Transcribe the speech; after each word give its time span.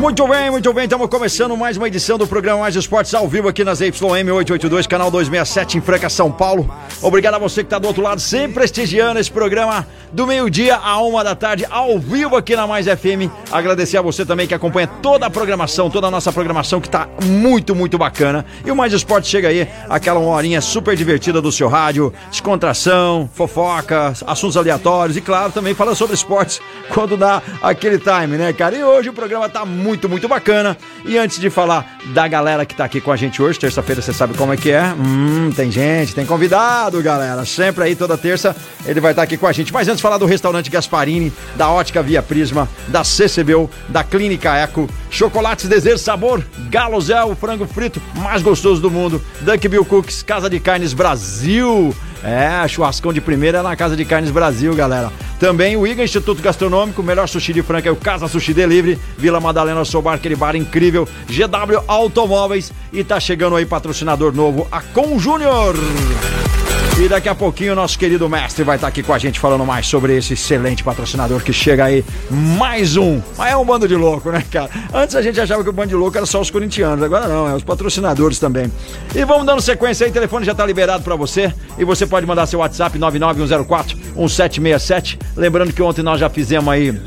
Muito 0.00 0.26
bem, 0.26 0.50
muito 0.50 0.72
bem. 0.72 0.84
Estamos 0.84 1.06
começando 1.08 1.54
mais 1.54 1.76
uma 1.76 1.86
edição 1.86 2.16
do 2.16 2.26
programa 2.26 2.60
Mais 2.60 2.74
Esportes 2.76 3.12
ao 3.12 3.28
vivo 3.28 3.46
aqui 3.46 3.62
nas 3.62 3.82
YM 3.82 4.30
882, 4.32 4.86
canal 4.86 5.10
267 5.10 5.76
em 5.76 5.80
Franca, 5.82 6.08
São 6.08 6.32
Paulo. 6.32 6.74
Obrigado 7.02 7.34
a 7.34 7.38
você 7.38 7.62
que 7.62 7.66
está 7.66 7.78
do 7.78 7.86
outro 7.86 8.02
lado, 8.02 8.22
sempre 8.22 8.54
prestigiando 8.54 9.20
esse 9.20 9.30
programa 9.30 9.86
do 10.12 10.26
meio-dia 10.26 10.76
a 10.76 10.98
uma 11.02 11.22
da 11.22 11.34
tarde, 11.34 11.66
ao 11.68 11.98
vivo 11.98 12.36
aqui 12.36 12.56
na 12.56 12.66
Mais 12.66 12.86
FM. 12.86 13.30
Agradecer 13.52 13.98
a 13.98 14.02
você 14.02 14.24
também 14.24 14.46
que 14.46 14.54
acompanha 14.54 14.86
toda 14.86 15.26
a 15.26 15.30
programação, 15.30 15.90
toda 15.90 16.06
a 16.06 16.10
nossa 16.10 16.32
programação 16.32 16.80
que 16.80 16.88
está 16.88 17.06
muito, 17.22 17.74
muito 17.74 17.98
bacana. 17.98 18.46
E 18.64 18.70
o 18.70 18.76
Mais 18.76 18.94
Esportes 18.94 19.28
chega 19.28 19.48
aí, 19.48 19.68
aquela 19.90 20.20
horinha 20.20 20.62
super 20.62 20.96
divertida 20.96 21.42
do 21.42 21.52
seu 21.52 21.68
rádio, 21.68 22.14
descontração, 22.30 23.28
fofoca, 23.34 24.14
assuntos 24.26 24.56
aleatórios 24.56 25.18
e, 25.18 25.20
claro, 25.20 25.52
também 25.52 25.74
falando 25.74 25.96
sobre 25.96 26.14
esportes 26.14 26.58
quando 26.88 27.16
dá 27.16 27.42
aquele 27.62 27.98
time, 27.98 28.36
né, 28.36 28.52
cara? 28.52 28.76
E 28.76 28.82
hoje 28.82 29.08
o 29.08 29.12
programa 29.12 29.48
tá 29.48 29.64
muito, 29.64 30.08
muito 30.08 30.28
bacana. 30.28 30.76
E 31.04 31.16
antes 31.16 31.38
de 31.38 31.50
falar 31.50 31.98
da 32.12 32.26
galera 32.26 32.64
que 32.64 32.74
tá 32.74 32.84
aqui 32.84 33.00
com 33.00 33.12
a 33.12 33.16
gente 33.16 33.42
hoje, 33.42 33.58
terça-feira 33.58 34.00
você 34.00 34.12
sabe 34.12 34.34
como 34.34 34.52
é 34.52 34.56
que 34.56 34.70
é. 34.70 34.82
Hum, 34.92 35.50
tem 35.54 35.70
gente, 35.70 36.14
tem 36.14 36.26
convidado, 36.26 37.02
galera. 37.02 37.44
Sempre 37.44 37.84
aí, 37.84 37.96
toda 37.96 38.16
terça, 38.16 38.54
ele 38.84 39.00
vai 39.00 39.12
estar 39.12 39.22
tá 39.22 39.24
aqui 39.24 39.36
com 39.36 39.46
a 39.46 39.52
gente. 39.52 39.72
Mas 39.72 39.88
antes 39.88 39.98
de 39.98 40.02
falar 40.02 40.18
do 40.18 40.26
restaurante 40.26 40.70
Gasparini, 40.70 41.32
da 41.56 41.70
Ótica 41.70 42.02
Via 42.02 42.22
Prisma, 42.22 42.68
da 42.88 43.04
CCBU, 43.04 43.70
da 43.88 44.02
Clínica 44.02 44.54
Eco, 44.56 44.88
Chocolates 45.10 45.68
Desejo 45.68 45.98
Sabor, 45.98 46.42
Galo 46.70 47.00
Zé, 47.00 47.22
o 47.24 47.34
frango 47.34 47.66
frito 47.66 48.00
mais 48.16 48.42
gostoso 48.42 48.80
do 48.80 48.90
mundo, 48.90 49.22
Duck 49.40 49.68
Bill 49.68 49.84
Cooks, 49.84 50.22
Casa 50.22 50.48
de 50.48 50.58
Carnes 50.60 50.92
Brasil. 50.92 51.94
É, 52.22 52.66
churrascão 52.66 53.12
de 53.12 53.20
primeira 53.20 53.62
na 53.62 53.76
Casa 53.76 53.96
de 53.96 54.04
Carnes 54.04 54.30
Brasil, 54.30 54.74
galera. 54.74 55.12
Também 55.38 55.76
o 55.76 55.86
IGA 55.86 56.04
Instituto 56.04 56.42
Gastronômico, 56.42 57.02
melhor 57.02 57.28
sushi 57.28 57.52
de 57.52 57.62
Franca 57.62 57.88
é 57.88 57.92
o 57.92 57.96
Casa 57.96 58.26
Sushi 58.26 58.52
Delivery, 58.52 58.98
Vila 59.16 59.40
Madalena 59.40 59.84
Sobar, 59.84 60.14
aquele 60.14 60.34
bar 60.34 60.56
incrível, 60.56 61.08
GW 61.28 61.84
Automóveis 61.86 62.72
e 62.92 63.04
tá 63.04 63.20
chegando 63.20 63.56
aí 63.56 63.64
patrocinador 63.64 64.34
novo, 64.34 64.66
a 64.72 64.80
Com 64.80 65.18
Júnior. 65.18 65.76
E 67.00 67.08
daqui 67.08 67.28
a 67.28 67.34
pouquinho 67.34 67.74
o 67.74 67.76
nosso 67.76 67.96
querido 67.96 68.28
mestre 68.28 68.64
vai 68.64 68.74
estar 68.74 68.86
tá 68.86 68.88
aqui 68.88 69.04
com 69.04 69.12
a 69.12 69.18
gente 69.18 69.38
falando 69.38 69.64
mais 69.64 69.86
sobre 69.86 70.16
esse 70.16 70.32
excelente 70.32 70.82
patrocinador 70.82 71.40
que 71.40 71.52
chega 71.52 71.84
aí. 71.84 72.04
Mais 72.28 72.96
um. 72.96 73.22
Mas 73.36 73.52
é 73.52 73.56
um 73.56 73.64
bando 73.64 73.86
de 73.86 73.94
louco, 73.94 74.32
né, 74.32 74.42
cara? 74.50 74.68
Antes 74.92 75.14
a 75.14 75.22
gente 75.22 75.40
achava 75.40 75.62
que 75.62 75.70
o 75.70 75.72
bando 75.72 75.90
de 75.90 75.94
louco 75.94 76.16
era 76.16 76.26
só 76.26 76.40
os 76.40 76.50
corintianos, 76.50 77.04
agora 77.04 77.28
não, 77.28 77.48
é 77.48 77.54
os 77.54 77.62
patrocinadores 77.62 78.40
também. 78.40 78.70
E 79.14 79.24
vamos 79.24 79.46
dando 79.46 79.62
sequência 79.62 80.06
aí, 80.06 80.10
o 80.10 80.12
telefone 80.12 80.44
já 80.44 80.56
tá 80.56 80.66
liberado 80.66 81.04
para 81.04 81.14
você 81.14 81.54
e 81.78 81.84
você 81.84 82.04
pode 82.04 82.26
mandar 82.26 82.46
seu 82.46 82.58
WhatsApp 82.58 82.98
99104 82.98 83.96
1767. 84.16 85.20
Lembrando 85.36 85.72
que 85.72 85.80
ontem 85.80 86.02
nós 86.02 86.18
já 86.18 86.28
fizemos 86.28 86.68
aí 86.68 87.00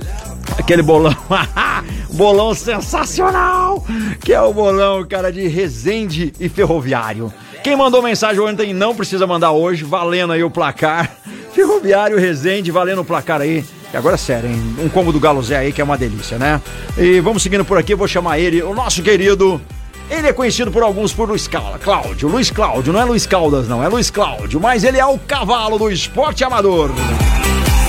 aquele 0.58 0.82
bolão. 0.84 1.14
bolão 2.14 2.56
sensacional! 2.56 3.86
Que 4.22 4.32
é 4.32 4.42
o 4.42 4.54
bolão, 4.54 5.06
cara, 5.06 5.34
de 5.34 5.50
Resende 5.50 6.32
e 6.40 6.48
Ferroviário. 6.48 7.32
Quem 7.64 7.76
mandou 7.76 8.02
mensagem 8.02 8.42
ontem 8.42 8.74
não 8.74 8.96
precisa 8.96 9.28
mandar 9.28 9.52
hoje, 9.52 9.84
valendo 9.84 10.34
aí 10.34 10.44
o 10.44 10.50
placar. 10.50 11.12
Ferroviário 11.54 12.18
Resende, 12.18 12.72
valendo 12.72 13.02
o 13.02 13.06
placar 13.06 13.40
aí. 13.40 13.64
E 13.94 13.98
agora 13.98 14.18
sério, 14.18 14.50
hein? 14.50 14.76
Um 14.80 14.90
combo 14.90 15.12
do 15.12 15.20
Galo 15.20 15.44
Zé 15.44 15.58
aí 15.58 15.72
que 15.72 15.80
é 15.80 15.84
uma 15.84 15.98
delícia, 15.98 16.40
né? 16.40 16.60
E 16.98 17.20
vamos 17.20 17.44
seguindo 17.44 17.64
por 17.64 17.78
aqui, 17.78 17.94
vou 17.94 18.08
chamar 18.08 18.40
ele, 18.40 18.64
o 18.64 18.74
nosso 18.74 19.04
querido. 19.04 19.62
Ele 20.10 20.28
é 20.28 20.34
conhecido 20.34 20.72
por 20.72 20.82
alguns 20.82 21.14
por 21.14 21.30
Luiz 21.30 21.48
Cláudio. 21.48 22.28
Luiz 22.28 22.50
Cláudio, 22.50 22.92
não 22.92 23.00
é 23.00 23.06
Luiz 23.06 23.28
Caldas, 23.28 23.68
não, 23.68 23.84
é 23.84 23.88
Luiz 23.88 24.10
Cláudio, 24.10 24.60
mas 24.60 24.84
ele 24.84 24.98
é 24.98 25.06
o 25.06 25.20
cavalo 25.20 25.78
do 25.78 25.92
esporte 25.92 26.44
amador. 26.44 26.90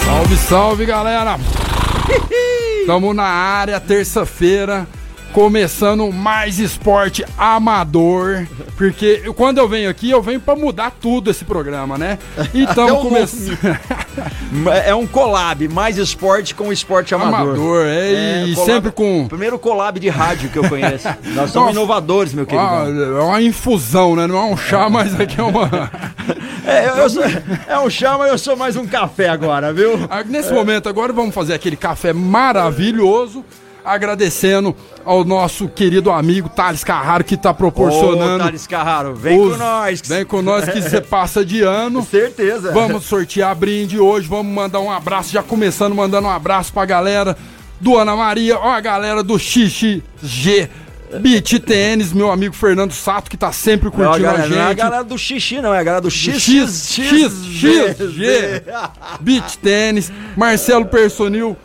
Salve, 0.04 0.36
salve, 0.36 0.86
galera! 0.86 1.38
Estamos 2.80 3.16
na 3.16 3.24
área, 3.24 3.80
terça-feira 3.80 4.86
começando 5.32 6.12
mais 6.12 6.58
esporte 6.58 7.24
amador, 7.38 8.46
porque 8.76 9.22
quando 9.34 9.58
eu 9.58 9.66
venho 9.66 9.88
aqui, 9.88 10.10
eu 10.10 10.20
venho 10.20 10.38
para 10.38 10.54
mudar 10.54 10.90
tudo 10.90 11.30
esse 11.30 11.44
programa, 11.44 11.96
né? 11.96 12.18
Então 12.54 13.00
começando. 13.00 13.58
é 14.84 14.94
um 14.94 15.06
collab, 15.06 15.66
mais 15.68 15.96
esporte 15.96 16.54
com 16.54 16.72
esporte 16.72 17.14
amador. 17.14 17.54
Amador, 17.54 17.86
é, 17.86 18.42
é 18.42 18.46
e 18.46 18.54
collab... 18.54 18.72
sempre 18.72 18.92
com. 18.92 19.26
Primeiro 19.26 19.58
collab 19.58 19.98
de 19.98 20.08
rádio 20.08 20.50
que 20.50 20.58
eu 20.58 20.68
conheço. 20.68 21.08
Nós 21.34 21.50
somos 21.50 21.68
Nossa. 21.68 21.70
inovadores, 21.72 22.34
meu 22.34 22.44
querido. 22.44 22.66
Ah, 22.66 22.84
é 22.86 23.22
uma 23.22 23.42
infusão, 23.42 24.14
né? 24.14 24.26
Não 24.26 24.36
é 24.36 24.44
um 24.44 24.56
chá, 24.56 24.88
mas 24.90 25.18
aqui 25.18 25.40
é 25.40 25.42
uma. 25.42 25.68
É, 26.64 26.90
eu, 26.90 26.94
eu 26.94 27.10
sou, 27.10 27.24
é 27.66 27.78
um 27.80 27.90
chá, 27.90 28.16
mas 28.16 28.30
eu 28.30 28.38
sou 28.38 28.56
mais 28.56 28.76
um 28.76 28.86
café 28.86 29.28
agora, 29.28 29.72
viu? 29.72 30.06
Ah, 30.08 30.22
nesse 30.22 30.50
é. 30.50 30.54
momento, 30.54 30.88
agora 30.88 31.12
vamos 31.12 31.34
fazer 31.34 31.54
aquele 31.54 31.74
café 31.74 32.12
maravilhoso 32.12 33.44
agradecendo 33.84 34.74
ao 35.04 35.24
nosso 35.24 35.68
querido 35.68 36.10
amigo 36.10 36.48
Thales 36.48 36.84
Carraro 36.84 37.24
que 37.24 37.34
está 37.34 37.52
proporcionando. 37.52 38.44
Ô, 38.44 38.46
Thales 38.46 38.66
Carraro, 38.66 39.14
vem 39.14 39.38
os... 39.38 39.52
com 39.52 39.58
nós. 39.58 40.02
Vem 40.04 40.24
com 40.24 40.42
nós 40.42 40.68
que 40.68 40.80
você 40.80 41.00
passa 41.02 41.44
de 41.44 41.62
ano. 41.62 42.04
Certeza. 42.04 42.72
Vamos 42.72 43.04
sortear 43.04 43.54
brinde 43.54 43.98
hoje, 43.98 44.28
vamos 44.28 44.52
mandar 44.52 44.80
um 44.80 44.90
abraço, 44.90 45.32
já 45.32 45.42
começando 45.42 45.94
mandando 45.94 46.28
um 46.28 46.30
abraço 46.30 46.72
pra 46.72 46.84
galera 46.84 47.36
do 47.80 47.98
Ana 47.98 48.14
Maria, 48.14 48.58
ó 48.58 48.70
a 48.70 48.80
galera 48.80 49.22
do 49.22 49.38
XXG. 49.38 50.68
Beat 51.20 51.58
Tênis, 51.60 52.12
meu 52.12 52.30
amigo 52.30 52.54
Fernando 52.54 52.92
Sato, 52.92 53.30
que 53.30 53.36
tá 53.36 53.52
sempre 53.52 53.90
curtindo 53.90 54.20
não, 54.20 54.30
a, 54.30 54.32
galera, 54.32 54.42
a 54.42 54.46
gente. 54.46 54.56
Não 54.56 54.62
é 54.62 54.70
a 54.70 54.74
galera 54.74 55.04
do 55.04 55.18
xixi, 55.18 55.60
não, 55.60 55.74
é 55.74 55.78
a 55.78 55.82
galera 55.82 56.00
do 56.00 56.10
X. 56.10 56.42
X, 56.42 56.88
X, 56.90 57.44
X, 57.44 57.98
X, 57.98 58.12
G. 58.12 58.62
Beat 59.20 59.56
Tênis, 59.56 60.10
Marcelo 60.36 60.86
Personil, 60.86 61.56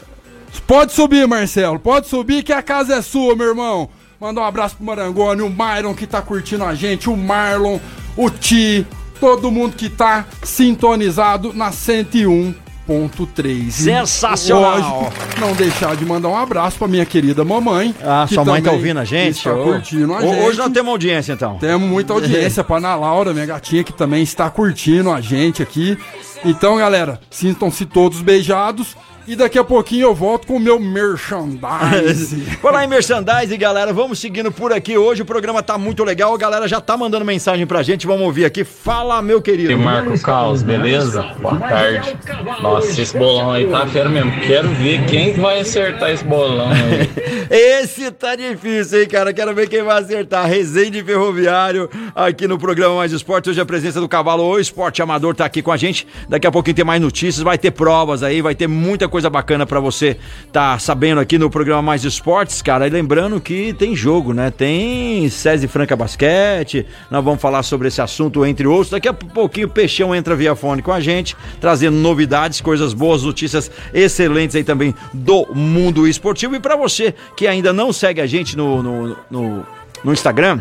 Pode 0.66 0.94
subir, 0.94 1.28
Marcelo. 1.28 1.80
Pode 1.80 2.08
subir 2.08 2.44
que 2.44 2.54
a 2.54 2.62
casa 2.62 2.96
é 2.96 3.02
sua, 3.02 3.36
meu 3.36 3.48
irmão. 3.48 3.90
Mandar 4.20 4.42
um 4.42 4.46
abraço 4.46 4.76
pro 4.76 4.86
Marangoni, 4.86 5.44
o 5.44 5.50
Myron 5.50 5.94
que 5.94 6.08
tá 6.08 6.22
curtindo 6.22 6.64
a 6.64 6.74
gente, 6.74 7.08
o 7.08 7.16
Marlon, 7.16 7.78
o 8.16 8.32
Ti, 8.32 8.86
todo 9.20 9.52
mundo 9.52 9.76
que 9.76 9.90
tá 9.90 10.26
sintonizado 10.42 11.54
na 11.54 11.70
101.3. 11.70 13.70
Sensacional! 13.70 14.80
Lógico, 14.80 15.14
não 15.40 15.54
deixar 15.54 15.96
de 15.96 16.04
mandar 16.04 16.30
um 16.30 16.36
abraço 16.36 16.80
pra 16.80 16.88
minha 16.88 17.06
querida 17.06 17.46
mamãe. 17.46 17.94
Ah, 18.04 18.26
sua 18.28 18.44
mãe 18.44 18.60
tá 18.60 18.72
ouvindo 18.72 19.00
a 19.00 19.06
gente? 19.06 19.38
Está 19.38 19.54
curtindo 19.54 20.16
a 20.16 20.22
gente. 20.22 20.42
Hoje 20.42 20.58
nós 20.58 20.72
temos 20.72 20.90
audiência, 20.90 21.34
então. 21.34 21.60
Temos 21.60 21.88
muita 21.88 22.14
audiência 22.14 22.64
pra 22.64 22.78
Ana 22.78 22.96
Laura, 22.96 23.34
minha 23.34 23.46
gatinha, 23.46 23.84
que 23.84 23.94
também 23.94 24.24
está 24.24 24.50
curtindo 24.50 25.12
a 25.12 25.22
gente 25.22 25.62
aqui. 25.62 25.96
Então, 26.44 26.78
galera, 26.78 27.20
sintam-se 27.30 27.86
todos 27.86 28.22
beijados. 28.22 28.98
E 29.28 29.36
daqui 29.36 29.60
a 29.60 29.64
pouquinho 29.64 30.04
eu 30.04 30.16
volto 30.16 30.48
com 30.48 30.56
o 30.56 30.60
meu 30.60 30.80
merchandising. 30.80 32.46
Falar 32.64 32.86
em 32.86 32.88
merchandising, 32.88 33.58
galera, 33.58 33.92
vamos 33.92 34.20
seguindo 34.20 34.50
por 34.54 34.72
aqui. 34.72 34.98
Hoje 34.98 35.22
o 35.22 35.26
programa 35.26 35.62
tá 35.62 35.78
muito 35.78 36.02
legal. 36.06 36.34
A 36.34 36.38
galera 36.38 36.66
já 36.66 36.80
tá 36.80 36.96
mandando 36.96 37.26
mensagem 37.26 37.68
pra 37.68 37.84
gente. 37.84 38.08
Vamos 38.08 38.22
ouvir 38.26 38.46
aqui. 38.46 38.64
Fala, 38.64 39.22
meu 39.22 39.42
querido. 39.42 39.70
E 39.70 39.76
Marco 39.76 40.18
Caos, 40.22 40.64
beleza? 40.64 41.24
Boa 41.42 41.60
tarde. 41.60 42.18
Nossa, 42.62 43.02
esse 43.02 43.18
bolão 43.18 43.52
aí 43.52 43.68
tá 43.68 43.86
fera 43.88 44.08
mesmo. 44.08 44.32
Quero 44.40 44.70
ver 44.70 45.06
quem 45.08 45.34
vai 45.34 45.60
acertar 45.60 46.10
esse 46.10 46.24
bolão 46.24 46.70
aí. 46.70 47.10
esse 47.52 48.10
tá 48.12 48.34
difícil, 48.34 49.02
hein, 49.02 49.10
cara? 49.10 49.34
Quero 49.34 49.54
ver 49.54 49.68
quem 49.68 49.84
vai 49.84 50.02
acertar. 50.02 50.48
Resende 50.48 51.04
Ferroviário 51.04 51.90
aqui 52.16 52.48
no 52.48 52.58
programa 52.58 52.96
Mais 52.96 53.12
Esporte. 53.12 53.50
Hoje 53.50 53.60
a 53.60 53.66
presença 53.66 54.00
do 54.00 54.08
cavalo, 54.08 54.44
o 54.44 54.58
esporte 54.58 55.02
amador, 55.02 55.36
tá 55.36 55.44
aqui 55.44 55.62
com 55.62 55.74
a 55.74 55.76
gente. 55.76 56.08
Daqui 56.30 56.48
a 56.48 56.52
pouquinho 56.52 56.78
tem 56.78 56.86
mais 56.86 57.02
notícias, 57.02 57.44
vai 57.44 57.58
ter 57.58 57.72
provas 57.72 58.24
aí, 58.24 58.42
vai 58.42 58.56
ter 58.56 58.68
muita 58.68 59.10
coisa 59.10 59.17
coisa 59.18 59.32
bacana 59.32 59.66
para 59.66 59.80
você 59.80 60.16
tá 60.54 60.78
sabendo 60.78 61.20
aqui 61.20 61.40
no 61.40 61.50
programa 61.50 61.82
Mais 61.82 62.06
Esportes, 62.06 62.62
cara. 62.62 62.86
E 62.86 62.90
lembrando 62.92 63.42
que 63.42 63.74
tem 63.74 63.96
jogo, 63.96 64.32
né? 64.32 64.52
Tem 64.52 65.28
SESI 65.28 65.68
Franca 65.68 65.96
Basquete. 65.96 66.86
Nós 67.10 67.24
vamos 67.24 67.42
falar 67.42 67.64
sobre 67.64 67.88
esse 67.88 68.00
assunto, 68.00 68.46
entre 68.46 68.68
outros. 68.68 68.92
Daqui 68.92 69.08
a 69.08 69.14
pouquinho 69.14 69.66
o 69.66 69.72
Peixão 69.72 70.14
entra 70.14 70.36
via 70.36 70.56
fone 70.56 70.84
com 70.84 70.92
a 70.92 71.00
gente, 71.00 71.36
trazendo 71.60 71.98
novidades, 71.98 72.62
coisas 72.62 72.94
boas, 72.94 73.24
notícias 73.24 73.72
excelentes 73.92 74.56
aí 74.56 74.64
também 74.64 74.94
do 75.12 75.48
mundo 75.52 76.08
esportivo. 76.08 76.56
E 76.56 76.60
para 76.60 76.76
você 76.76 77.16
que 77.36 77.48
ainda 77.48 77.74
não 77.74 77.92
segue 77.92 78.22
a 78.22 78.28
gente 78.28 78.56
no, 78.56 78.84
no, 78.84 79.18
no, 79.32 79.66
no 80.04 80.14
Instagram, 80.14 80.60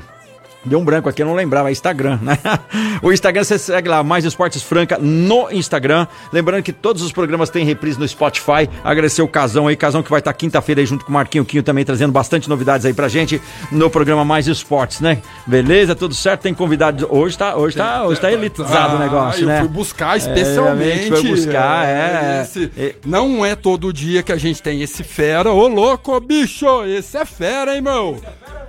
Deu 0.67 0.79
um 0.79 0.85
branco 0.85 1.09
aqui, 1.09 1.23
eu 1.23 1.27
não 1.27 1.35
lembrava, 1.35 1.69
é 1.69 1.73
Instagram, 1.73 2.19
né? 2.21 2.39
O 3.03 3.13
Instagram 3.13 3.45
você 3.45 3.59
segue 3.59 3.89
lá, 3.89 4.03
Mais 4.03 4.25
Esportes 4.25 4.63
Franca 4.63 4.99
no 4.99 5.51
Instagram. 5.51 6.07
Lembrando 6.33 6.63
que 6.63 6.73
todos 6.73 7.03
os 7.03 7.13
programas 7.13 7.51
têm 7.51 7.65
reprise 7.65 7.99
no 7.99 8.09
Spotify. 8.09 8.69
Agradecer 8.83 9.23
o 9.23 9.29
Casão 9.29 9.69
aí, 9.69 9.77
Casão 9.77 10.03
que 10.03 10.11
vai 10.11 10.19
estar 10.19 10.33
quinta-feira 10.33 10.81
aí 10.81 10.87
junto 10.87 11.05
com 11.05 11.11
o 11.11 11.15
Marquinho 11.15 11.45
Quinho 11.45 11.63
também 11.63 11.85
trazendo 11.85 12.13
bastante 12.13 12.49
novidades 12.49 12.87
aí 12.87 12.95
pra 12.95 13.09
gente 13.09 13.41
no 13.71 13.91
programa 13.91 14.25
Mais 14.25 14.47
Esportes, 14.47 15.01
né? 15.01 15.19
Beleza, 15.47 15.95
tudo 15.95 16.15
certo? 16.15 16.43
Tem 16.43 16.55
convidado. 16.55 17.07
Hoje 17.11 17.37
tá, 17.37 17.57
hoje 17.57 17.77
tá, 17.77 18.05
hoje 18.05 18.21
tá 18.21 18.33
elitizado 18.33 18.95
ah, 18.95 18.97
o 18.97 18.99
negócio, 18.99 19.43
eu 19.43 19.49
né? 19.49 19.57
Eu 19.59 19.61
fui 19.61 19.69
buscar 19.69 20.17
especialmente. 20.17 21.13
É, 21.13 21.17
foi 21.17 21.23
buscar, 21.23 21.87
é. 21.87 22.43
Esse, 22.43 22.73
é. 22.77 22.95
Não 23.05 23.45
é 23.45 23.55
todo 23.55 23.93
dia 23.93 24.23
que 24.23 24.33
a 24.33 24.37
gente 24.37 24.63
tem 24.63 24.83
esse 24.83 25.05
fera. 25.05 25.53
Ô 25.53 25.69
louco, 25.69 26.19
bicho! 26.21 26.85
Esse 26.85 27.19
é 27.19 27.25
fera, 27.25 27.75
hein, 27.75 27.81
meu? 27.81 28.17
Esse 28.17 28.27
é 28.27 28.51
fera, 28.51 28.66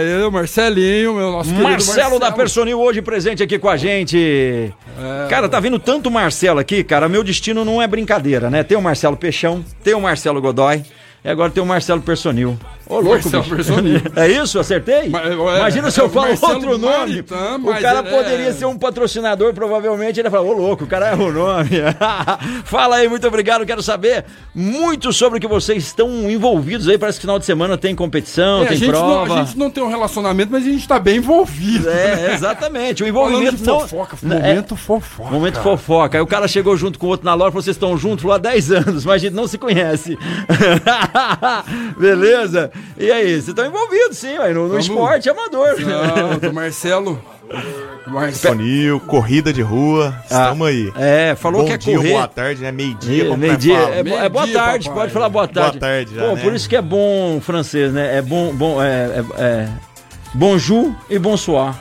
eu, 0.00 0.30
Marcelinho, 0.30 1.14
meu 1.14 1.32
nosso 1.32 1.50
Marcelo, 1.50 1.70
Marcelo 1.72 2.18
da 2.18 2.32
Personil 2.32 2.80
hoje 2.80 3.02
presente 3.02 3.42
aqui 3.42 3.58
com 3.58 3.68
a 3.68 3.76
gente. 3.76 4.72
É, 4.98 5.28
cara, 5.28 5.48
tá 5.48 5.60
vindo 5.60 5.78
tanto 5.78 6.10
Marcelo 6.10 6.58
aqui, 6.58 6.82
cara, 6.84 7.08
meu 7.08 7.22
destino 7.22 7.64
não 7.64 7.80
é 7.82 7.86
brincadeira, 7.86 8.48
né? 8.50 8.62
Tem 8.62 8.76
o 8.76 8.82
Marcelo 8.82 9.16
Peixão, 9.16 9.64
tem 9.82 9.94
o 9.94 10.00
Marcelo 10.00 10.40
Godoy, 10.40 10.82
e 11.24 11.28
agora 11.28 11.50
tem 11.50 11.62
o 11.62 11.66
Marcelo 11.66 12.00
Personil. 12.00 12.58
Ô, 12.88 13.00
louco, 13.00 13.28
É 14.16 14.28
isso? 14.28 14.58
Acertei? 14.58 15.12
É, 15.14 15.58
Imagina 15.58 15.90
se 15.90 16.00
eu 16.00 16.08
falo 16.08 16.30
outro 16.30 16.78
nome. 16.78 17.20
o 17.20 17.80
cara 17.80 18.02
poderia 18.02 18.48
é... 18.48 18.52
ser 18.52 18.64
um 18.64 18.78
patrocinador, 18.78 19.52
provavelmente. 19.52 20.18
Ele 20.18 20.30
fala, 20.30 20.46
ô 20.46 20.52
louco, 20.52 20.84
o 20.84 20.86
cara 20.86 21.08
é 21.08 21.14
o 21.14 21.30
nome. 21.30 21.68
Fala 22.64 22.96
aí, 22.96 23.08
muito 23.08 23.26
obrigado. 23.26 23.66
Quero 23.66 23.82
saber 23.82 24.24
muito 24.54 25.12
sobre 25.12 25.38
o 25.38 25.40
que 25.40 25.46
vocês 25.46 25.84
estão 25.84 26.30
envolvidos 26.30 26.88
aí. 26.88 26.96
Parece 26.96 27.18
que 27.18 27.22
final 27.22 27.38
de 27.38 27.44
semana 27.44 27.76
tem 27.76 27.94
competição, 27.94 28.62
é, 28.62 28.66
tem 28.68 28.80
prova. 28.88 29.26
Não, 29.26 29.36
a 29.36 29.44
gente 29.44 29.58
não 29.58 29.70
tem 29.70 29.82
um 29.82 29.88
relacionamento, 29.88 30.50
mas 30.50 30.66
a 30.66 30.70
gente 30.70 30.88
tá 30.88 30.98
bem 30.98 31.18
envolvido. 31.18 31.90
É, 31.90 32.32
exatamente. 32.32 33.02
O 33.02 33.06
envolvimento. 33.06 33.58
Falando 33.58 33.82
de 33.82 33.90
fofoca, 33.90 34.16
não, 34.22 34.36
momento 34.36 34.74
é, 34.74 34.76
fofoca. 34.76 35.30
Momento 35.30 35.62
fofoca. 35.62 36.18
Aí 36.18 36.22
o 36.22 36.26
cara 36.26 36.48
chegou 36.48 36.76
junto 36.76 36.98
com 36.98 37.06
o 37.06 37.10
outro 37.10 37.26
na 37.26 37.34
loja, 37.34 37.50
vocês 37.50 37.76
estão 37.76 37.98
juntos 37.98 38.24
lá 38.24 38.36
há 38.36 38.38
10 38.38 38.72
anos, 38.72 39.04
mas 39.04 39.16
a 39.16 39.18
gente 39.18 39.34
não 39.34 39.46
se 39.46 39.58
conhece. 39.58 40.16
Beleza? 41.98 42.70
E 42.96 43.10
aí, 43.10 43.30
vocês 43.30 43.48
estão 43.48 43.66
envolvidos, 43.66 44.18
sim, 44.18 44.36
no, 44.36 44.54
no 44.54 44.68
Vamos... 44.68 44.86
esporte 44.86 45.28
amador. 45.28 45.76
Não, 45.80 46.38
do 46.38 46.52
Marcelo. 46.52 47.20
Marcelo. 48.06 49.00
corrida 49.00 49.52
de 49.52 49.62
rua, 49.62 50.14
estamos 50.22 50.66
ah, 50.66 50.70
aí. 50.70 50.92
É, 50.96 51.34
falou 51.34 51.62
Bom 51.62 51.68
que 51.68 51.72
é 51.72 51.76
dia, 51.78 51.96
correr. 51.96 52.10
boa 52.10 52.28
tarde, 52.28 52.62
né? 52.62 52.72
Meio-dia. 52.72 53.24
É, 53.24 53.96
é, 53.96 54.24
é, 54.24 54.28
boa 54.28 54.46
tarde, 54.46 54.88
papai. 54.88 55.02
pode 55.02 55.12
falar 55.12 55.28
boa 55.28 55.48
tarde. 55.48 55.78
Boa 55.78 55.80
tarde 55.80 56.14
já, 56.14 56.22
Pô, 56.22 56.34
né? 56.34 56.42
Por 56.42 56.54
isso 56.54 56.68
que 56.68 56.76
é 56.76 56.82
bom 56.82 57.40
francês, 57.40 57.92
né? 57.92 58.18
É 58.18 58.22
bom, 58.22 58.54
bom, 58.54 58.82
é, 58.82 59.24
é, 59.38 59.42
é 59.42 59.68
Bonjour 60.34 60.94
e 61.08 61.18
bonsoir. 61.18 61.74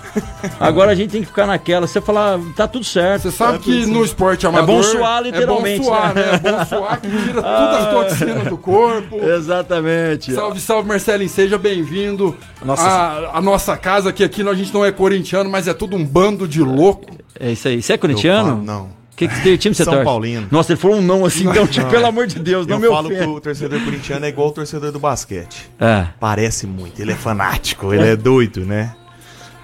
Agora 0.59 0.91
a 0.91 0.95
gente 0.95 1.11
tem 1.11 1.21
que 1.21 1.27
ficar 1.27 1.45
naquela. 1.45 1.85
Você 1.85 1.99
falar, 1.99 2.39
tá 2.55 2.67
tudo 2.67 2.85
certo. 2.85 3.23
Você 3.23 3.31
sabe 3.31 3.57
tá 3.57 3.63
que 3.63 3.85
no 3.85 4.03
esporte 4.03 4.47
amador. 4.47 4.75
É 4.75 4.77
bonsoir, 4.77 5.23
literalmente. 5.23 5.87
É 5.87 5.89
bonsoir, 5.89 6.15
né? 6.15 6.21
É 6.31 6.37
bonsoir 6.37 7.01
que 7.01 7.09
tira 7.09 7.41
toda 7.41 7.79
a 7.79 7.85
toxina 7.87 8.45
do 8.45 8.57
corpo. 8.57 9.17
Exatamente. 9.23 10.33
Salve, 10.33 10.59
salve, 10.59 10.87
Marcelinho. 10.87 11.29
Seja 11.29 11.57
bem-vindo 11.57 12.35
à, 12.67 13.41
nossa 13.41 13.75
casa, 13.75 14.13
que 14.13 14.23
aqui 14.23 14.47
a 14.47 14.53
gente 14.53 14.73
não 14.73 14.85
é 14.85 14.91
corintiano, 14.91 15.49
mas 15.49 15.67
é 15.67 15.73
tudo 15.73 15.95
um 15.95 16.05
bando 16.05 16.47
de 16.47 16.61
louco. 16.61 17.17
É 17.39 17.51
isso 17.51 17.67
aí. 17.67 17.81
Você 17.81 17.93
é 17.93 17.97
corintiano? 17.97 18.61
não. 18.63 18.96
Que, 19.17 19.27
que 19.27 19.57
time 19.57 19.73
você 19.73 19.83
São 19.83 19.93
torce? 19.93 20.05
Paulino. 20.05 20.47
Nossa, 20.51 20.73
ele 20.73 20.79
falou 20.79 20.97
um 20.97 21.01
não 21.01 21.25
assim, 21.25 21.49
então, 21.49 21.65
tipo, 21.65 21.89
pelo 21.89 22.05
amor 22.05 22.27
de 22.27 22.37
Deus, 22.37 22.67
não 22.67 22.75
Eu 22.75 22.79
meu 22.79 22.91
falo 22.91 23.09
que 23.09 23.19
o 23.19 23.41
torcedor 23.41 23.83
corintiano 23.83 24.23
é 24.23 24.29
igual 24.29 24.49
o 24.49 24.51
torcedor 24.51 24.91
do 24.91 24.99
basquete. 24.99 25.71
É. 25.79 26.05
Parece 26.19 26.67
muito, 26.67 27.01
ele 27.01 27.13
é 27.13 27.15
fanático, 27.15 27.91
ele 27.91 28.05
é 28.05 28.15
doido, 28.15 28.63
né? 28.63 28.95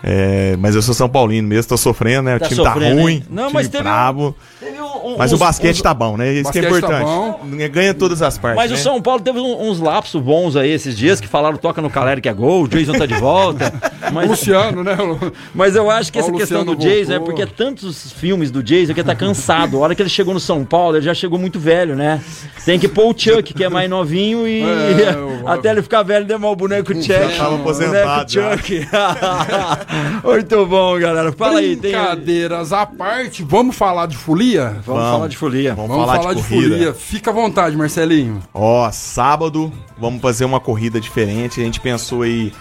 É, 0.06 0.58
mas 0.60 0.76
eu 0.76 0.82
sou 0.82 0.94
São 0.94 1.08
Paulino 1.08 1.48
mesmo, 1.48 1.70
tô 1.70 1.78
sofrendo, 1.78 2.24
né? 2.24 2.36
O 2.36 2.40
tá 2.40 2.50
time 2.50 2.62
tá 2.62 2.74
ruim, 2.74 3.14
hein? 3.14 3.24
Não, 3.30 3.44
time 3.44 3.54
mas 3.54 3.70
teve 3.70 3.84
brabo. 3.84 4.36
Um, 4.62 4.66
teve 4.66 4.82
um, 4.82 5.18
mas 5.18 5.32
uns, 5.32 5.36
o 5.36 5.40
basquete 5.40 5.78
uns, 5.78 5.82
tá 5.82 5.94
bom, 5.94 6.18
né? 6.18 6.34
Isso 6.34 6.52
que 6.52 6.60
é 6.60 6.62
tá 6.62 6.68
importante. 6.68 7.06
Tá 7.06 7.68
Ganha 7.70 7.94
todas 7.94 8.22
as 8.22 8.38
partes. 8.38 8.62
Mas 8.62 8.70
né? 8.70 8.78
o 8.78 8.80
São 8.80 9.02
Paulo 9.02 9.22
teve 9.22 9.40
uns 9.40 9.80
lapsos 9.80 10.22
bons 10.22 10.58
aí 10.58 10.72
esses 10.72 10.98
dias 10.98 11.22
que 11.22 11.28
falaram 11.28 11.56
toca 11.56 11.82
no 11.82 11.90
Caleri 11.90 12.20
que 12.20 12.28
é 12.28 12.34
gol, 12.34 12.64
o 12.64 12.68
Jason 12.68 12.92
tá 12.92 13.06
de 13.06 13.14
volta. 13.14 13.74
Mas, 14.12 14.30
Luciano, 14.30 14.84
né? 14.84 14.98
Mas 15.56 15.76
eu 15.76 15.90
acho 15.90 16.12
que 16.12 16.20
essa 16.20 16.32
questão 16.32 16.66
do 16.66 16.76
Jason 16.76 17.14
é 17.14 17.20
porque 17.20 17.42
é 17.42 17.46
tantos 17.46 18.12
filmes 18.12 18.52
do 18.52 18.62
Jason 18.62 18.94
que 18.94 19.00
ele 19.00 19.08
tá 19.08 19.16
cansado. 19.16 19.78
A 19.78 19.80
hora 19.80 19.96
que 19.96 20.02
ele 20.02 20.10
chegou 20.10 20.34
no 20.34 20.40
São 20.40 20.66
Paulo, 20.66 20.98
ele 20.98 21.06
já 21.06 21.14
chegou 21.14 21.40
muito 21.40 21.60
velho, 21.60 21.96
né? 21.96 22.22
Tem 22.66 22.78
que 22.78 22.90
pôr 22.90 23.14
o 23.14 23.18
Chuck, 23.18 23.54
que 23.54 23.64
é 23.64 23.70
mais 23.70 23.90
novinho, 23.90 24.46
e 24.46 24.62
é, 24.62 25.14
eu, 25.16 25.48
até 25.48 25.72
ele 25.72 25.82
ficar 25.82 26.04
velho, 26.04 26.26
demar 26.26 26.50
o 26.50 26.56
boneco 26.56 26.94
Chuck. 26.94 27.08
Já 27.08 27.30
tava 27.30 27.56
aposentado. 27.56 28.34
Boneco 28.34 28.58
Chuck. 28.58 28.88
muito 30.24 30.66
bom, 30.66 31.00
galera. 31.00 31.32
Fala 31.32 31.60
aí. 31.60 31.76
Brincadeiras 31.76 32.74
à 32.74 32.86
parte, 32.86 33.44
vamos 33.44 33.76
falar 33.76 34.08
de 34.08 34.18
folia? 34.18 34.82
Vamos, 34.86 34.86
vamos 34.86 35.12
falar 35.12 35.28
de 35.28 35.38
folia. 35.38 35.76
Vamos, 35.76 35.90
vamos 35.90 36.06
falar, 36.06 36.22
falar, 36.22 36.34
de, 36.34 36.42
de 36.42 36.48
folia. 36.48 36.94
Fica 36.94 37.32
à 37.32 37.34
vontade, 37.34 37.76
Marcelinho. 37.76 38.42
Ó, 38.54 38.90
sábado, 38.92 39.72
vamos 39.98 40.22
fazer 40.22 40.46
uma 40.46 40.60
corrida 40.60 41.00
diferente. 41.00 41.62
A 41.62 41.64
gente 41.64 41.80
pensou 41.80 42.22
aí 42.22 42.52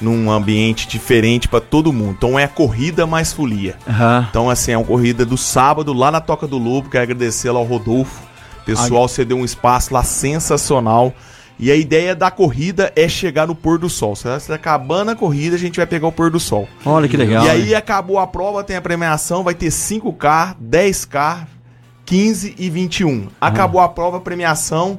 num 0.00 0.30
ambiente 0.30 0.88
diferente 0.88 1.48
para 1.48 1.60
todo 1.60 1.92
mundo. 1.92 2.14
Então 2.16 2.38
é 2.38 2.44
a 2.44 2.48
corrida 2.48 3.06
mais 3.06 3.32
folia. 3.32 3.76
Uhum. 3.86 4.26
Então, 4.30 4.50
assim, 4.50 4.72
é 4.72 4.78
uma 4.78 4.86
corrida 4.86 5.24
do 5.24 5.36
sábado 5.36 5.92
lá 5.92 6.10
na 6.10 6.20
Toca 6.20 6.46
do 6.46 6.58
Lobo. 6.58 6.88
Quero 6.88 7.04
agradecer 7.04 7.50
lá 7.50 7.58
ao 7.58 7.64
Rodolfo. 7.64 8.22
Pessoal, 8.64 9.08
você 9.08 9.24
deu 9.24 9.36
um 9.36 9.44
espaço 9.44 9.92
lá 9.92 10.02
sensacional. 10.02 11.12
E 11.60 11.70
a 11.70 11.76
ideia 11.76 12.14
da 12.14 12.30
corrida 12.30 12.92
é 12.96 13.08
chegar 13.08 13.46
no 13.46 13.54
pôr 13.54 13.78
do 13.78 13.88
sol. 13.88 14.16
Se 14.16 14.26
está 14.26 14.54
acabando 14.54 15.10
a 15.10 15.16
corrida, 15.16 15.56
a 15.56 15.58
gente 15.58 15.76
vai 15.76 15.86
pegar 15.86 16.08
o 16.08 16.12
pôr 16.12 16.30
do 16.30 16.40
sol. 16.40 16.66
Olha 16.84 17.06
que 17.06 17.16
legal. 17.16 17.44
E 17.44 17.50
aí 17.50 17.74
acabou 17.74 18.18
a 18.18 18.26
prova, 18.26 18.64
tem 18.64 18.76
a 18.76 18.80
premiação, 18.80 19.44
vai 19.44 19.54
ter 19.54 19.68
5K, 19.68 20.56
10K, 20.60 21.46
15 22.06 22.54
e 22.58 22.70
21. 22.70 23.28
Acabou 23.40 23.80
a 23.80 23.88
prova, 23.88 24.16
a 24.16 24.20
premiação, 24.20 24.98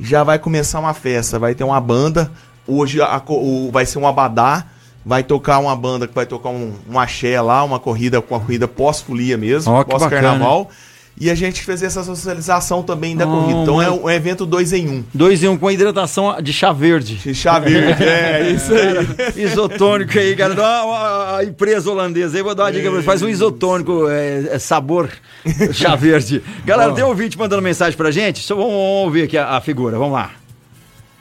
já 0.00 0.24
vai 0.24 0.38
começar 0.38 0.80
uma 0.80 0.94
festa. 0.94 1.38
Vai 1.38 1.54
ter 1.54 1.62
uma 1.62 1.80
banda 1.80 2.32
Hoje 2.68 3.00
a, 3.00 3.22
o, 3.26 3.70
vai 3.72 3.86
ser 3.86 3.98
um 3.98 4.06
abadá, 4.06 4.66
vai 5.04 5.22
tocar 5.22 5.58
uma 5.58 5.74
banda 5.74 6.06
que 6.06 6.14
vai 6.14 6.26
tocar 6.26 6.50
um, 6.50 6.74
um 6.86 7.00
axé 7.00 7.40
lá, 7.40 7.64
uma 7.64 7.80
corrida, 7.80 8.20
uma 8.20 8.38
corrida 8.38 8.68
pós-folia 8.68 9.38
mesmo, 9.38 9.74
oh, 9.74 9.82
pós-carnaval. 9.86 10.68
E 11.20 11.30
a 11.30 11.34
gente 11.34 11.62
fez 11.62 11.82
essa 11.82 12.04
socialização 12.04 12.82
também 12.82 13.16
da 13.16 13.26
oh, 13.26 13.30
corrida. 13.30 13.60
Então 13.62 13.82
é 13.82 13.90
um 13.90 14.08
evento 14.08 14.46
dois 14.46 14.72
em 14.72 14.88
um. 14.88 15.04
Dois 15.12 15.42
em 15.42 15.48
um, 15.48 15.58
com 15.58 15.70
hidratação 15.70 16.40
de 16.40 16.52
chá 16.52 16.72
verde. 16.72 17.16
De 17.16 17.34
chá 17.34 17.58
verde, 17.58 18.04
é, 18.04 18.50
isso 18.54 18.72
aí. 18.72 19.42
isotônico 19.42 20.18
aí, 20.18 20.36
cara. 20.36 20.54
Dá 20.54 20.84
uma, 20.84 21.36
a 21.38 21.44
empresa 21.44 21.90
holandesa 21.90 22.36
aí, 22.36 22.42
vou 22.42 22.54
dar 22.54 22.64
uma 22.64 22.72
dica 22.72 22.90
pra 22.90 23.02
Faz 23.02 23.22
um 23.22 23.28
isotônico, 23.28 24.08
é, 24.08 24.54
é 24.54 24.58
sabor 24.58 25.10
chá 25.72 25.96
verde. 25.96 26.42
Galera, 26.64 26.92
tem 26.92 27.02
um 27.02 27.08
ouvinte 27.08 27.38
mandando 27.38 27.62
mensagem 27.62 27.96
pra 27.96 28.10
gente? 28.10 28.40
Só 28.40 28.54
vamos 28.54 28.72
ouvir 28.72 29.22
aqui 29.22 29.36
a, 29.36 29.56
a 29.56 29.60
figura, 29.60 29.98
vamos 29.98 30.12
lá. 30.12 30.30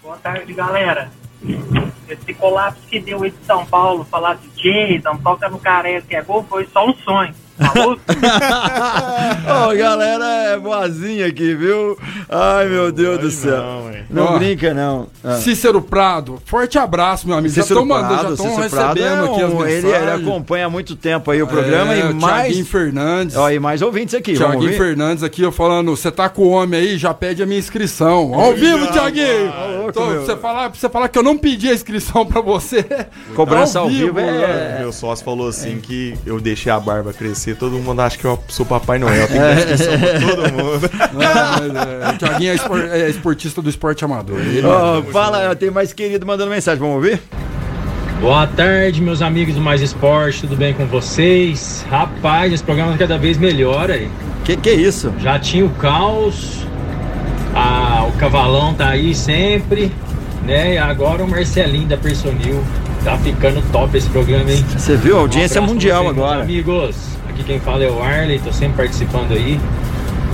Boa 0.04 0.18
tarde, 0.18 0.54
galera. 0.54 1.12
Esse 2.10 2.34
colapso 2.34 2.82
que 2.90 3.00
deu 3.00 3.24
aí 3.24 3.32
de 3.32 3.46
São 3.46 3.66
Paulo, 3.66 4.06
falar 4.10 4.36
de 4.36 4.48
Jason, 4.56 5.18
toca 5.18 5.50
no 5.50 5.60
careca, 5.60 6.16
é 6.16 6.22
gol, 6.22 6.46
foi 6.48 6.68
só 6.72 6.88
um 6.88 6.94
sonho. 6.96 7.34
Ô, 9.48 9.70
oh, 9.72 9.76
galera 9.76 10.26
é 10.54 10.60
boazinha 10.60 11.26
aqui, 11.26 11.56
viu? 11.56 11.98
Ai, 12.30 12.68
meu 12.68 12.92
Deus 12.92 13.20
do 13.20 13.32
céu. 13.32 13.92
Não, 14.10 14.32
não 14.32 14.38
brinca, 14.38 14.74
não. 14.76 15.08
Ah. 15.24 15.38
Cícero 15.38 15.82
Prado, 15.82 16.40
forte 16.46 16.78
abraço, 16.78 17.28
meu 17.28 17.36
amigo. 17.36 17.54
Cícero 17.54 17.80
já 17.80 17.88
Prado, 17.88 18.28
já 18.28 18.34
estão 18.34 18.56
recebendo 18.56 19.08
é 19.08 19.22
um, 19.24 19.34
aqui 19.34 19.42
as 19.42 19.54
mensagens. 19.54 19.84
Ele, 19.84 19.96
ele, 19.96 20.12
acompanha 20.12 20.66
há 20.68 20.70
muito 20.70 20.96
tempo 20.96 21.32
aí 21.32 21.42
o 21.42 21.48
programa 21.48 21.96
é, 21.96 22.00
e 22.00 22.14
mais... 22.14 22.46
Tiaguinho 22.46 22.66
Fernandes. 22.66 23.36
Ó, 23.36 23.50
e 23.50 23.60
mais 23.60 23.82
ouvintes 23.82 24.14
aqui, 24.14 24.36
Tiaguinho 24.36 24.78
Fernandes 24.78 25.24
aqui, 25.24 25.42
eu 25.42 25.52
falando, 25.52 25.96
você 25.96 26.12
tá 26.12 26.30
com 26.30 26.44
o 26.44 26.50
homem 26.50 26.80
aí, 26.80 26.98
já 26.98 27.14
pede 27.14 27.42
a 27.42 27.46
minha 27.46 27.60
inscrição. 27.60 28.36
Ao 28.36 28.54
vivo, 28.54 28.86
Tiaguinho! 28.92 29.52
Então, 29.90 30.22
você 30.22 30.36
falar, 30.36 30.70
você 30.70 30.88
falar 30.88 31.08
que 31.08 31.18
eu 31.18 31.24
não 31.24 31.38
pedi 31.38 31.70
a 31.70 31.74
inscrição 31.74 32.24
pra 32.26 32.40
você. 32.40 32.86
Cobrança 33.36 33.80
ao 33.80 33.90
vivo, 33.90 34.14
vivo 34.14 34.20
é... 34.20 34.78
Meu 34.80 34.92
sócio 34.92 35.26
falou 35.26 35.48
assim 35.48 35.80
que 35.80 36.14
eu 36.26 36.40
deixei 36.40 36.72
a 36.72 36.80
barba 36.80 37.14
crescer 37.14 37.47
todo 37.56 37.78
mundo 37.80 38.02
acha 38.02 38.18
que 38.18 38.26
eu 38.26 38.40
sou 38.48 38.66
Papai 38.66 39.00
Noel. 39.00 39.28
Tem 39.28 39.38
é. 39.40 40.20
todo 40.20 40.42
mundo. 40.52 40.90
Não, 41.14 41.82
é, 41.82 42.14
o 42.14 42.18
Thiaguinho 42.18 42.52
é, 42.52 42.56
espor, 42.56 42.80
é, 42.80 43.10
esportista 43.10 43.62
do 43.62 43.70
esporte 43.70 44.04
amador. 44.06 44.40
Oh, 44.64 45.12
fala, 45.12 45.56
tem 45.56 45.72
mais 45.72 45.94
querido 45.94 46.26
mandando 46.26 46.52
mensagem, 46.52 46.80
vamos 46.80 46.96
ouvir? 46.96 47.22
Boa 48.20 48.48
tarde, 48.48 49.00
meus 49.00 49.22
amigos 49.22 49.54
do 49.54 49.62
Mais 49.62 49.80
Esporte, 49.80 50.42
tudo 50.42 50.56
bem 50.56 50.74
com 50.74 50.88
vocês? 50.88 51.86
Rapaz, 51.88 52.52
esse 52.52 52.64
programa 52.64 52.98
cada 52.98 53.16
vez 53.16 53.38
melhor 53.38 53.92
aí. 53.92 54.10
Que 54.44 54.58
que 54.58 54.70
é 54.70 54.74
isso? 54.74 55.14
Já 55.20 55.38
tinha 55.38 55.64
o 55.64 55.70
caos, 55.70 56.66
a, 57.54 58.06
o 58.08 58.12
cavalão 58.14 58.74
tá 58.74 58.90
aí 58.90 59.14
sempre, 59.14 59.92
né? 60.44 60.74
E 60.74 60.78
agora 60.80 61.24
o 61.24 61.28
Marcelinho 61.30 61.88
da 61.88 61.98
Personil. 61.98 62.64
Tá 63.04 63.18
ficando 63.20 63.62
top 63.72 63.96
esse 63.96 64.10
programa, 64.10 64.52
hein? 64.52 64.66
Você 64.76 64.98
viu? 64.98 65.18
A 65.18 65.20
audiência 65.22 65.62
um 65.62 65.66
mundial 65.66 66.04
vocês, 66.04 66.18
agora. 66.18 66.42
Amigos, 66.42 66.96
Aqui 67.38 67.44
quem 67.46 67.60
fala 67.60 67.84
é 67.84 67.88
o 67.88 68.02
Arley, 68.02 68.40
tô 68.40 68.52
sempre 68.52 68.78
participando 68.78 69.32
aí. 69.32 69.60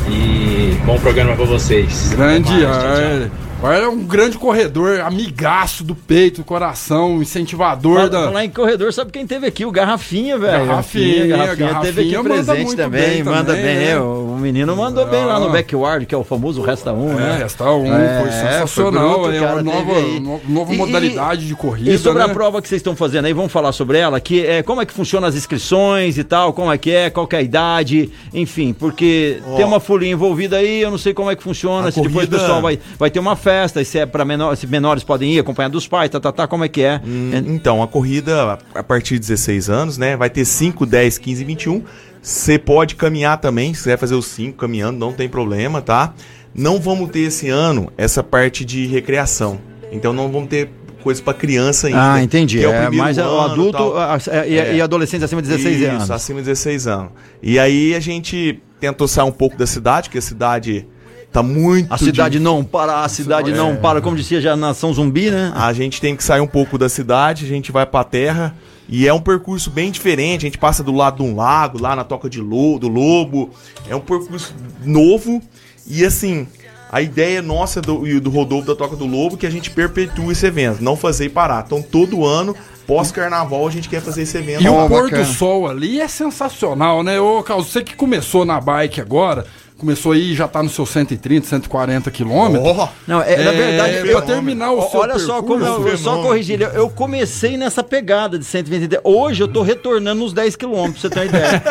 E 0.08 0.78
bom 0.86 0.98
programa 0.98 1.36
pra 1.36 1.44
vocês. 1.44 2.14
Grande 2.14 2.66
Arley. 2.66 3.30
Olha, 3.62 3.76
é 3.78 3.88
um 3.90 4.06
grande 4.06 4.38
corredor, 4.38 5.02
amigaço 5.02 5.84
do 5.84 5.96
peito, 5.96 6.42
do 6.42 6.44
coração, 6.46 7.22
incentivador 7.22 7.96
Fala, 7.96 8.10
da. 8.10 8.24
falar 8.26 8.46
em 8.46 8.50
corredor, 8.50 8.92
sabe 8.94 9.12
quem 9.12 9.26
teve 9.28 9.48
aqui? 9.48 9.66
O 9.66 9.72
Garrafinha, 9.72 10.38
velho. 10.38 10.66
Garrafinha, 10.66 11.28
Garrafinha 11.28 11.80
teve 11.82 12.02
aqui 12.02 12.12
Garrafinha 12.12 12.24
manda 12.24 12.44
presente 12.44 12.66
muito 12.66 12.78
também, 12.78 13.02
bem 13.10 13.24
manda 13.24 13.44
também, 13.54 13.64
bem. 13.64 13.76
né? 13.76 13.92
é, 13.92 14.00
O 14.00 14.33
menino 14.44 14.76
mandou 14.76 15.06
bem 15.08 15.26
lá 15.26 15.40
no 15.40 15.50
backyard, 15.50 16.06
que 16.06 16.14
é 16.14 16.18
o 16.18 16.24
famoso 16.24 16.62
Resta 16.62 16.92
1, 16.94 17.12
É, 17.12 17.16
né? 17.16 17.38
resta 17.40 17.64
um, 17.72 17.86
É, 17.94 18.22
foi 18.22 18.32
sensacional. 18.32 19.14
foi 19.24 19.32
bruto, 19.32 19.44
é 19.46 19.52
uma 19.54 19.64
nova, 19.64 19.94
aí. 19.98 20.20
no- 20.20 20.42
nova 20.48 20.74
E- 20.74 20.78
modalidade 20.78 21.48
de 21.48 21.56
corrida. 21.56 21.90
E 21.92 21.98
sobre 21.98 22.20
né? 22.24 22.30
a 22.30 22.34
prova 22.34 22.62
que 22.62 22.68
vocês 22.68 22.80
estão 22.80 22.96
fazendo 22.96 23.26
aí, 23.26 23.34
vamos 23.34 23.52
falar 23.52 23.72
sobre 23.72 23.98
ela, 23.98 24.20
que 24.20 24.46
é, 24.46 24.62
como 24.62 24.82
é 24.82 24.86
que 24.86 24.94
funciona 24.94 25.26
as 25.28 25.36
inscrições 25.36 26.18
e 26.18 26.24
tal, 26.24 26.54
como 26.54 26.72
é 26.72 26.78
que 26.78 26.92
é, 26.92 27.10
qual 27.10 27.26
que 27.26 27.36
é 27.36 27.40
a 27.40 27.42
idade, 27.42 28.12
enfim, 28.34 28.74
porque 28.74 29.42
Ó. 29.48 29.56
tem 29.56 29.66
uma 29.66 29.80
folhinha 29.80 30.14
envolvida 30.14 30.58
aí, 30.58 30.82
eu 30.82 30.92
não 30.92 30.98
sei 30.98 31.14
como 31.14 31.32
é 31.32 31.36
que 31.36 31.42
funciona, 31.44 31.88
A 31.88 31.92
se 31.92 32.02
depois 32.02 32.12
o 32.12 32.30
corrida- 32.30 32.38
pessoal 32.40 32.62
vai, 32.62 32.78
vai 33.00 33.10
ter 33.10 33.20
uma 33.20 33.36
festa, 33.36 33.84
se 33.84 33.98
é 34.00 34.06
para 34.06 34.26
menores, 34.26 34.60
se 34.60 34.68
menores 34.68 35.04
podem 35.04 35.32
ir, 35.34 35.40
acompanhar 35.40 35.70
dos 35.70 35.88
pais, 35.88 36.10
tá, 36.10 36.20
tá, 36.20 36.32
tá, 36.32 36.48
como 36.48 36.64
é 36.64 36.68
que 36.68 36.82
é? 36.82 37.00
É- 37.32 37.38
Então, 37.38 37.82
a 37.82 37.88
corrida 37.88 38.60
a 38.76 38.84
partir 38.84 39.16
de 39.16 39.22
16 39.22 39.70
anos, 39.70 39.98
né? 39.98 40.18
Vai 40.18 40.30
ter 40.30 40.44
5, 40.46 40.86
10, 40.86 41.18
15 41.18 41.42
e 41.42 41.46
21. 41.46 41.84
Você 42.24 42.58
pode 42.58 42.96
caminhar 42.96 43.38
também, 43.38 43.74
se 43.74 43.84
quiser 43.84 43.98
fazer 43.98 44.16
os 44.16 44.26
5 44.28 44.58
caminhando, 44.58 44.98
não 44.98 45.12
tem 45.12 45.28
problema, 45.28 45.82
tá? 45.82 46.14
Não 46.56 46.80
vamos 46.80 47.10
ter 47.12 47.20
esse 47.20 47.50
ano 47.50 47.92
essa 47.98 48.24
parte 48.24 48.64
de 48.64 48.86
recreação. 48.88 49.60
Então 49.92 50.14
não 50.14 50.32
vamos 50.32 50.48
ter 50.48 50.70
coisa 51.04 51.22
pra 51.22 51.34
criança 51.34 51.88
ainda. 51.88 52.14
Ah, 52.14 52.24
entendi. 52.24 52.64
É, 52.64 52.70
primeiro 52.70 52.96
mas 52.96 53.18
o 53.18 53.22
ano, 53.22 53.42
adulto 53.42 53.78
tal. 53.78 53.98
a- 53.98 54.16
a- 54.16 54.48
e, 54.48 54.58
É. 54.58 54.76
e 54.76 54.82
adolescentes 54.82 55.26
acima 55.26 55.42
de 55.42 55.50
16 55.50 55.82
Isso, 55.82 55.90
anos. 55.90 56.12
acima 56.12 56.40
de 56.40 56.46
16 56.46 56.88
anos. 56.88 57.12
E 57.42 57.60
aí 57.60 57.94
a 57.94 58.00
gente 58.00 58.62
tentou 58.80 59.06
sair 59.08 59.26
um 59.26 59.32
pouco 59.32 59.58
da 59.58 59.68
cidade, 59.68 60.10
que 60.10 60.18
a 60.18 60.22
cidade 60.22 60.88
tá 61.30 61.44
muito 61.44 61.94
A 61.94 61.98
cidade 61.98 62.38
de- 62.38 62.44
não 62.44 62.64
para, 62.64 63.04
a 63.04 63.10
cidade 63.10 63.52
É. 63.52 63.54
não 63.56 63.76
para, 63.76 64.00
como 64.00 64.16
dizia 64.16 64.40
já 64.40 64.54
a 64.54 64.56
nação 64.56 64.94
zumbi, 64.94 65.30
né? 65.30 65.52
A 65.56 65.74
gente 65.74 66.00
tem 66.00 66.16
que 66.16 66.24
sair 66.24 66.40
um 66.40 66.48
pouco 66.48 66.78
da 66.78 66.88
cidade, 66.88 67.44
a 67.44 67.48
gente 67.50 67.70
vai 67.70 67.86
pra 67.86 68.04
terra 68.06 68.56
e 68.88 69.08
é 69.08 69.14
um 69.14 69.22
percurso 69.22 69.70
bem 69.70 69.92
diferente. 69.92 70.46
A 70.46 70.48
gente 70.48 70.58
passa 70.58 70.84
do 70.84 70.92
lado 70.92 71.24
de 71.24 71.30
um 71.30 71.36
lago, 71.36 71.82
lá 71.82 71.96
na 71.96 72.04
toca 72.04 72.30
de 72.30 72.42
lo, 72.42 72.78
do 72.80 72.88
lobo. 72.88 73.50
É 73.88 73.96
um 73.96 74.00
percurso 74.00 74.54
novo 74.84 75.42
e 75.88 76.06
assim. 76.06 76.48
A 76.92 77.02
ideia 77.02 77.42
nossa 77.42 77.82
do, 77.82 78.06
e 78.06 78.20
do 78.20 78.30
Rodolfo 78.30 78.68
da 78.68 78.76
Toca 78.76 78.96
do 78.96 79.08
Lobo 79.08 79.34
é 79.34 79.40
que 79.40 79.48
a 79.48 79.50
gente 79.50 79.72
perpetua 79.72 80.32
esse 80.32 80.46
evento, 80.46 80.84
não 80.84 80.96
fazer 80.96 81.26
e 81.26 81.30
parar. 81.30 81.64
Então, 81.66 81.82
todo 81.82 82.24
ano, 82.24 82.56
pós-carnaval, 82.86 83.68
a 83.68 83.72
gente 83.72 83.90
quer 83.90 84.00
fazer 84.00 84.22
esse 84.22 84.38
evento. 84.38 84.62
E 84.62 84.70
o 84.70 84.88
pôr 84.88 85.06
bacana. 85.06 85.24
do 85.24 85.34
sol 85.34 85.68
ali 85.68 86.00
é 86.00 86.08
sensacional, 86.08 87.02
né? 87.02 87.20
Ô, 87.20 87.42
Carlos, 87.42 87.72
você 87.72 87.84
que 87.84 87.96
começou 87.96 88.46
na 88.46 88.62
bike 88.62 89.02
agora, 89.02 89.48
começou 89.84 90.14
aí 90.14 90.34
já 90.34 90.48
tá 90.48 90.64
no 90.64 90.70
seu 90.70 90.86
130, 90.86 91.46
140 91.46 92.10
quilômetros. 92.10 92.78
Ó, 92.78 92.90
Não, 93.06 93.22
é, 93.22 93.36
na 93.38 93.52
É, 93.52 93.56
verdade, 93.56 94.00
pra 94.00 94.12
eu, 94.12 94.22
terminar 94.22 94.72
o 94.72 94.90
seu 94.90 95.00
Olha 95.02 95.20
só 95.20 95.42
como 95.44 95.64
eu, 95.66 95.88
eu 95.88 95.98
só 95.98 96.22
corrigir. 96.22 96.62
Eu, 96.62 96.70
eu 96.70 96.90
comecei 96.90 97.58
nessa 97.58 97.84
pegada 97.84 98.40
de 98.40 98.46
120. 98.46 99.00
Hoje 99.04 99.44
eu 99.44 99.48
tô 99.48 99.62
retornando 99.62 100.22
nos 100.22 100.32
10 100.34 100.56
quilômetros, 100.56 101.02
pra 101.02 101.10
você 101.10 101.10
ter 101.10 101.20
uma 101.20 101.26
ideia. 101.26 101.64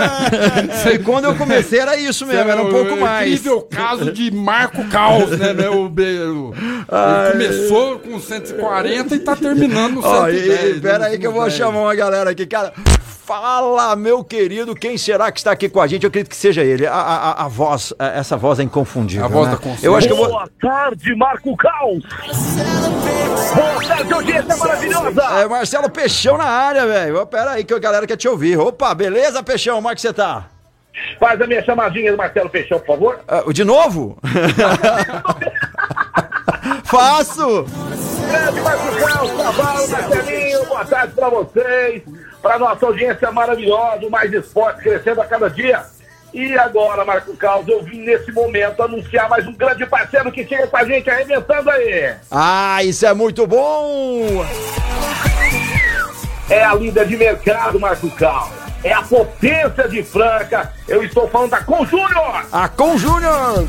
e 0.95 0.99
quando 0.99 1.25
eu 1.25 1.35
comecei 1.37 1.79
era 1.81 1.97
isso 1.97 2.27
mesmo, 2.27 2.51
era 2.51 2.63
um 2.63 2.71
pouco 2.71 2.97
mais. 2.99 3.31
Incrível 3.33 3.63
caso 3.63 4.13
de 4.13 4.31
Marco 4.31 4.85
Caos, 4.89 5.31
né? 5.39 5.53
né? 5.55 5.71
O, 5.71 5.89
be- 5.89 6.03
o- 6.21 6.53
ele 6.55 7.33
começou 7.33 7.99
com 7.99 8.21
140 8.21 9.15
e 9.15 9.19
tá 9.21 9.35
terminando 9.35 9.95
no 9.95 10.03
110. 10.03 10.13
Ó, 10.13 10.29
e, 10.29 10.49
né, 10.75 10.81
pera 10.83 11.07
aí 11.07 11.19
que 11.19 11.27
eu 11.27 11.33
vou 11.33 11.43
110. 11.43 11.55
chamar 11.59 11.81
uma 11.81 11.95
galera 11.95 12.31
aqui, 12.31 12.45
cara. 12.47 12.73
Fala, 13.25 13.95
meu 13.95 14.25
querido, 14.25 14.75
quem 14.75 14.99
será 14.99 15.31
que 15.31 15.39
está 15.39 15.53
aqui 15.53 15.69
com 15.69 15.81
a 15.81 15.87
gente? 15.87 16.03
Eu 16.03 16.09
acredito 16.09 16.29
que 16.29 16.37
seja 16.37 16.63
ele. 16.65 16.85
A, 16.87 16.93
a, 16.93 17.45
a- 17.45 17.49
voz, 17.49 17.95
a- 17.97 18.07
essa 18.09 18.37
voz 18.37 18.59
é 18.59 18.65
inconfundível. 18.65 19.25
A 19.25 19.29
voz 19.29 19.47
né? 19.47 19.53
da 19.55 19.59
consciência. 19.59 19.87
Eu 19.87 19.95
acho 19.95 20.09
que 20.09 20.13
eu 20.13 20.17
vou. 20.17 20.29
Boa 20.29 20.49
tarde, 20.61 21.15
Marco 21.15 21.57
Caos. 21.57 22.03
Boa 23.55 23.87
tarde, 23.87 24.13
audiência 24.13 24.57
maravilhosa. 24.57 25.23
É 25.41 25.47
Marcelo 25.47 25.89
Peixão 25.89 26.37
na 26.37 26.45
área, 26.45 26.85
velho. 26.85 27.25
Pera 27.27 27.53
aí 27.53 27.63
que 27.65 27.73
a 27.73 27.79
galera 27.79 28.07
quer 28.09 28.17
te 28.17 28.27
ouvir. 28.27 28.59
Opa, 28.59 28.93
beleza, 28.93 29.41
Peixão? 29.43 29.77
Como 29.77 29.89
é 29.91 29.95
que 29.95 30.01
você 30.01 30.13
tá? 30.13 30.47
Faz 31.21 31.41
a 31.41 31.47
minha 31.47 31.63
chamadinha 31.65 32.11
do 32.11 32.19
Marcelo 32.19 32.51
Peixão, 32.51 32.81
por 32.81 32.87
favor. 32.89 33.21
Ah, 33.29 33.45
de 33.53 33.63
novo? 33.65 34.19
Faço! 36.85 37.65
Grande 38.29 38.61
Marco 38.61 38.97
Caos, 38.99 39.31
Cavalo, 39.43 39.89
Marcelinho, 39.89 40.65
boa 40.67 40.85
tarde 40.85 41.15
pra 41.15 41.29
vocês, 41.29 42.03
pra 42.43 42.59
nossa 42.59 42.85
audiência 42.85 43.31
maravilhosa, 43.31 44.05
o 44.05 44.11
Mais 44.11 44.33
Esporte 44.33 44.83
crescendo 44.83 45.23
a 45.23 45.25
cada 45.25 45.49
dia. 45.49 45.83
E 46.35 46.59
agora, 46.59 47.05
Marco 47.05 47.37
Caos, 47.37 47.69
eu 47.69 47.83
vim 47.83 48.01
nesse 48.01 48.33
momento 48.33 48.83
anunciar 48.83 49.29
mais 49.29 49.47
um 49.47 49.53
grande 49.53 49.87
parceiro 49.87 50.33
que 50.33 50.47
chega 50.47 50.67
com 50.67 50.77
a 50.77 50.85
gente 50.85 51.09
arrebentando 51.09 51.71
aí. 51.71 52.15
Ah, 52.31 52.83
isso 52.83 53.07
é 53.07 53.15
muito 53.15 53.47
bom! 53.47 54.45
É 56.51 56.65
a 56.65 56.75
líder 56.75 57.07
de 57.07 57.17
mercado, 57.17 57.79
Marco 57.79 58.11
Caos. 58.11 58.51
É 58.85 58.93
a 58.93 59.03
potência 59.03 59.89
de 59.89 60.03
Franca. 60.03 60.73
Eu 60.89 61.03
estou 61.05 61.29
falando 61.29 61.51
da 61.51 61.63
Com 61.63 61.87
Júnior. 61.87 62.47
A 62.51 62.69
Com 62.69 62.99
Júnior! 62.99 63.65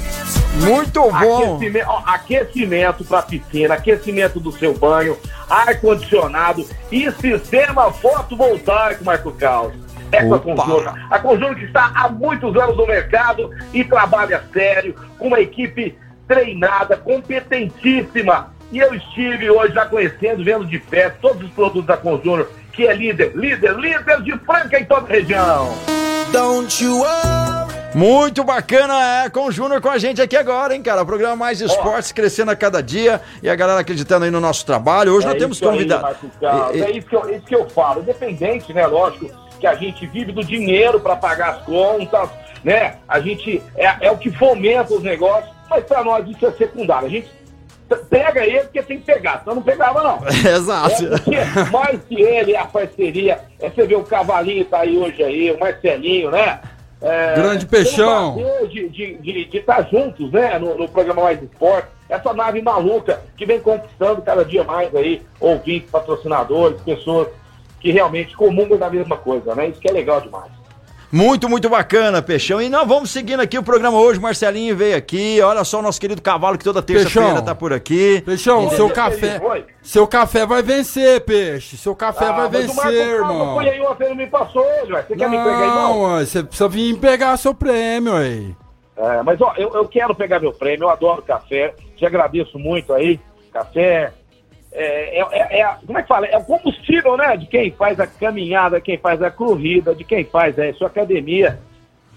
Muito 0.56 1.02
bom! 1.02 1.56
Aquecimento, 1.56 1.88
ó, 1.88 2.04
aquecimento 2.06 3.06
para 3.06 3.22
piscina, 3.24 3.74
aquecimento 3.74 4.40
do 4.40 4.52
seu 4.52 4.74
banho, 4.74 5.18
ar-condicionado 5.50 6.68
e 6.92 7.12
sistema 7.12 7.92
fotovoltaico, 7.92 9.04
Marco 9.04 9.32
Caos. 9.34 9.74
Essa 10.12 10.36
Opa. 10.36 10.40
Conjunto, 10.40 10.94
a 11.10 11.20
Conjunto 11.20 11.56
que 11.56 11.66
está 11.66 11.92
há 11.96 12.08
muitos 12.08 12.56
anos 12.56 12.78
no 12.78 12.86
mercado 12.86 13.50
e 13.74 13.84
trabalha 13.84 14.44
sério, 14.54 14.96
com 15.18 15.28
uma 15.28 15.40
equipe 15.40 15.98
treinada, 16.28 16.98
competentíssima. 16.98 18.54
E 18.72 18.80
eu 18.80 18.94
estive 18.94 19.50
hoje 19.50 19.74
já 19.74 19.86
conhecendo, 19.86 20.44
vendo 20.44 20.66
de 20.66 20.78
perto 20.80 21.20
todos 21.22 21.44
os 21.44 21.52
produtos 21.52 21.86
da 21.86 21.98
Conjunto, 21.98 22.48
que 22.74 22.88
é 22.88 22.94
líder, 22.94 23.32
líder, 23.36 23.76
líder 23.76 24.22
de 24.24 24.38
Franca 24.40 24.80
em 24.80 24.86
toda 24.86 25.06
a 25.08 25.10
região. 25.10 25.70
Muito 27.94 28.44
bacana, 28.44 29.24
é, 29.26 29.30
com 29.30 29.46
o 29.46 29.52
Júnior 29.52 29.80
com 29.80 29.90
a 29.90 30.00
gente 30.00 30.20
aqui 30.20 30.36
agora, 30.36 30.76
hein, 30.76 30.82
cara? 30.82 31.04
O 31.04 31.06
programa 31.06 31.36
Mais 31.36 31.62
Esportes 31.62 32.12
crescendo 32.12 32.50
a 32.50 32.56
cada 32.56 32.82
dia 32.82 33.22
e 33.44 33.48
a 33.48 33.56
galera 33.56 33.80
acreditando 33.82 34.26
aí 34.26 34.32
no 34.32 34.40
nosso 34.40 34.66
trabalho. 34.66 35.14
Hoje 35.14 35.28
nós 35.28 35.38
temos 35.38 35.62
aí, 35.62 35.70
convidado. 35.70 36.16
E- 36.74 36.78
e- 36.78 36.82
É 36.82 36.92
isso 36.92 37.08
que, 37.08 37.16
eu, 37.16 37.30
isso 37.30 37.46
que 37.46 37.56
eu 37.56 37.70
falo. 37.70 38.02
Independente, 38.02 38.74
né? 38.74 38.88
Lógico 38.88 39.30
que 39.60 39.68
a 39.68 39.76
gente 39.76 40.08
vive 40.08 40.32
do 40.32 40.44
dinheiro 40.44 41.00
para 41.00 41.16
pagar 41.16 41.50
as 41.52 41.62
contas, 41.66 42.28
né? 42.64 42.96
A 43.08 43.20
gente 43.20 43.62
é, 43.78 44.08
é 44.08 44.12
o 44.12 44.18
que 44.18 44.32
fomenta 44.32 44.92
os 44.92 45.04
negócios, 45.04 45.54
mas 45.70 45.84
para 45.84 46.04
nós 46.04 46.28
isso 46.28 46.44
é 46.48 46.52
secundário. 46.54 47.06
A 47.08 47.12
gente 47.12 47.30
pega 47.98 48.46
ele 48.46 48.62
porque 48.62 48.82
tem 48.84 49.00
que 49.00 49.06
pegar, 49.06 49.40
senão 49.40 49.56
não 49.56 49.62
pegava, 49.62 50.02
não. 50.02 50.20
Exato. 50.50 51.06
É 51.06 51.10
porque 51.18 51.72
mais 51.72 52.02
que 52.04 52.22
ele, 52.22 52.56
a 52.56 52.66
parceria, 52.66 53.40
é 53.60 53.70
você 53.70 53.86
vê 53.86 53.96
o 53.96 54.04
Cavalinho 54.04 54.66
tá 54.66 54.80
aí 54.80 54.98
hoje 54.98 55.24
aí, 55.24 55.52
o 55.52 55.60
Marcelinho, 55.60 56.32
né? 56.32 56.60
É, 57.02 57.36
Grande 57.36 57.66
Peixão. 57.66 58.36
De 58.70 58.80
estar 58.80 59.22
de, 59.22 59.46
de 59.46 59.58
estar 59.58 59.82
juntos, 59.90 60.32
né? 60.32 60.58
No, 60.58 60.78
no 60.78 60.88
programa 60.88 61.24
Mais 61.24 61.42
Esporte. 61.42 61.90
Essa 62.08 62.34
nave 62.34 62.62
maluca 62.62 63.22
que 63.36 63.46
vem 63.46 63.60
conquistando 63.60 64.22
cada 64.22 64.46
dia 64.46 64.64
mais 64.64 64.94
aí, 64.96 65.22
ouvintes, 65.40 65.90
patrocinadores, 65.90 66.80
pessoas 66.82 67.28
que 67.80 67.92
realmente 67.92 68.36
comungam 68.36 68.78
da 68.78 68.90
mesma 68.90 69.18
coisa, 69.18 69.54
né? 69.54 69.68
Isso 69.68 69.82
que 69.82 69.90
é 69.90 69.92
legal 69.92 70.22
demais. 70.22 70.52
Muito, 71.14 71.48
muito 71.48 71.70
bacana, 71.70 72.24
Peixão. 72.24 72.60
E 72.60 72.68
nós 72.70 72.88
vamos 72.88 73.12
seguindo 73.12 73.40
aqui 73.40 73.56
o 73.56 73.62
programa 73.62 74.00
hoje. 74.00 74.20
Marcelinho 74.20 74.76
veio 74.76 74.98
aqui. 74.98 75.40
Olha 75.42 75.64
só 75.64 75.78
o 75.78 75.82
nosso 75.84 76.02
querido 76.02 76.20
cavalo 76.20 76.58
que 76.58 76.64
toda 76.64 76.82
terça-feira 76.82 77.40
tá 77.40 77.54
por 77.54 77.72
aqui. 77.72 78.24
Peixão, 78.26 78.68
seu 78.72 78.90
café. 78.90 79.40
Seu 79.84 80.08
café 80.08 80.44
vai 80.44 80.64
vencer, 80.64 81.22
peixe. 81.22 81.78
Seu 81.78 81.96
café 81.96 82.26
vai 82.26 82.48
Ah, 82.48 82.50
Marco 82.50 82.52
vencer, 82.54 82.74
Paulo 83.20 83.32
irmão. 83.34 83.54
Foi 83.54 83.70
aí 83.70 83.82
ontem, 83.82 84.10
não 84.10 84.16
me 84.16 84.26
passou 84.26 84.66
hoje, 84.82 84.92
ué. 84.92 85.04
Você 85.04 85.16
quer 85.16 85.30
me 85.30 85.38
pegar 85.38 85.60
aí, 85.60 85.68
Não, 85.68 85.76
não? 85.94 86.02
ué, 86.16 86.26
você 86.26 86.42
precisa 86.42 86.68
vir 86.68 86.98
pegar 86.98 87.38
seu 87.38 87.54
prêmio 87.54 88.16
aí. 88.16 88.56
É, 88.98 89.22
mas 89.22 89.40
ó, 89.40 89.54
eu, 89.56 89.72
eu 89.76 89.88
quero 89.88 90.16
pegar 90.16 90.40
meu 90.40 90.52
prêmio, 90.52 90.86
eu 90.86 90.90
adoro 90.90 91.22
café, 91.22 91.76
te 91.96 92.08
agradeço 92.08 92.58
muito 92.58 92.92
aí. 92.92 93.20
Café 93.52 94.12
é, 94.74 95.20
é, 95.20 95.28
é- 95.32 95.60
é- 95.62 95.76
como 95.86 95.98
é 95.98 96.02
que 96.02 96.08
fala? 96.08 96.26
É 96.28 96.38
o 96.38 96.44
combustível, 96.44 97.16
né? 97.18 97.38
De 97.38 97.46
quem 97.46 97.72
faz 97.72 98.00
a 98.00 98.08
caminhada, 98.08 98.82
quem 98.82 98.98
faz 98.98 99.22
a 99.22 99.30
corrida, 99.30 99.94
de 99.94 100.04
quem 100.04 100.24
faz 100.26 100.58
é, 100.58 100.74
sua 100.74 100.88
academia. 100.88 101.60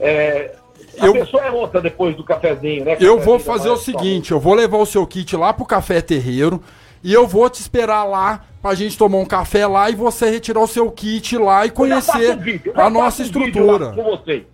É, 0.00 0.54
a 1.00 1.06
Eu- 1.06 1.12
pessoa 1.12 1.42
é 1.44 1.50
outra 1.50 1.80
depois 1.80 2.16
do 2.16 2.24
cafezinho, 2.24 2.84
né? 2.84 2.96
Eu 3.00 3.18
vou 3.20 3.38
fazer 3.38 3.68
o 3.68 3.76
seguinte, 3.76 4.32
eu 4.32 4.40
vou 4.40 4.54
levar 4.54 4.78
o 4.78 4.86
seu 4.86 5.06
kit 5.06 5.36
lá 5.36 5.52
pro 5.52 5.64
Café 5.66 6.00
Terreiro 6.00 6.62
e 7.02 7.12
eu 7.12 7.26
vou 7.26 7.48
te 7.50 7.60
esperar 7.60 8.04
lá 8.04 8.42
pra 8.62 8.74
gente 8.74 8.96
tomar 8.98 9.18
um 9.18 9.24
café 9.26 9.66
lá 9.66 9.88
e 9.90 9.94
você 9.94 10.28
retirar 10.30 10.60
o 10.60 10.66
seu 10.66 10.90
kit 10.90 11.36
lá 11.38 11.64
e 11.66 11.70
conhecer 11.70 12.32
um 12.34 12.38
vídeo, 12.38 12.72
a 12.74 12.90
nossa 12.90 13.22
um 13.22 13.26
estrutura. 13.26 13.92
Com 13.92 14.02
você. 14.02 14.44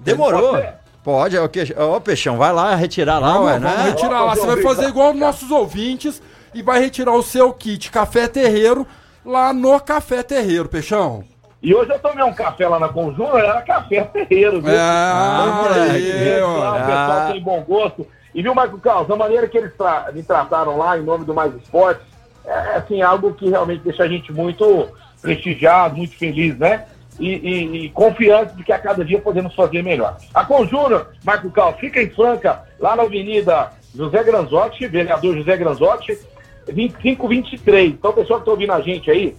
Demorou. 0.00 0.58
Pode 1.02 1.36
é 1.36 1.40
o 1.42 1.48
que? 1.50 1.60
Ô, 1.78 2.00
Peixão, 2.00 2.38
vai 2.38 2.50
lá 2.52 2.74
retirar 2.74 3.18
lá, 3.18 3.32
Vamos, 3.34 3.46
ué, 3.48 3.58
vamos 3.58 3.76
né? 3.78 3.84
retirar 3.90 4.24
lá. 4.24 4.34
Você 4.34 4.46
vai 4.46 4.62
fazer 4.62 4.80
vídeo. 4.86 4.90
igual 4.90 5.10
os 5.12 5.18
nossos 5.18 5.50
ouvintes 5.50 6.22
e 6.54 6.62
vai 6.62 6.80
retirar 6.80 7.12
o 7.12 7.22
seu 7.22 7.52
kit 7.52 7.90
Café 7.90 8.28
Terreiro 8.28 8.86
lá 9.24 9.52
no 9.52 9.78
Café 9.80 10.22
Terreiro, 10.22 10.68
Peixão. 10.68 11.24
E 11.62 11.74
hoje 11.74 11.90
eu 11.90 11.98
tomei 11.98 12.22
um 12.22 12.34
café 12.34 12.68
lá 12.68 12.78
na 12.78 12.90
Conjunta, 12.90 13.38
era 13.38 13.62
café 13.62 14.02
terreiro, 14.02 14.60
viu? 14.60 14.70
É, 14.70 14.76
Então, 14.76 15.64
olha 15.64 15.82
aí, 15.92 16.02
gente, 16.02 16.42
olha. 16.42 16.70
O 16.70 16.86
pessoal 16.86 17.32
tem 17.32 17.42
bom 17.42 17.60
gosto. 17.62 18.06
E 18.34 18.42
viu, 18.42 18.54
Marco 18.54 18.78
Carlos, 18.78 19.10
a 19.10 19.16
maneira 19.16 19.48
que 19.48 19.56
eles 19.56 19.72
tra 19.74 20.10
me 20.12 20.22
trataram 20.22 20.76
lá 20.76 20.98
em 20.98 21.02
nome 21.02 21.24
do 21.24 21.32
Mais 21.32 21.54
Esportes, 21.54 22.04
é 22.44 22.76
assim, 22.76 23.00
algo 23.00 23.32
que 23.32 23.48
realmente 23.48 23.82
deixa 23.82 24.02
a 24.02 24.08
gente 24.08 24.30
muito 24.30 24.88
prestigiado, 25.22 25.96
muito 25.96 26.14
feliz, 26.18 26.54
né? 26.58 26.84
E, 27.18 27.30
e, 27.30 27.84
e 27.84 27.88
confiante 27.90 28.54
de 28.56 28.62
que 28.62 28.72
a 28.72 28.78
cada 28.78 29.02
dia 29.02 29.18
podemos 29.20 29.54
fazer 29.54 29.82
melhor. 29.82 30.18
A 30.34 30.44
Conjúnior, 30.44 31.12
Marco 31.24 31.50
Carlos, 31.50 31.80
fica 31.80 32.02
em 32.02 32.10
Franca, 32.10 32.62
lá 32.78 32.94
na 32.94 33.04
Avenida 33.04 33.70
José 33.94 34.22
Granzotti, 34.22 34.86
vereador 34.86 35.34
José 35.34 35.56
Granzotti, 35.56 36.18
2523. 36.72 37.92
Então, 37.92 38.12
pessoal 38.12 38.40
que 38.40 38.42
está 38.42 38.50
ouvindo 38.50 38.72
a 38.72 38.80
gente 38.80 39.10
aí, 39.10 39.36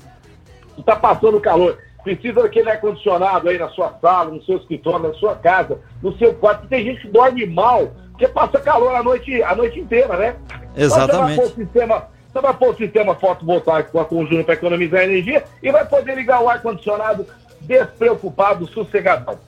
está 0.77 0.95
passando 0.95 1.39
calor, 1.39 1.77
precisa 2.03 2.43
daquele 2.43 2.69
ar-condicionado 2.69 3.49
aí 3.49 3.57
na 3.57 3.69
sua 3.69 3.93
sala, 4.01 4.31
no 4.31 4.43
seu 4.43 4.57
escritório, 4.57 5.07
na 5.07 5.13
sua 5.15 5.35
casa, 5.35 5.79
no 6.01 6.15
seu 6.17 6.33
quarto. 6.33 6.67
Tem 6.67 6.83
gente 6.85 7.01
que 7.01 7.07
dorme 7.07 7.45
mal, 7.45 7.91
porque 8.11 8.27
passa 8.27 8.59
calor 8.59 8.95
a 8.95 9.03
noite, 9.03 9.41
a 9.41 9.55
noite 9.55 9.79
inteira, 9.79 10.15
né? 10.15 10.35
Exatamente. 10.75 11.33
Então, 11.33 11.35
você 11.35 11.35
vai 11.35 11.35
pôr 11.35 11.45
o 11.45 11.55
sistema, 11.55 12.07
você 12.31 12.41
vai 12.41 12.53
pôr 12.53 12.69
o 12.69 12.77
sistema 12.77 13.15
fotovoltaico 13.15 13.91
com 13.91 13.99
a 13.99 14.05
Conjunto 14.05 14.45
para 14.45 14.53
economizar 14.53 15.03
energia 15.03 15.43
e 15.63 15.71
vai 15.71 15.85
poder 15.85 16.15
ligar 16.15 16.41
o 16.41 16.49
ar-condicionado 16.49 17.25
despreocupado, 17.61 18.67
sossegadão. 18.67 19.39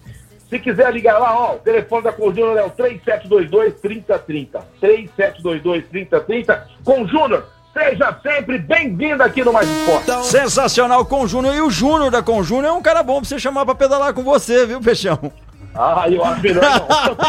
Se 0.50 0.60
quiser 0.60 0.91
ligar 0.93 1.19
lá, 1.19 1.38
ó, 1.38 1.55
o 1.55 1.60
telefone 1.60 2.03
da 2.03 2.13
Conjúnior 2.13 2.57
é 2.57 2.63
o 2.63 2.72
3722-3030. 2.72 4.62
3722-3030. 4.81 6.62
Conjúnior, 6.86 7.46
seja 7.77 8.17
sempre 8.24 8.57
bem-vindo 8.57 9.22
aqui 9.22 9.43
no 9.43 9.53
Mais 9.53 9.69
Esporte. 9.69 10.25
Sensacional 10.25 11.05
com 11.05 11.22
o 11.22 11.27
Júnior. 11.27 11.53
E 11.53 11.62
o 11.62 11.69
Júnior 11.69 12.10
da 12.10 12.24
Conjúnior 12.24 12.65
é 12.65 12.72
um 12.72 12.81
cara 12.81 13.03
bom 13.03 13.19
pra 13.19 13.29
você 13.29 13.38
chamar 13.39 13.65
pra 13.65 13.75
pedalar 13.75 14.13
com 14.13 14.24
você, 14.24 14.65
viu, 14.65 14.81
Peixão? 14.81 15.31
Ah, 15.75 16.05
eu 16.10 16.24
acho 16.25 16.41
melhor 16.41 16.63
não. 16.63 16.88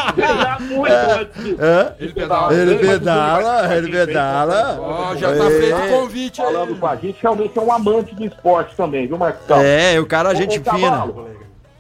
De 1.99 2.09
pedalar. 2.15 2.53
Ele 2.53 2.75
o 2.75 2.79
Júnior 2.79 2.99
pedala, 2.99 3.77
ele 3.77 3.91
pedala. 3.91 4.79
Ó, 4.81 5.17
já 5.17 5.37
tá 5.37 5.45
É. 5.45 5.51
feito 5.51 5.77
o 5.77 5.89
convite 6.01 6.41
aí. 6.41 6.47
Falando 6.53 6.79
com 6.81 6.87
a 6.87 6.97
gente, 6.97 7.19
realmente 7.21 7.59
é 7.59 7.61
um 7.61 7.71
amante 7.73 8.15
do 8.15 8.25
esporte 8.25 8.75
também, 8.75 9.07
viu, 9.07 9.19
Marcos? 9.19 9.45
É, 9.51 10.01
o 10.01 10.07
cara, 10.07 10.35
gente 10.35 10.59
Ô, 10.59 10.63
ô, 10.63 10.75
fina. 10.75 11.09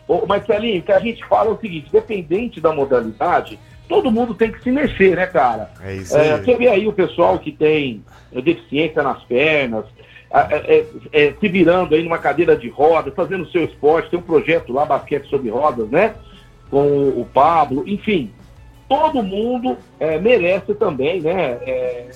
Ô, 0.06 0.26
Marcelinho, 0.26 0.80
o 0.80 0.82
que 0.82 0.92
a 0.92 0.98
gente 1.00 1.24
fala 1.26 1.48
é 1.50 1.52
o 1.54 1.58
seguinte, 1.58 1.88
dependente 1.90 2.60
da 2.60 2.72
modalidade, 2.72 3.58
todo 3.88 4.10
mundo 4.10 4.34
tem 4.34 4.52
que 4.52 4.62
se 4.62 4.70
mexer, 4.70 5.16
né, 5.16 5.26
cara? 5.26 5.70
É 5.82 5.94
isso 5.94 6.16
É, 6.16 6.34
aí. 6.34 6.44
você 6.44 6.54
vê 6.56 6.68
aí 6.68 6.86
o 6.86 6.92
pessoal 6.92 7.38
que 7.38 7.50
tem 7.50 8.04
é, 8.32 8.40
deficiência 8.40 9.02
nas 9.02 9.22
pernas, 9.24 9.84
é, 10.30 10.38
é, 10.40 10.86
é, 11.12 11.34
se 11.40 11.48
virando 11.48 11.94
aí 11.94 12.02
numa 12.02 12.18
cadeira 12.18 12.54
de 12.54 12.68
rodas, 12.68 13.14
fazendo 13.14 13.48
seu 13.50 13.64
esporte, 13.64 14.10
tem 14.10 14.18
um 14.18 14.22
projeto 14.22 14.72
lá, 14.72 14.84
basquete 14.84 15.28
sobre 15.28 15.48
rodas, 15.48 15.88
né? 15.88 16.14
Com 16.70 17.08
o 17.08 17.26
Pablo, 17.32 17.82
enfim, 17.86 18.30
todo 18.88 19.22
mundo 19.22 19.76
é, 19.98 20.18
merece 20.18 20.74
também, 20.74 21.22
né? 21.22 21.58
É, 21.62 22.10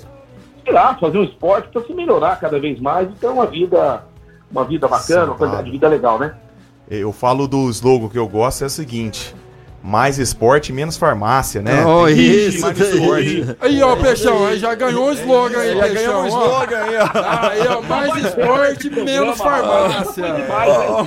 sei 0.62 0.72
lá, 0.72 0.94
fazer 0.94 1.18
um 1.18 1.24
esporte 1.24 1.68
para 1.68 1.82
se 1.82 1.94
melhorar 1.94 2.38
cada 2.38 2.60
vez 2.60 2.78
mais 2.78 3.08
e 3.08 3.14
ter 3.14 3.28
uma 3.28 3.46
vida, 3.46 4.04
uma 4.50 4.64
vida 4.64 4.86
bacana, 4.86 5.24
uma 5.26 5.34
qualidade 5.36 5.64
de 5.64 5.70
vida 5.70 5.88
legal, 5.88 6.18
né? 6.18 6.34
Eu 6.90 7.12
falo 7.12 7.48
do 7.48 7.70
slogan 7.70 8.08
que 8.08 8.18
eu 8.18 8.28
gosto, 8.28 8.62
é 8.62 8.66
o 8.66 8.70
seguinte. 8.70 9.34
Mais 9.84 10.16
esporte, 10.16 10.72
menos 10.72 10.96
farmácia, 10.96 11.60
né? 11.60 11.84
Oh, 11.84 12.06
isso, 12.08 12.60
mais 12.60 12.78
esporte. 12.78 13.56
Aí, 13.60 13.82
ó, 13.82 13.96
Peixão, 13.96 14.46
aí 14.46 14.56
já 14.58 14.72
ganhou 14.76 15.08
um 15.08 15.12
slogan 15.12 15.58
aí, 15.58 15.74
Já 15.76 15.82
Peixão. 15.82 16.04
ganhamos 16.22 16.32
um 16.34 16.36
ó. 16.36 16.44
slogan 16.46 16.78
aí, 16.78 16.96
ó. 16.96 17.48
Aí, 17.50 17.68
ó, 17.68 17.82
mais 17.82 18.24
esporte, 18.24 18.90
menos 18.90 19.38
farmácia. 19.38 20.24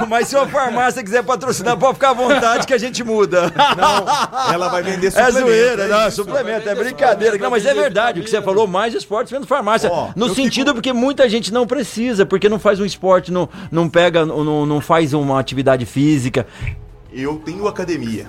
Mas 0.10 0.28
se 0.28 0.36
a 0.36 0.46
farmácia 0.46 1.02
quiser 1.02 1.24
patrocinar, 1.24 1.78
pode 1.78 1.94
ficar 1.94 2.10
à 2.10 2.14
vontade 2.14 2.68
que 2.68 2.74
a 2.74 2.78
gente 2.78 3.02
muda. 3.04 3.44
Não, 3.78 4.54
ela 4.54 4.68
vai 4.68 4.84
vender 4.84 5.08
É 5.08 5.12
suplemento. 5.12 5.40
zoeira, 5.48 5.88
não, 5.88 6.02
é 6.02 6.08
isso. 6.08 6.16
suplemento, 6.24 6.68
é 6.70 6.76
brincadeira. 6.76 7.38
Não, 7.38 7.50
mas 7.50 7.66
é 7.66 7.74
verdade 7.74 8.20
o 8.20 8.24
que 8.24 8.30
você 8.30 8.42
falou, 8.42 8.68
mais 8.68 8.94
esportes 8.94 9.32
menos 9.32 9.48
farmácia. 9.48 9.90
Ó, 9.92 10.10
no 10.18 10.34
sentido 10.36 10.68
fico- 10.68 10.76
porque 10.76 10.92
muita 10.94 11.30
gente 11.30 11.54
não 11.54 11.66
precisa, 11.66 12.26
porque 12.26 12.50
não 12.50 12.60
faz 12.60 12.80
um 12.80 12.86
esporte, 12.86 13.32
não, 13.32 13.48
não 13.72 13.88
pega, 13.90 14.26
não, 14.26 14.66
não 14.66 14.82
faz 14.82 15.14
uma 15.14 15.40
atividade 15.40 15.86
física. 15.86 16.46
Eu 17.14 17.38
tenho 17.46 17.66
academia. 17.68 18.26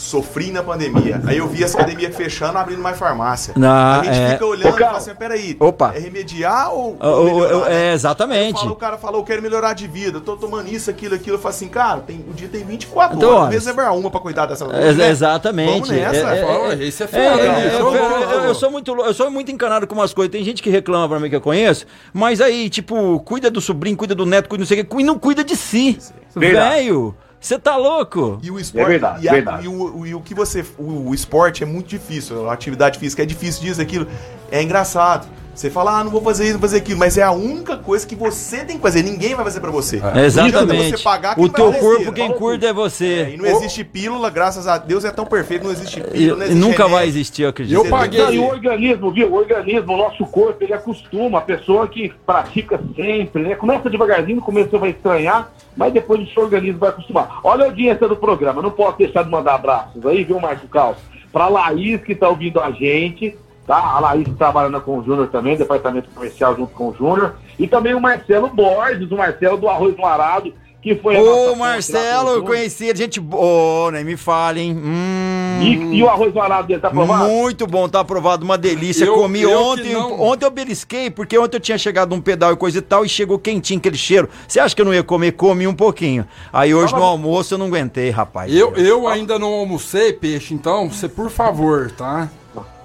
Sofri 0.00 0.50
na 0.50 0.62
pandemia. 0.62 1.20
Aí 1.26 1.36
eu 1.36 1.46
vi 1.46 1.62
as 1.62 1.74
academias 1.74 2.16
fechando, 2.16 2.56
abrindo 2.56 2.80
mais 2.80 2.98
farmácia. 2.98 3.52
Na- 3.56 4.00
a 4.00 4.04
gente 4.04 4.18
é. 4.18 4.30
fica 4.32 4.46
olhando 4.46 4.72
Ô, 4.72 4.76
e 4.76 4.80
fala 4.80 4.96
assim, 4.98 5.14
peraí, 5.14 5.56
Opa. 5.60 5.92
é 5.94 5.98
remediar 5.98 6.72
ou, 6.72 6.96
ou 6.98 7.64
né? 7.68 7.90
é, 7.90 7.92
exatamente. 7.92 8.58
Fala, 8.58 8.72
o 8.72 8.76
cara 8.76 8.96
falou, 8.96 9.20
eu 9.20 9.24
quero 9.24 9.42
melhorar 9.42 9.74
de 9.74 9.86
vida, 9.86 10.18
tô 10.18 10.36
tomando 10.38 10.68
isso, 10.68 10.88
aquilo, 10.90 11.14
aquilo. 11.14 11.36
Eu 11.36 11.40
falo 11.40 11.54
assim, 11.54 11.68
cara, 11.68 12.00
tem, 12.00 12.24
o 12.28 12.32
dia 12.32 12.48
tem 12.48 12.64
24 12.64 13.18
Então, 13.18 13.30
horas, 13.34 13.50
vezes 13.50 13.66
levar 13.66 13.90
uma 13.90 14.10
pra 14.10 14.20
cuidar 14.20 14.46
dessa 14.46 14.64
É, 14.64 14.92
né? 14.94 15.10
Exatamente. 15.10 15.70
Vamos 15.72 15.90
nessa. 15.90 16.34
É, 16.34 16.40
é, 16.40 16.44
Ó, 16.46 16.72
é, 16.72 16.82
esse 16.84 17.02
é 17.02 17.08
É, 17.12 17.18
é, 17.18 17.46
é, 17.76 17.80
eu, 17.80 17.94
eu- 17.94 18.40
eu 18.46 18.54
sou 18.54 18.70
muito, 18.70 18.90
eu 18.98 19.12
sou 19.14 19.30
muito 19.30 19.50
encanado 19.52 19.86
com 19.86 19.94
umas 19.94 20.14
coisas. 20.14 20.32
Tem 20.32 20.42
gente 20.42 20.62
que 20.62 20.70
reclama 20.70 21.08
pra 21.10 21.20
mim 21.20 21.28
que 21.28 21.36
eu 21.36 21.40
conheço, 21.42 21.84
mas 22.12 22.40
aí, 22.40 22.70
tipo, 22.70 23.20
cuida 23.20 23.50
do 23.50 23.60
sobrinho, 23.60 23.98
cuida 23.98 24.14
do 24.14 24.24
neto, 24.24 24.48
cuida 24.48 24.62
não 24.62 24.66
sei 24.66 24.80
o 24.80 24.84
que, 24.86 25.00
e 25.00 25.04
não 25.04 25.18
cuida 25.18 25.44
de 25.44 25.54
si. 25.56 25.98
Velho, 26.34 27.14
você 27.40 27.58
tá 27.58 27.76
louco? 27.76 28.38
E 28.42 28.50
o 28.50 28.58
esporte, 28.60 28.84
É 28.84 28.88
verdade, 28.88 29.24
e, 29.24 29.28
a- 29.28 29.32
verdade. 29.32 29.64
e 29.64 29.68
o, 29.68 29.98
o- 30.00 30.06
e 30.06 30.14
o 30.14 30.20
que 30.20 30.34
você. 30.34 30.64
O, 30.78 31.08
o 31.08 31.14
esporte 31.14 31.62
é 31.62 31.66
muito 31.66 31.88
difícil, 31.88 32.48
a 32.48 32.52
atividade 32.52 32.98
física 32.98 33.22
é 33.22 33.26
difícil 33.26 33.62
disso, 33.62 33.80
aquilo. 33.80 34.06
É 34.50 34.62
engraçado. 34.62 35.26
Você 35.60 35.68
fala, 35.68 36.00
ah, 36.00 36.04
não 36.04 36.10
vou 36.10 36.22
fazer 36.22 36.44
isso, 36.44 36.54
não 36.54 36.60
vou 36.60 36.66
fazer 36.70 36.78
aquilo, 36.78 36.98
mas 36.98 37.18
é 37.18 37.22
a 37.22 37.32
única 37.32 37.76
coisa 37.76 38.06
que 38.06 38.14
você 38.16 38.64
tem 38.64 38.76
que 38.76 38.82
fazer, 38.82 39.02
ninguém 39.02 39.34
vai 39.34 39.44
fazer 39.44 39.60
pra 39.60 39.70
você. 39.70 39.98
Não 39.98 40.08
adianta 40.08 40.26
Exatamente. 40.26 40.96
Você 40.96 41.04
pagar 41.04 41.34
quem 41.34 41.44
O 41.44 41.48
teu 41.50 41.70
corpo, 41.74 42.12
quem 42.14 42.32
cuida 42.32 42.64
é 42.64 42.68
É, 42.68 42.72
e 42.72 42.74
você. 42.74 43.36
não 43.36 43.44
existe 43.44 43.84
pílula, 43.84 44.30
graças 44.30 44.66
a 44.66 44.78
Deus 44.78 45.04
é 45.04 45.10
tão 45.10 45.26
perfeito, 45.26 45.64
não 45.64 45.70
existe 45.70 46.00
pílula, 46.00 46.36
não 46.36 46.42
e 46.42 46.44
existe 46.46 46.54
nunca 46.54 46.84
remédio. 46.84 46.94
vai 46.96 47.08
existir, 47.08 47.42
eu 47.42 47.50
acredito. 47.50 47.74
Eu 47.76 47.90
paguei. 47.90 48.22
Não, 48.22 48.32
e 48.32 48.38
o 48.38 48.48
organismo, 48.48 49.10
viu? 49.10 49.30
O 49.30 49.34
organismo, 49.34 49.92
o 49.92 49.96
nosso 49.98 50.24
corpo, 50.24 50.64
ele 50.64 50.72
acostuma. 50.72 51.36
A 51.36 51.42
pessoa 51.42 51.86
que 51.86 52.10
pratica 52.24 52.80
sempre, 52.96 53.42
né? 53.42 53.54
Começa 53.54 53.90
devagarzinho, 53.90 54.36
no 54.36 54.42
começo 54.42 54.70
você 54.70 54.78
vai 54.78 54.90
estranhar, 54.90 55.52
mas 55.76 55.92
depois 55.92 56.22
o 56.22 56.32
seu 56.32 56.44
organismo 56.44 56.78
vai 56.78 56.88
acostumar. 56.88 57.38
Olha 57.44 57.64
a 57.64 57.66
audiência 57.66 58.08
do 58.08 58.16
programa, 58.16 58.62
não 58.62 58.70
posso 58.70 58.96
deixar 58.96 59.24
de 59.24 59.30
mandar 59.30 59.56
abraços 59.56 60.06
aí, 60.06 60.24
viu, 60.24 60.40
Marco 60.40 60.66
Caos? 60.68 60.96
Pra 61.30 61.48
Laís, 61.48 62.00
que 62.02 62.14
tá 62.14 62.30
ouvindo 62.30 62.58
a 62.60 62.70
gente, 62.70 63.36
tá? 63.70 63.76
A 63.78 64.00
Laís 64.00 64.26
trabalhando 64.36 64.80
com 64.80 64.98
o 64.98 65.04
Júnior 65.04 65.28
também, 65.28 65.56
departamento 65.56 66.08
comercial 66.12 66.56
junto 66.56 66.72
com 66.74 66.88
o 66.88 66.94
Júnior. 66.94 67.36
E 67.56 67.68
também 67.68 67.94
o 67.94 68.00
Marcelo 68.00 68.48
Borges, 68.48 69.08
o 69.12 69.16
Marcelo 69.16 69.56
do 69.56 69.68
Arroz 69.68 69.96
no 69.96 70.04
Arado, 70.04 70.52
que 70.82 70.96
foi 70.96 71.14
a 71.16 71.20
Ô, 71.22 71.54
Marcelo, 71.54 72.30
eu 72.30 72.42
conheci, 72.42 72.90
gente 72.96 73.20
boa, 73.20 73.92
nem 73.92 74.02
me 74.02 74.16
fale, 74.16 74.60
hein? 74.62 74.74
Hum, 74.76 75.60
E, 75.62 75.98
e 75.98 76.02
o 76.02 76.08
Arroz 76.08 76.32
no 76.34 76.40
Arado 76.40 76.66
dele, 76.68 76.80
tá 76.80 76.88
aprovado? 76.88 77.28
Muito 77.28 77.66
bom, 77.66 77.86
tá 77.88 78.00
aprovado, 78.00 78.44
uma 78.44 78.56
delícia. 78.58 79.04
Eu- 79.04 79.14
Comi 79.14 79.42
eu 79.42 79.52
ontem, 79.56 79.92
não- 79.92 80.20
ontem 80.20 80.46
eu 80.46 80.50
belisquei, 80.50 81.10
porque 81.10 81.38
ontem 81.38 81.58
eu 81.58 81.60
tinha 81.60 81.76
chegado 81.78 82.10
num 82.16 82.20
pedal 82.20 82.52
e 82.52 82.56
coisa 82.56 82.78
e 82.78 82.80
tal, 82.82 83.04
e 83.04 83.08
chegou 83.08 83.38
quentinho 83.38 83.78
aquele 83.78 83.96
cheiro. 83.98 84.28
Você 84.48 84.58
acha 84.58 84.74
que 84.74 84.80
eu 84.80 84.86
não 84.86 84.94
ia 84.94 85.02
comer? 85.04 85.32
Comi 85.32 85.66
um 85.68 85.74
pouquinho. 85.74 86.26
Aí 86.52 86.74
hoje 86.74 86.92
no 86.94 87.02
almoço 87.04 87.54
eu 87.54 87.58
não 87.58 87.66
aguentei, 87.66 88.08
rapaz. 88.10 88.52
Eu, 88.52 88.74
eu 88.74 89.06
ainda 89.06 89.38
não 89.38 89.52
almocei, 89.52 90.12
peixe, 90.14 90.54
então 90.54 90.90
você, 90.90 91.08
por 91.08 91.30
favor, 91.30 91.90
tá? 91.92 92.28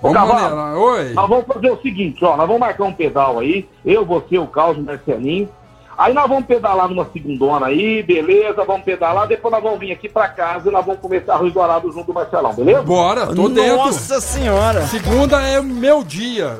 Vamos 0.01 0.17
Cavalo. 0.17 0.79
Oi. 0.79 1.13
Nós 1.13 1.29
vamos 1.29 1.45
fazer 1.45 1.71
o 1.71 1.81
seguinte, 1.81 2.23
ó, 2.23 2.37
nós 2.37 2.47
vamos 2.47 2.59
marcar 2.59 2.83
um 2.83 2.93
pedal 2.93 3.39
aí, 3.39 3.67
eu, 3.85 4.05
você, 4.05 4.37
o 4.37 4.47
Carlos, 4.47 4.77
o 4.77 4.81
Marcelinho. 4.81 5.49
Aí 5.97 6.13
nós 6.13 6.27
vamos 6.27 6.45
pedalar 6.45 6.89
numa 6.89 7.05
segundona 7.05 7.67
aí, 7.67 8.03
beleza, 8.03 8.65
vamos 8.65 8.83
pedalar, 8.83 9.27
depois 9.27 9.51
nós 9.53 9.63
vamos 9.63 9.79
vir 9.79 9.93
aqui 9.93 10.09
pra 10.09 10.27
casa 10.27 10.67
e 10.67 10.71
nós 10.71 10.85
vamos 10.85 10.99
começar 10.99 11.35
Arroz 11.35 11.53
Dourado 11.53 11.89
junto 11.91 12.07
do 12.07 12.13
Marcelão, 12.13 12.53
beleza? 12.53 12.81
Bora, 12.81 13.27
tô 13.27 13.47
dentro. 13.47 13.77
Nossa 13.77 14.19
senhora! 14.19 14.85
Segunda 14.87 15.41
é 15.41 15.61
meu 15.61 16.03
dia. 16.03 16.59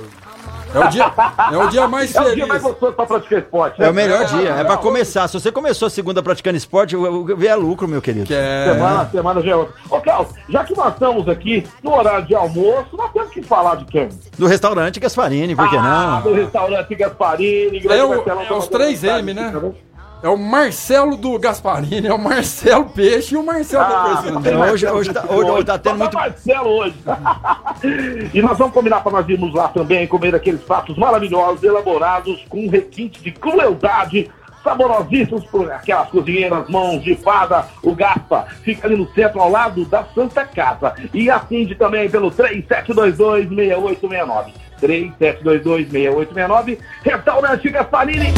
É 0.76 0.80
o 0.86 0.90
dia, 0.90 1.12
é 1.54 1.58
o 1.58 1.68
dia 1.70 1.88
mais 1.88 2.14
É 2.14 2.20
o 2.20 2.24
feliz. 2.24 2.36
dia 2.36 2.46
mais 2.48 2.62
gostoso 2.62 2.94
pra 2.94 3.06
praticar 3.06 3.40
esporte. 3.40 3.82
É 3.82 3.90
o 3.90 3.94
melhor 3.94 4.22
É, 4.22 4.26
dia, 4.26 4.50
é 4.50 4.64
pra 4.64 4.78
começar. 4.78 5.28
Se 5.28 5.40
você 5.40 5.52
começou 5.52 5.86
a 5.88 5.90
segunda 5.90 6.22
praticando 6.22 6.58
esporte, 6.58 6.96
é 6.96 7.56
lucro, 7.56 7.88
meu 7.88 8.02
querido. 8.02 8.26
Que 8.26 8.34
é... 8.34 8.72
Semana, 8.74 9.10
semana 9.10 9.42
já 9.42 9.52
é 9.52 9.56
outra. 9.56 9.74
Ô, 9.90 10.00
Carlos, 10.02 10.28
já 10.50 10.64
que 10.64 10.76
nós 10.76 10.94
estamos 10.94 11.28
aqui 11.30 11.66
no 11.82 11.96
horário 11.96 12.26
de 12.26 12.36
almoço, 12.36 12.96
nós 12.98 13.12
temos 13.12 13.30
que 13.30 13.42
falar 13.42 13.76
de 13.76 13.86
quem? 13.86 14.10
Do 14.38 14.48
restaurante 14.48 15.00
Gasparini, 15.00 15.56
por 15.56 15.70
que 15.70 15.78
Ah, 15.78 16.22
não? 16.24 16.32
do 16.32 16.34
restaurante 16.36 16.94
Gasparini. 16.96 17.80
grande 17.80 18.00
É 18.00 18.04
o- 18.04 18.10
Marcelão, 18.10 18.42
é 18.42 18.46
tá 18.46 18.56
os 18.56 18.66
fazendo 18.66 18.72
3M, 18.72 19.34
vontade 19.34 19.34
né? 19.34 19.72
É 20.24 20.30
o 20.30 20.38
Marcelo 20.38 21.18
do 21.18 21.38
Gasparini, 21.38 22.08
é 22.08 22.14
o 22.14 22.18
Marcelo 22.18 22.86
Peixe 22.86 23.36
e 23.36 23.38
o 23.38 23.44
Marcelo 23.46 23.84
da 23.88 24.02
Ah, 24.02 24.06
Persona. 24.22 24.42
tem 24.42 24.56
Hoje- 24.58 24.88
hoje 24.88 25.14
tá- 25.14 25.26
hoje- 25.30 25.52
hoje 25.52 25.66
tá 25.66 25.78
tendo 25.78 25.98
muito- 26.00 26.16
Marcelo 26.16 26.70
hoje. 26.70 26.96
e 28.34 28.42
nós 28.42 28.58
vamos 28.58 28.74
combinar 28.74 29.02
para 29.02 29.12
nós 29.12 29.30
irmos 29.30 29.54
lá 29.54 29.68
também 29.68 30.08
comer 30.08 30.34
aqueles 30.34 30.62
pratos 30.62 30.98
maravilhosos, 30.98 31.62
elaborados 31.64 32.44
com 32.50 32.66
um 32.66 32.70
requinte 32.70 33.22
de 33.22 33.30
crueldade, 33.32 34.32
saborosíssimos 34.64 35.46
por 35.46 35.72
aquelas 35.72 36.10
cozinheiras 36.10 36.68
mãos 36.70 37.04
de 37.04 37.14
fada, 37.18 37.66
o 37.84 37.94
Gaspa. 37.94 38.48
Fica 38.64 38.88
ali 38.88 38.98
no 38.98 39.08
centro, 39.14 39.40
ao 39.40 39.52
lado 39.52 39.86
da 39.86 40.04
Santa 40.16 40.44
Casa. 40.44 40.96
E 41.14 41.30
atende 41.30 41.76
também 41.76 42.10
pelo 42.10 42.32
3722-6869. 42.32 44.52
3722-6869. 44.82 46.80
Restaurante 47.04 47.70
Gasparini. 47.70 48.34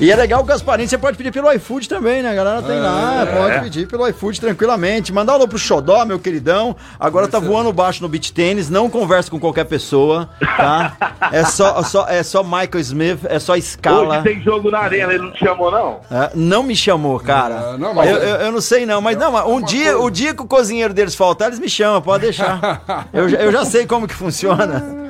E 0.00 0.10
é 0.10 0.16
legal 0.16 0.42
Gasparinho, 0.42 0.88
você 0.88 0.96
pode 0.96 1.18
pedir 1.18 1.30
pelo 1.30 1.52
iFood 1.52 1.86
também, 1.86 2.22
né? 2.22 2.30
A 2.30 2.34
galera 2.34 2.62
tem 2.62 2.80
lá, 2.80 3.22
É. 3.22 3.26
pode 3.26 3.60
pedir 3.64 3.86
pelo 3.86 4.08
iFood 4.08 4.40
tranquilamente. 4.40 5.12
Mandar 5.12 5.32
um 5.32 5.36
alô 5.36 5.46
pro 5.48 5.58
Xodó, 5.58 6.06
meu 6.06 6.18
queridão. 6.18 6.74
Agora 6.98 7.28
tá 7.28 7.38
voando 7.38 7.70
baixo 7.70 8.00
no 8.02 8.08
beach 8.08 8.32
tênis, 8.32 8.70
não 8.70 8.88
conversa 8.88 9.30
com 9.30 9.38
qualquer 9.38 9.64
pessoa, 9.64 10.28
tá? 10.56 10.96
É 11.32 11.44
só, 11.44 11.80
só, 11.84 12.08
é 12.08 12.22
só 12.24 12.42
Michael 12.42 12.80
Smith, 12.80 13.18
é 13.24 13.38
só 13.38 13.54
escala. 13.54 14.14
Hoje 14.16 14.24
tem 14.24 14.42
jogo 14.42 14.68
na 14.70 14.78
arena, 14.80 15.12
ele 15.12 15.22
não 15.22 15.30
te 15.32 15.38
chamou, 15.44 15.70
não? 15.70 16.00
É, 16.10 16.30
não 16.34 16.62
me 16.64 16.74
chamou, 16.74 17.20
cara. 17.20 17.72
Não, 17.72 17.78
não, 17.78 17.94
mas- 17.94 18.10
eu, 18.10 18.16
eu, 18.16 18.36
eu 18.46 18.52
não 18.52 18.60
sei 18.60 18.84
não, 18.86 19.00
mas 19.00 19.16
não, 19.16 19.48
um 19.54 19.62
dia, 19.62 19.96
o 19.98 20.10
dia 20.10 20.34
que 20.34 20.42
o 20.42 20.46
cozinheiro 20.46 20.92
deles 20.94 21.14
faltar, 21.14 21.48
eles 21.48 21.60
me 21.60 21.68
chamam, 21.68 22.00
pode 22.02 22.22
deixar. 22.24 22.82
Eu, 23.12 23.28
eu 23.28 23.52
já 23.52 23.64
sei 23.64 23.86
como 23.86 24.08
que 24.08 24.14
funciona. 24.14 24.98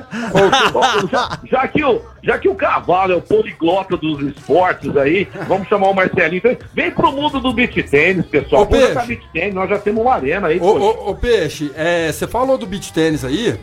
Já, 1.11 1.39
já 1.49 1.67
que 1.67 1.83
o, 1.83 2.01
já 2.21 2.37
que 2.37 2.49
o 2.49 2.55
cavalo 2.55 3.13
é 3.13 3.15
o 3.15 3.21
poliglota 3.21 3.95
dos 3.97 4.19
esportes 4.21 4.95
aí, 4.97 5.27
vamos 5.47 5.67
chamar 5.67 5.89
o 5.89 5.93
Marcelinho. 5.93 6.37
Então, 6.43 6.57
vem 6.73 6.91
pro 6.91 7.11
mundo 7.11 7.39
do 7.39 7.53
beat 7.53 7.73
tênis, 7.89 8.25
pessoal. 8.25 8.63
Ô, 8.63 8.65
Peixe. 8.65 8.87
jogar 8.89 9.05
beat 9.07 9.21
tênis, 9.33 9.53
nós 9.55 9.69
já 9.69 9.79
temos 9.79 10.01
uma 10.03 10.13
arena 10.13 10.47
aí. 10.47 10.59
Ô, 10.59 10.65
ô, 10.77 11.09
ô, 11.11 11.15
Peixe, 11.15 11.71
é, 11.75 12.11
você 12.11 12.27
falou 12.27 12.57
do 12.57 12.65
beach 12.65 12.91
tênis 12.93 13.23
aí. 13.23 13.57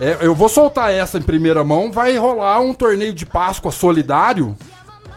é, 0.00 0.18
eu 0.20 0.34
vou 0.34 0.48
soltar 0.48 0.92
essa 0.92 1.18
em 1.18 1.22
primeira 1.22 1.62
mão. 1.62 1.92
Vai 1.92 2.16
rolar 2.16 2.60
um 2.60 2.74
torneio 2.74 3.12
de 3.14 3.24
Páscoa 3.24 3.70
solidário, 3.70 4.56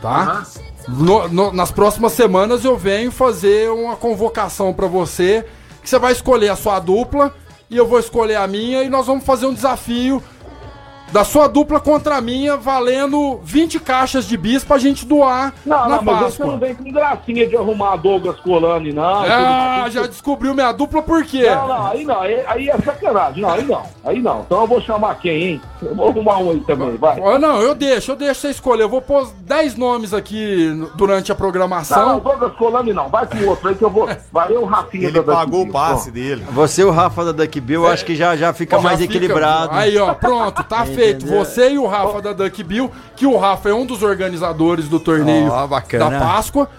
tá? 0.02 0.44
No- 0.88 1.28
no- 1.28 1.52
nas 1.52 1.72
próximas 1.72 2.12
semanas 2.12 2.64
eu 2.64 2.78
venho 2.78 3.12
fazer 3.12 3.72
uma 3.72 3.96
convocação 3.96 4.72
pra 4.72 4.86
você, 4.86 5.44
que 5.82 5.90
você 5.90 5.98
vai 5.98 6.12
escolher 6.12 6.50
a 6.50 6.56
sua 6.56 6.80
dupla 6.80 7.34
e 7.72 7.76
eu 7.78 7.88
vou 7.88 7.98
escolher 8.00 8.36
a 8.36 8.46
minha 8.46 8.84
e 8.84 8.90
nós 8.90 9.08
vamos 9.08 9.26
fazer 9.26 9.48
um 9.48 9.54
desafio 9.54 10.22
da 11.12 11.24
sua 11.24 11.48
dupla 11.48 11.80
contra 11.80 12.18
a 12.18 12.22
minha, 12.22 12.58
valendo 12.58 13.40
20 13.44 13.80
caixas 13.80 14.28
de 14.28 14.36
bis 14.36 14.64
pra 14.64 14.78
gente 14.78 15.06
doar 15.06 15.54
Não, 15.66 15.78
na 15.88 15.96
não, 15.98 16.04
mas 16.04 16.20
você 16.34 16.44
não 16.44 16.52
Páscoa. 16.52 16.58
vem 16.58 16.76
com 16.76 16.92
gracinha 16.92 17.48
de 17.48 17.56
arrumar 17.56 17.96
Douglas 17.96 18.38
Colani, 18.42 18.92
não. 18.92 19.04
Ah, 19.24 19.84
Tudo- 19.86 19.94
já 19.94 20.08
descobriu 20.08 20.54
minha 20.54 20.72
dupla 20.74 21.02
por 21.02 21.24
quê? 21.24 21.50
Não, 21.50 21.68
não, 21.68 21.88
aí 21.88 22.04
não, 22.04 22.22
aí, 22.22 22.44
aí 22.48 22.70
é 22.70 22.78
sacanagem. 22.80 23.42
Não, 23.42 23.50
aí 23.50 23.64
não, 23.64 23.84
aí 24.04 24.22
não. 24.22 24.42
Então 24.42 24.62
eu 24.62 24.68
vou 24.68 24.82
chamar 24.82 25.16
quem, 25.16 25.44
hein? 25.44 25.62
Eu 25.82 25.96
vou 25.96 26.10
arrumar 26.10 26.38
um 26.40 26.52
aí 26.52 26.60
também, 26.62 26.98
vai. 26.98 27.20
Ó, 27.20 27.38
Não, 27.40 27.62
eu 27.62 27.74
deixo, 27.76 28.12
eu 28.12 28.16
deixo 28.16 28.42
você 28.42 28.50
escolher. 28.50 28.84
Eu 28.84 28.90
vou 28.90 29.02
pôr 29.02 29.28
10 29.42 29.76
nomes 29.76 30.14
aqui 30.14 30.70
durante 30.96 31.32
a 31.32 31.36
Não, 31.36 31.40
não, 31.40 31.44
programação. 31.52 32.20
Douglas 32.20 32.54
Colani 32.56 32.92
não, 32.92 33.08
vai 33.08 33.26
com 33.28 33.38
outro 33.48 33.70
aí 33.70 33.76
que 33.76 33.84
eu 33.84 33.90
vou. 33.90 34.10
Vai 34.32 34.52
eu, 34.54 34.64
o 34.64 34.66
Rafinha 34.66 35.08
Ele 35.08 35.22
da 35.22 35.34
pagou 35.34 35.62
o 35.64 35.72
passe 35.72 36.12
dele. 36.12 36.44
Você 36.52 36.82
e 36.82 36.86
o 36.86 36.92
Rafa 36.92 37.24
da 37.26 37.32
Duck 37.32 37.60
Bill, 37.62 37.84
eu 37.86 37.92
acho 37.92 38.04
que 38.04 38.16
já, 38.16 38.36
já 38.36 38.52
fica 38.54 38.76
Já 38.78 38.82
mais 38.82 39.00
fica- 39.00 39.14
equilibrado. 39.14 39.70
Aí, 39.74 39.98
ó, 39.98 40.14
pronto, 40.14 40.62
tá 40.64 40.84
feito. 40.86 41.05
Você 41.14 41.72
e 41.72 41.78
o 41.78 41.86
Rafa 41.86 42.22
da 42.22 42.34
Duck 42.34 42.64
Bill, 42.64 42.92
que 43.16 43.26
o 43.26 43.38
Rafa 43.38 43.70
é 43.70 43.74
um 43.74 43.86
dos 43.86 44.04
organizadores 44.04 44.88
do 44.88 45.00
torneio 45.00 45.52
Ó, 45.52 45.68
bacana. 45.68 46.10
da 46.10 46.20
Páscoa. 46.20 46.70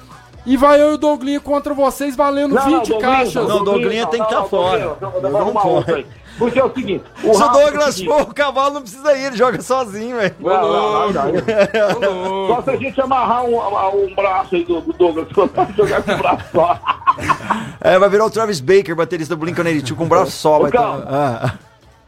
E 0.47 0.57
vai 0.57 0.81
eu 0.81 0.93
e 0.93 0.95
o 0.95 0.99
Douglinho 0.99 1.41
contra 1.41 1.75
vocês 1.75 2.15
valendo 2.15 2.55
Não, 2.55 2.62
não, 2.62 2.79
20 2.79 2.89
Douglinho, 2.89 3.01
caixas. 3.01 3.49
Não, 3.49 3.65
Douglinho 3.65 4.07
tem 4.07 4.23
que 4.23 4.31
tá 4.31 4.45
fora. 4.45 4.97
Douglinho, 5.01 5.12
eu 5.25 5.31
vou 5.31 5.41
arrumar 5.41 5.65
não 5.65 5.71
outro 5.73 5.95
pode. 5.95 6.07
aí. 6.07 6.27
Porque 6.39 6.59
é 6.59 6.65
o 6.65 6.73
seguinte, 6.73 7.05
o 7.19 7.21
Se 7.21 7.27
o 7.29 7.33
Rafa 7.37 7.45
é 7.45 7.62
o 7.62 7.65
Douglas 7.65 7.95
seguinte, 7.95 8.15
for, 8.15 8.23
o 8.23 8.35
cavalo 8.35 8.75
não 8.75 8.83
precisa 8.83 9.12
ir, 9.17 9.25
ele 9.25 9.37
joga 9.37 9.61
sozinho, 9.61 10.19
velho. 10.19 10.35
Não, 10.39 10.73
não, 10.73 11.12
não, 11.12 12.01
não. 12.01 12.55
Só 12.55 12.62
se 12.62 12.71
a 12.71 12.77
gente 12.77 13.01
amarrar 13.01 13.45
um, 13.45 13.57
um 13.57 14.15
braço 14.15 14.55
aí 14.55 14.65
do, 14.65 14.81
do 14.83 14.93
Douglas, 14.93 15.27
jogar 15.77 16.03
com 16.03 16.12
o 16.12 16.19
braço 16.19 16.45
só. 16.53 16.79
É, 17.81 17.99
vai 17.99 18.09
virar 18.09 18.27
o 18.27 18.31
Travis 18.31 18.61
Baker, 18.61 18.95
baterista 18.95 19.35
do 19.35 19.45
Blink-182, 19.45 19.97
com 19.97 20.05
o 20.05 20.07
braço 20.07 20.33
só. 20.33 20.61
Vai 20.61 20.71
ter... 20.71 20.79
ah. 20.79 21.55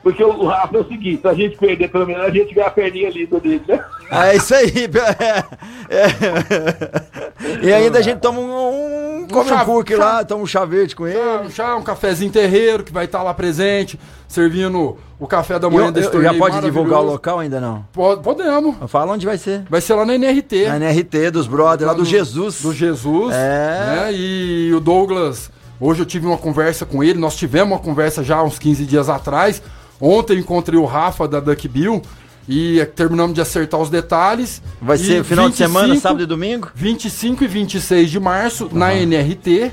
Porque 0.03 0.23
o 0.23 0.47
Rafa 0.47 0.77
é 0.77 0.81
o 0.81 0.89
seguinte, 0.89 1.21
se 1.23 1.29
a 1.29 1.35
gente 1.35 1.57
perder 1.59 1.89
pelo 1.91 2.07
menos, 2.07 2.23
a 2.23 2.31
gente 2.31 2.55
ganha 2.55 2.69
a 2.69 2.71
perninha 2.71 3.09
ali 3.09 3.27
do 3.27 3.41
dele, 3.41 3.63
né? 3.69 3.85
É 4.11 4.37
isso 4.37 4.55
aí. 4.55 4.73
é. 5.91 7.67
E 7.67 7.73
ainda 7.73 7.99
a 7.99 8.03
gente 8.03 8.21
toma 8.21 8.39
um, 8.41 9.23
um 9.25 9.29
come 9.29 9.51
um 9.53 9.65
cookie 9.65 9.95
lá, 9.97 10.25
toma 10.25 10.43
um 10.43 10.47
chá 10.47 10.65
verde 10.65 10.95
com 10.95 11.07
ele. 11.07 11.19
Um 11.45 11.51
chá, 11.51 11.77
um 11.77 11.83
cafezinho 11.83 12.31
terreiro 12.31 12.85
que 12.85 12.93
vai 12.93 13.05
estar 13.07 13.23
lá 13.23 13.35
presente, 13.35 13.99
servindo 14.27 14.97
o 15.19 15.27
café 15.27 15.59
da 15.59 15.69
manhã 15.69 15.87
eu- 15.87 15.93
desse 15.93 16.15
eu- 16.15 16.23
já 16.23 16.33
pode 16.35 16.61
divulgar 16.61 17.01
o 17.01 17.05
local 17.05 17.41
ainda 17.41 17.61
não? 17.61 17.85
Pode- 17.93 18.23
Podemos. 18.23 18.77
Fala 18.89 19.13
onde 19.13 19.27
vai 19.27 19.37
ser. 19.37 19.63
Vai 19.69 19.81
ser 19.81 19.95
lá 19.95 20.05
na 20.07 20.15
NRT. 20.15 20.69
Na 20.69 20.77
NRT 20.77 21.31
dos 21.33 21.47
brothers, 21.47 21.87
lá 21.89 21.93
do 21.93 22.01
no- 22.01 22.05
Jesus. 22.07 22.63
Do 22.63 22.73
Jesus. 22.73 23.35
É. 23.35 23.85
Né? 23.87 24.11
E 24.13 24.73
o 24.75 24.81
Douglas, 24.81 25.51
hoje 25.81 26.03
eu 26.03 26.07
tive 26.07 26.27
uma 26.27 26.39
conversa 26.39 26.87
com 26.87 27.03
ele, 27.03 27.19
nós 27.19 27.37
tivemos 27.37 27.73
uma 27.73 27.81
conversa 27.81 28.23
já 28.23 28.37
há 28.37 28.43
uns 28.45 28.59
15 28.59 28.87
dias 28.87 29.09
atrás. 29.09 29.61
Ontem 30.01 30.35
eu 30.35 30.39
encontrei 30.41 30.79
o 30.79 30.85
Rafa 30.85 31.27
da 31.27 31.41
Duck 31.41 31.67
Bill 31.69 32.03
e 32.49 32.85
terminamos 32.97 33.35
de 33.35 33.41
acertar 33.41 33.81
os 33.81 33.91
detalhes. 33.91 34.63
Vai 34.81 34.97
E 34.97 35.01
ser 35.01 35.25
final 35.25 35.49
de 35.51 35.57
semana, 35.57 35.87
25 35.89 36.03
sábado 36.03 36.23
e 36.23 36.27
domingo? 36.27 36.71
25 36.75 37.45
e 37.45 37.47
26 37.47 38.11
de 38.11 38.21
março 38.21 38.71
na 38.73 38.95
NRT, 38.95 39.73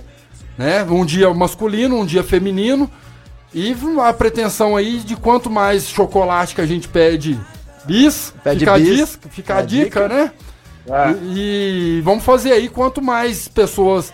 né? 0.58 0.84
Um 0.84 1.06
dia 1.06 1.34
masculino, 1.34 1.98
um 2.00 2.06
dia 2.06 2.24
feminino. 2.24 2.90
E 3.54 3.74
a 4.04 4.12
pretensão 4.12 4.76
aí 4.76 5.00
de 5.00 5.16
quanto 5.16 5.50
mais 5.50 5.88
chocolate 5.88 6.54
que 6.56 6.62
a 6.62 6.66
gente 6.66 6.90
pede 6.90 7.40
bis, 7.86 8.34
Pede 8.44 8.60
fica, 8.60 8.74
a 8.74 8.78
bis. 8.78 8.88
dis- 8.98 9.20
fica 9.30 9.54
a 9.54 9.58
É 9.58 9.62
a 9.62 9.66
dica, 9.66 10.08
né? 10.10 10.32
É. 10.88 11.12
E, 11.24 11.98
e 11.98 12.02
vamos 12.02 12.24
fazer 12.24 12.52
aí, 12.52 12.68
quanto 12.68 13.02
mais 13.02 13.48
pessoas 13.48 14.12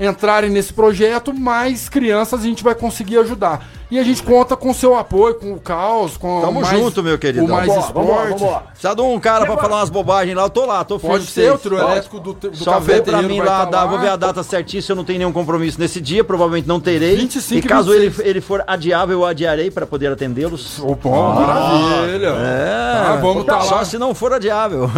entrarem 0.00 0.50
nesse 0.50 0.72
projeto, 0.72 1.32
mais 1.34 1.88
crianças 1.88 2.40
a 2.40 2.44
gente 2.44 2.64
vai 2.64 2.74
conseguir 2.74 3.18
ajudar. 3.18 3.68
E 3.90 3.98
a 3.98 4.04
gente 4.04 4.22
conta 4.22 4.56
com 4.56 4.70
o 4.70 4.74
seu 4.74 4.96
apoio, 4.96 5.34
com 5.34 5.52
o 5.52 5.60
caos, 5.60 6.16
com 6.16 6.40
Tamo 6.40 6.60
o 6.60 6.62
mais, 6.62 6.78
junto, 6.78 7.02
meu 7.02 7.18
querido. 7.18 7.44
o 7.44 7.48
mais 7.48 7.66
Vambora, 7.66 7.86
esporte. 7.86 8.40
vambora. 8.40 8.60
Precisa 8.70 8.94
de 8.94 9.02
um 9.02 9.18
cara 9.18 9.44
pra 9.46 9.56
falar 9.56 9.76
umas 9.78 9.90
bobagens 9.90 10.36
lá, 10.36 10.42
eu 10.44 10.50
tô 10.50 10.64
lá, 10.64 10.84
tô 10.84 10.96
firme 10.98 11.14
Pode 11.16 11.24
pra 11.24 11.34
ser 11.34 11.52
o 11.52 11.58
trio 11.58 11.76
elétrico 11.78 12.20
do, 12.20 12.32
do 12.32 12.56
Só 12.56 12.78
vê 12.78 13.02
pra 13.02 13.20
mim 13.20 13.38
vai 13.38 13.46
lá, 13.48 13.64
tá 13.66 13.70
dá, 13.80 13.86
vou 13.86 13.98
ver 13.98 14.10
a 14.10 14.16
data 14.16 14.44
certinha 14.44 14.80
se 14.80 14.90
eu 14.92 14.94
não 14.96 15.02
tenho 15.04 15.18
nenhum 15.18 15.32
compromisso 15.32 15.78
nesse 15.80 16.00
dia, 16.00 16.22
provavelmente 16.22 16.68
não 16.68 16.78
terei. 16.78 17.16
25 17.16 17.66
e 17.66 17.68
caso 17.68 17.92
e 17.92 17.96
ele, 17.96 18.06
26. 18.10 18.28
ele 18.28 18.40
for 18.40 18.62
adiável, 18.64 19.18
eu 19.18 19.26
adiarei 19.26 19.72
para 19.72 19.84
poder 19.86 20.12
atendê-los. 20.12 20.78
Opa, 20.78 21.08
maravilha. 21.10 22.28
É, 22.28 23.02
Tá, 23.06 23.16
vamos 23.16 23.44
tá 23.44 23.60
só 23.62 23.74
lá. 23.76 23.84
se 23.84 23.98
não 23.98 24.14
for 24.14 24.32
adiável. 24.32 24.88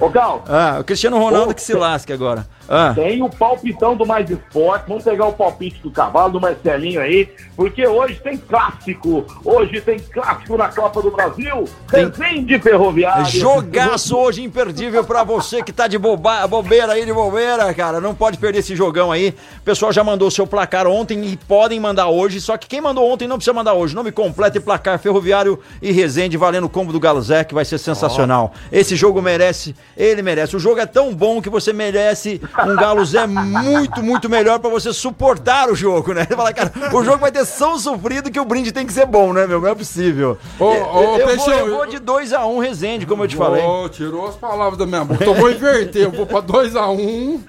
Ô, 0.00 0.08
Gal, 0.08 0.42
ah, 0.48 0.78
o 0.80 0.84
Cristiano 0.84 1.18
Ronaldo 1.18 1.50
Ô, 1.50 1.54
que 1.54 1.60
se 1.62 1.74
lasque 1.74 2.10
agora. 2.12 2.46
Ah, 2.68 2.92
tem 2.94 3.22
o 3.22 3.28
palpitão 3.28 3.96
do 3.96 4.06
Mais 4.06 4.28
Esporte. 4.30 4.84
Vamos 4.88 5.04
pegar 5.04 5.26
o 5.26 5.32
palpite 5.32 5.80
do 5.82 5.90
cavalo, 5.90 6.32
do 6.32 6.40
Marcelinho 6.40 7.00
aí, 7.00 7.28
porque 7.56 7.86
hoje 7.86 8.14
tem 8.22 8.36
clássico. 8.36 9.24
Hoje 9.44 9.80
tem 9.80 9.98
clássico 9.98 10.56
na 10.56 10.68
Copa 10.68 11.02
do 11.02 11.10
Brasil. 11.10 11.64
Tem- 11.90 12.04
Resende 12.08 12.58
Ferroviário. 12.58 13.26
jogaço 13.26 14.16
hoje 14.16 14.42
imperdível 14.42 15.04
pra 15.04 15.22
você 15.24 15.62
que 15.62 15.72
tá 15.72 15.86
de 15.86 15.98
boba, 15.98 16.46
bobeira 16.46 16.92
aí, 16.92 17.04
de 17.04 17.12
bobeira, 17.12 17.72
cara. 17.74 18.00
Não 18.00 18.14
pode 18.14 18.38
perder 18.38 18.60
esse 18.60 18.74
jogão 18.74 19.12
aí. 19.12 19.34
O 19.58 19.62
pessoal 19.62 19.92
já 19.92 20.02
mandou 20.02 20.30
seu 20.30 20.46
placar 20.46 20.86
ontem 20.86 21.24
e 21.24 21.36
podem 21.36 21.78
mandar 21.80 22.08
hoje. 22.08 22.40
Só 22.40 22.56
que 22.56 22.66
quem 22.66 22.80
mandou 22.80 23.10
ontem 23.10 23.28
não 23.28 23.36
precisa 23.36 23.52
mandar 23.54 23.74
hoje. 23.74 23.94
Nome 23.94 24.10
completo 24.12 24.58
e 24.58 24.60
placar 24.60 24.98
Ferroviário 24.98 25.58
e 25.82 25.92
Resende 25.92 26.36
valendo 26.36 26.64
o 26.64 26.68
combo 26.68 26.92
do 26.92 27.00
Galo 27.00 27.20
Zé, 27.22 27.44
que 27.44 27.54
vai 27.54 27.64
ser 27.64 27.78
sensacional. 27.78 28.52
Esse 28.72 28.96
jogo 28.96 29.20
merece, 29.22 29.74
ele 29.96 30.22
merece. 30.22 30.56
O 30.56 30.58
jogo 30.60 30.80
é 30.80 30.86
tão 30.86 31.14
bom 31.14 31.40
que 31.42 31.50
você 31.50 31.72
merece 31.72 32.40
um 32.62 32.76
Galo 32.76 33.04
Zé 33.04 33.26
muito, 33.26 34.02
muito 34.02 34.28
melhor 34.28 34.58
pra 34.58 34.70
você 34.70 34.92
suportar 34.92 35.70
o 35.70 35.74
jogo, 35.74 36.12
né? 36.12 36.24
Você 36.24 36.36
fala, 36.36 36.52
cara, 36.52 36.72
o 36.92 37.04
jogo 37.04 37.18
vai 37.18 37.32
ter 37.32 37.44
tão 37.46 37.78
sofrido 37.78 38.30
que 38.30 38.38
o 38.38 38.44
brinde 38.44 38.72
tem 38.72 38.86
que 38.86 38.92
ser 38.92 39.06
bom, 39.06 39.32
né, 39.32 39.46
meu? 39.46 39.60
Não 39.60 39.68
é 39.68 39.74
possível. 39.74 40.38
Ô, 40.58 40.64
ô, 40.64 40.72
eu, 40.72 40.78
eu 40.78 40.86
vou, 40.86 41.26
Peixão, 41.26 41.52
eu 41.52 41.76
vou 41.76 41.86
de 41.86 41.98
2x1 41.98 42.46
um, 42.46 42.58
Resende, 42.58 43.06
como 43.06 43.24
eu 43.24 43.28
te 43.28 43.36
falei. 43.36 43.62
Ô, 43.62 43.88
tirou 43.88 44.28
as 44.28 44.36
palavras 44.36 44.78
da 44.78 44.86
minha 44.86 45.04
boca. 45.04 45.22
Então 45.22 45.34
eu 45.34 45.40
vou 45.40 45.50
inverter. 45.50 46.04
Eu 46.04 46.10
vou 46.10 46.26
pra 46.26 46.42
2x1 46.42 47.40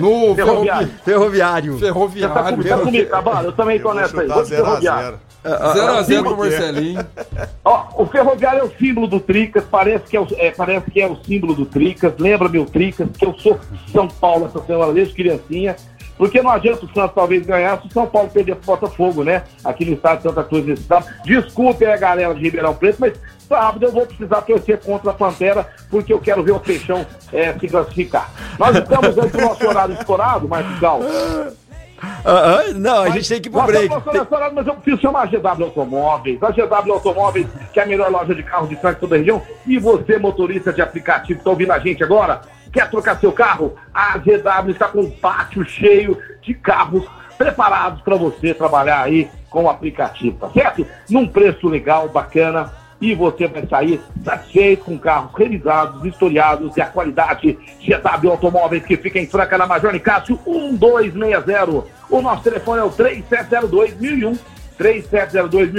no 0.00 0.34
Ferroviário. 0.34 0.90
Ferroviário. 1.04 1.78
Ferroviário. 1.78 2.34
Tá 2.34 2.50
comigo, 2.50 2.68
tá 2.68 2.78
comigo, 2.78 3.10
cavalo. 3.10 3.48
Eu 3.48 3.52
também 3.52 3.80
tô 3.80 3.94
nessa 3.94 4.20
aí. 4.20 4.28
Vou 4.28 4.42
de 4.42 4.48
0 4.48 4.62
a 4.62 4.66
Ferroviário. 4.66 5.20
0 5.42 6.04
0x0 6.04 6.22
pro 6.22 6.36
Marcelinho. 6.36 7.06
Ó, 7.64 8.02
o 8.02 8.06
Ferroviário 8.06 8.60
é 8.60 8.64
o 8.64 8.70
símbolo 8.76 9.06
do 9.06 9.20
Tricas, 9.20 9.64
parece 9.70 10.04
que 10.04 10.16
é 10.16 10.20
o, 10.20 10.26
é, 10.36 10.50
parece 10.50 10.90
que 10.90 11.00
é 11.00 11.06
o 11.06 11.16
símbolo 11.16 11.54
do 11.54 11.66
Tricas. 11.66 12.12
Lembra 12.18 12.48
meu 12.48 12.66
Tricas, 12.66 13.08
que 13.16 13.24
eu 13.24 13.34
sou 13.38 13.58
São 13.92 14.08
Paulo 14.08 14.46
essa 14.46 14.64
semana 14.64 14.92
desde 14.92 15.14
criancinha. 15.14 15.76
Porque 16.16 16.42
não 16.42 16.50
adianta 16.50 16.84
o 16.84 16.92
Santos 16.92 17.14
talvez 17.14 17.46
ganhar 17.46 17.80
se 17.80 17.86
o 17.86 17.92
São 17.92 18.04
Paulo 18.04 18.28
perder 18.28 18.56
pro 18.56 18.66
Botafogo, 18.66 19.22
né? 19.22 19.44
Aqui 19.64 19.84
no 19.84 19.92
estado 19.92 20.16
de 20.16 20.24
Santa 20.24 20.42
Cruz 20.42 20.66
nesse 20.66 20.82
sábado. 20.82 21.08
Desculpe 21.24 21.84
aí 21.84 21.92
a 21.92 21.96
galera 21.96 22.34
de 22.34 22.42
Ribeirão 22.42 22.74
Preto, 22.74 22.96
mas 22.98 23.12
sábado 23.48 23.86
eu 23.86 23.92
vou 23.92 24.04
precisar 24.04 24.42
torcer 24.42 24.80
contra 24.80 25.12
a 25.12 25.14
Pantera, 25.14 25.68
porque 25.88 26.12
eu 26.12 26.18
quero 26.18 26.42
ver 26.42 26.50
o 26.50 26.60
Peixão 26.60 27.06
é, 27.32 27.52
se 27.56 27.68
classificar. 27.68 28.32
Nós 28.58 28.76
estamos 28.76 29.16
aí 29.16 29.30
com 29.30 29.38
o 29.38 29.40
nosso 29.42 29.66
horário 29.66 29.94
estourado, 29.94 30.48
Marcos 30.48 30.78
Gal. 30.80 31.00
Ah, 32.00 32.22
ah, 32.24 32.72
não, 32.74 33.02
a 33.02 33.10
gente 33.10 33.28
tem 33.28 33.40
que 33.40 33.48
ir 33.48 33.50
pro 33.50 33.62
break. 33.62 33.92
horário, 33.92 34.54
mas 34.54 34.66
eu 34.66 34.74
preciso 34.74 35.02
chamar 35.02 35.22
a 35.22 35.26
GW 35.26 35.64
Automóveis. 35.64 36.42
A 36.42 36.50
GW 36.50 36.92
Automóveis, 36.92 37.46
que 37.72 37.80
é 37.80 37.82
a 37.82 37.86
melhor 37.86 38.10
loja 38.10 38.34
de 38.34 38.42
carro 38.42 38.66
de 38.66 38.76
Franca 38.76 39.00
toda 39.00 39.16
a 39.16 39.18
região. 39.18 39.42
E 39.66 39.78
você, 39.78 40.18
motorista 40.18 40.72
de 40.72 40.80
aplicativo, 40.80 41.34
que 41.34 41.40
está 41.40 41.50
ouvindo 41.50 41.72
a 41.72 41.78
gente 41.78 42.02
agora, 42.04 42.40
quer 42.72 42.88
trocar 42.90 43.18
seu 43.18 43.32
carro? 43.32 43.74
A 43.92 44.18
GW 44.18 44.70
está 44.70 44.88
com 44.88 45.00
um 45.00 45.10
pátio 45.10 45.64
cheio 45.64 46.16
de 46.42 46.54
carros 46.54 47.04
preparados 47.36 48.00
para 48.02 48.16
você 48.16 48.52
trabalhar 48.52 49.02
aí 49.02 49.30
com 49.48 49.64
o 49.64 49.70
aplicativo, 49.70 50.38
tá 50.38 50.50
certo? 50.50 50.86
Num 51.08 51.26
preço 51.26 51.68
legal, 51.68 52.08
bacana. 52.08 52.72
E 53.00 53.14
você 53.14 53.46
vai 53.46 53.66
sair 53.66 54.00
satisfeito 54.24 54.84
com 54.84 54.98
carros 54.98 55.30
revisados, 55.36 56.04
historiados 56.04 56.76
e 56.76 56.80
a 56.80 56.86
qualidade 56.86 57.58
GW 57.80 58.30
Automóveis 58.30 58.84
que 58.84 58.96
fica 58.96 59.18
em 59.18 59.26
Franca 59.26 59.56
na 59.56 59.66
Major 59.66 59.92
Nicásio 59.92 60.38
1260. 60.46 61.84
O 62.10 62.20
nosso 62.20 62.42
telefone 62.42 62.80
é 62.80 62.84
o 62.84 62.90
3702 62.90 63.96
1001 63.98 64.38
3702 64.78 65.70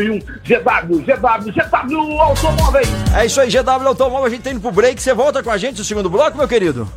GW, 0.43 0.99
GW, 0.99 1.51
GW 1.51 2.21
Automóveis. 2.21 2.87
É 3.17 3.25
isso 3.25 3.39
aí, 3.39 3.49
GW 3.49 3.87
Automóvel, 3.87 4.25
a 4.25 4.29
gente 4.29 4.41
tá 4.41 4.51
indo 4.51 4.59
pro 4.59 4.71
break. 4.71 5.01
Você 5.01 5.13
volta 5.13 5.41
com 5.41 5.49
a 5.49 5.57
gente 5.57 5.79
no 5.79 5.85
segundo 5.85 6.09
bloco, 6.09 6.37
meu 6.37 6.47
querido? 6.47 6.87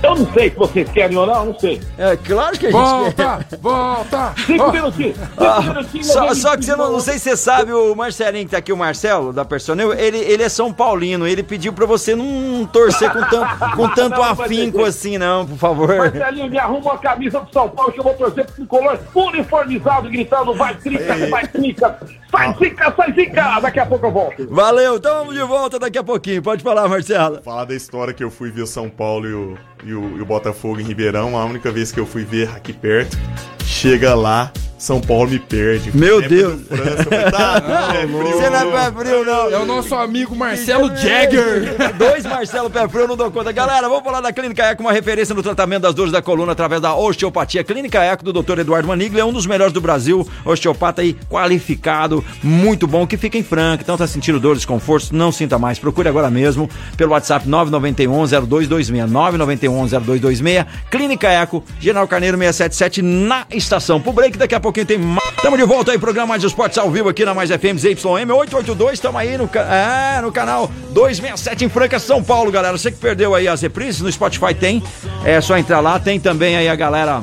Eu 0.00 0.14
não 0.14 0.32
sei 0.32 0.50
se 0.50 0.56
vocês 0.56 0.88
querem 0.90 1.16
ou 1.16 1.26
não, 1.26 1.46
não 1.46 1.58
sei. 1.58 1.80
É 1.98 2.16
claro 2.16 2.56
que 2.56 2.66
a 2.66 2.70
gente 2.70 2.80
Volta, 2.80 3.48
volta. 3.60 4.34
Cinco 4.46 4.64
Ó, 4.64 4.72
minutinhos. 4.72 5.16
Cinco 5.16 5.44
Ah, 5.44 5.60
minutinhos. 5.60 6.06
só, 6.06 6.34
só 6.34 6.56
que 6.56 6.64
você 6.64 6.76
não, 6.76 6.92
não 6.92 7.00
sei 7.00 7.14
se 7.14 7.30
você 7.30 7.36
sabe, 7.36 7.72
o 7.72 7.94
Marcelinho 7.96 8.44
que 8.44 8.52
tá 8.52 8.58
aqui, 8.58 8.72
o 8.72 8.76
Marcelo, 8.76 9.32
da 9.32 9.44
Personel, 9.44 9.92
ele, 9.92 10.18
ele 10.18 10.42
é 10.44 10.48
São 10.48 10.72
Paulino, 10.72 11.26
ele 11.26 11.42
pediu 11.42 11.72
pra 11.72 11.84
você 11.84 12.14
não 12.14 12.64
torcer 12.66 13.12
com 13.12 13.20
tanto, 13.24 13.58
com 13.74 13.88
tanto 13.88 14.16
Não, 14.16 14.22
afinco 14.22 14.84
assim, 14.84 15.18
não, 15.18 15.44
por 15.44 15.58
favor. 15.58 15.96
Marcelinho, 15.96 16.48
me 16.48 16.58
arruma 16.58 16.78
uma 16.92 16.98
camisa 16.98 17.40
do 17.40 17.52
São 17.52 17.68
Paulo 17.68 17.92
que 17.92 17.98
eu 17.98 18.04
vou 18.04 18.14
torcer 18.14 18.44
pro 18.44 18.54
tricolor 18.54 18.98
uniformizado, 19.14 20.08
gritando: 20.08 20.54
vai, 20.54 20.76
trica, 20.76 21.26
vai, 21.28 21.46
trica, 21.48 21.98
sai, 22.30 22.54
zica, 22.56 22.94
sai, 22.96 23.12
zica. 23.14 23.60
Daqui 23.60 23.80
a 23.80 23.86
pouco 23.86 24.06
eu 24.06 24.12
volto. 24.12 24.46
Valeu, 24.48 24.96
então 24.96 25.18
vamos 25.18 25.34
de 25.34 25.42
volta 25.42 25.78
daqui 25.78 25.98
a 25.98 26.04
pouquinho. 26.04 26.40
Pode 26.42 26.62
falar, 26.62 26.88
Marcelo. 26.88 27.42
Falar 27.42 27.64
da 27.64 27.74
história 27.74 28.14
que 28.14 28.22
eu 28.22 28.30
fui 28.30 28.50
ver 28.50 28.66
São 28.66 28.88
Paulo 28.88 29.26
e 29.26 29.34
o, 29.34 29.58
e 29.84 29.92
o, 29.92 30.18
e 30.18 30.20
o 30.20 30.26
Botafogo 30.26 30.80
em 30.80 30.84
Ribeirão, 30.84 31.36
a 31.36 31.44
única 31.44 31.70
vez 31.70 31.92
que 31.92 32.00
eu 32.00 32.06
fui 32.06 32.24
ver 32.24 32.48
aqui 32.50 32.72
perto, 32.72 33.16
chega 33.64 34.14
lá, 34.14 34.50
São 34.78 35.00
Paulo 35.00 35.30
me 35.30 35.38
perde. 35.38 35.96
Meu 35.96 36.18
Época 36.18 36.28
Deus. 36.28 36.62
França, 36.68 37.04
tá, 37.30 37.92
é 37.94 38.06
frio, 38.06 38.22
Você 38.22 38.50
não 38.50 38.78
é 38.78 38.90
pé 38.90 38.98
frio, 38.98 39.24
não. 39.24 39.50
É 39.50 39.58
o 39.58 39.66
nosso 39.66 39.94
amigo 39.94 40.34
Marcelo 40.36 40.88
Jagger. 40.96 41.76
Dois 41.96 42.24
Marcelo 42.24 42.70
Pé 42.70 42.88
Frio, 42.88 43.02
eu 43.02 43.08
não 43.08 43.16
dou 43.16 43.30
conta. 43.30 43.50
Galera, 43.52 43.88
vamos 43.88 44.04
falar 44.04 44.20
da 44.20 44.32
Clínica 44.32 44.64
Eco, 44.64 44.82
uma 44.82 44.92
referência 44.92 45.34
no 45.34 45.42
tratamento 45.42 45.82
das 45.82 45.94
dores 45.94 46.12
da 46.12 46.22
coluna 46.22 46.52
através 46.52 46.80
da 46.80 46.94
osteopatia. 46.94 47.64
Clínica 47.64 48.02
Eco 48.02 48.24
do 48.24 48.32
Dr. 48.42 48.60
Eduardo 48.60 48.86
Maniglia 48.88 49.22
é 49.22 49.24
um 49.24 49.32
dos 49.32 49.46
melhores 49.46 49.72
do 49.72 49.80
Brasil. 49.80 50.26
Osteopata 50.44 51.02
aí 51.02 51.16
qualificado, 51.28 52.24
muito 52.42 52.86
bom, 52.86 53.06
que 53.06 53.16
fica 53.16 53.36
em 53.36 53.42
Franca. 53.42 53.82
Então 53.82 53.96
tá 53.96 54.06
sentindo 54.06 54.38
dores, 54.38 54.60
desconfortos, 54.60 55.10
não 55.10 55.32
sinta 55.32 55.58
mais. 55.58 55.78
Procure 55.78 56.08
agora 56.08 56.30
mesmo 56.30 56.70
pelo 56.96 57.12
WhatsApp 57.12 57.48
991 57.48 58.26
0226 58.46 59.10
991 59.10 59.67
0226. 59.68 60.64
Clínica 60.90 61.28
Eco, 61.28 61.62
General 61.80 62.06
Carneiro 62.08 62.36
677 62.36 63.02
na 63.02 63.46
estação. 63.50 64.00
Pro 64.00 64.12
break, 64.12 64.38
daqui 64.38 64.54
a 64.54 64.60
pouquinho 64.60 64.86
tem 64.86 64.98
mais. 64.98 65.28
Tamo 65.42 65.56
de 65.56 65.64
volta 65.64 65.92
aí, 65.92 65.98
programa 65.98 66.28
Mais 66.28 66.42
Esportes 66.42 66.78
ao 66.78 66.90
vivo 66.90 67.08
aqui 67.08 67.24
na 67.24 67.34
Mais 67.34 67.50
FM 67.50 67.78
ZYM 67.78 68.30
882. 68.30 69.00
Tamo 69.00 69.18
aí 69.18 69.36
no, 69.36 69.48
é, 69.54 70.20
no 70.20 70.32
canal 70.32 70.70
267 70.90 71.64
em 71.64 71.68
Franca, 71.68 71.98
São 71.98 72.22
Paulo, 72.22 72.50
galera. 72.50 72.76
Você 72.76 72.90
que 72.90 72.98
perdeu 72.98 73.34
aí 73.34 73.46
as 73.46 73.62
reprises, 73.62 74.00
no 74.00 74.10
Spotify 74.10 74.54
tem. 74.54 74.82
É 75.24 75.40
só 75.40 75.56
entrar 75.56 75.80
lá. 75.80 75.98
Tem 75.98 76.18
também 76.18 76.56
aí 76.56 76.68
a 76.68 76.74
galera 76.74 77.22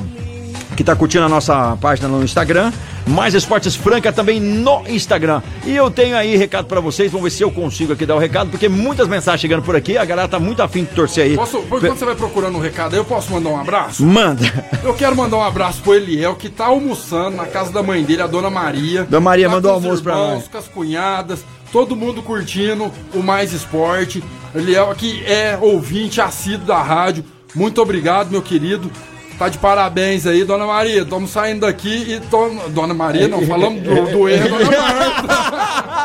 que 0.76 0.84
tá 0.84 0.94
curtindo 0.94 1.24
a 1.24 1.28
nossa 1.28 1.76
página 1.80 2.06
no 2.06 2.22
Instagram. 2.22 2.72
Mais 3.06 3.34
Esportes 3.34 3.74
Franca 3.74 4.12
também 4.12 4.38
no 4.40 4.82
Instagram. 4.88 5.40
E 5.64 5.74
eu 5.74 5.90
tenho 5.90 6.16
aí 6.16 6.36
recado 6.36 6.66
pra 6.66 6.80
vocês. 6.80 7.10
Vamos 7.10 7.24
ver 7.24 7.30
se 7.30 7.42
eu 7.42 7.50
consigo 7.50 7.92
aqui 7.92 8.04
dar 8.04 8.16
o 8.16 8.18
recado, 8.18 8.50
porque 8.50 8.68
muitas 8.68 9.08
mensagens 9.08 9.40
chegando 9.40 9.62
por 9.62 9.74
aqui. 9.74 9.96
A 9.96 10.04
galera 10.04 10.28
tá 10.28 10.38
muito 10.38 10.62
afim 10.62 10.80
de 10.84 10.90
torcer 10.90 11.24
aí. 11.24 11.36
Posso, 11.36 11.62
por 11.62 11.78
enquanto 11.78 11.98
você 11.98 12.04
vai 12.04 12.14
procurando 12.14 12.56
um 12.56 12.60
recado 12.60 12.92
aí, 12.94 12.98
eu 12.98 13.04
posso 13.04 13.32
mandar 13.32 13.50
um 13.50 13.60
abraço? 13.60 14.04
Manda. 14.04 14.44
Eu 14.84 14.92
quero 14.92 15.16
mandar 15.16 15.36
um 15.38 15.42
abraço 15.42 15.80
pro 15.82 15.94
Eliel, 15.94 16.34
que 16.34 16.48
tá 16.48 16.66
almoçando 16.66 17.36
na 17.36 17.46
casa 17.46 17.72
da 17.72 17.82
mãe 17.82 18.04
dele, 18.04 18.22
a 18.22 18.26
dona 18.26 18.50
Maria. 18.50 19.04
Dona 19.04 19.20
Maria 19.20 19.48
Tá 19.48 19.54
mandou 19.54 19.70
almoço 19.70 20.02
pra 20.02 20.12
irmãos, 20.12 20.34
nós. 20.34 20.48
Com 20.48 20.58
as 20.58 20.68
cunhadas, 20.68 21.44
todo 21.72 21.96
mundo 21.96 22.22
curtindo 22.22 22.90
o 23.14 23.22
Mais 23.22 23.52
Esporte. 23.52 24.22
Eliel, 24.54 24.92
que 24.96 25.24
é 25.24 25.56
ouvinte 25.60 26.20
assíduo 26.20 26.66
da 26.66 26.82
rádio. 26.82 27.24
Muito 27.54 27.80
obrigado, 27.80 28.30
meu 28.30 28.42
querido. 28.42 28.90
Tá 29.38 29.50
de 29.50 29.58
parabéns 29.58 30.26
aí, 30.26 30.44
dona 30.44 30.66
Maria. 30.66 31.02
Estamos 31.02 31.30
saindo 31.30 31.60
daqui 31.60 32.14
e 32.14 32.20
tô... 32.30 32.48
Dona 32.70 32.94
Maria, 32.94 33.28
não, 33.28 33.42
falamos 33.46 33.82
do, 33.82 34.10
do 34.10 34.28
erro, 34.28 34.48
dona 34.58 34.70
Marta. 34.80 35.36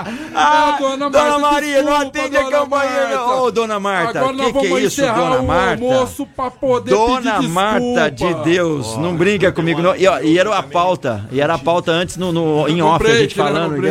Ah, 0.34 0.78
É, 0.82 0.98
dona, 0.98 1.38
Maria, 1.40 1.84
não 1.84 1.92
desculpa, 1.92 2.08
atende 2.08 2.38
a 2.38 2.42
dona 2.42 2.58
campanha, 2.60 2.92
Marta. 2.92 3.16
não. 3.18 3.44
Ô, 3.44 3.52
dona 3.52 3.80
Marta, 3.80 4.20
Agora 4.20 4.32
que 4.34 4.38
nós 4.42 4.52
que 4.52 4.58
é 4.58 4.62
vamos 4.70 4.80
isso, 4.84 5.02
encerrar 5.02 5.16
dona 5.30 5.36
o 5.42 5.48
Marta? 5.48 5.84
almoço 5.84 6.26
pra 6.36 6.50
poder 6.52 6.90
Dona 6.92 7.34
pedir 7.36 7.50
Marta 7.50 8.10
de. 8.12 8.34
Deus, 8.44 8.98
não 8.98 9.16
brinca 9.16 9.52
comigo. 9.52 9.80
Não. 9.82 9.96
E, 9.96 10.08
ó, 10.08 10.20
e 10.20 10.40
era 10.40 10.58
a 10.58 10.64
pauta, 10.64 11.28
e 11.32 11.40
era 11.40 11.54
a 11.54 11.58
pauta 11.60 11.92
antes 11.92 12.18
no, 12.18 12.32
no- 12.32 12.68
em 12.68 12.78
No 12.78 12.88
off, 12.88 12.96
a 12.96 13.08
break, 13.08 13.20
gente 13.22 13.38
né, 13.38 13.44
no 13.44 13.54
falando. 13.54 13.82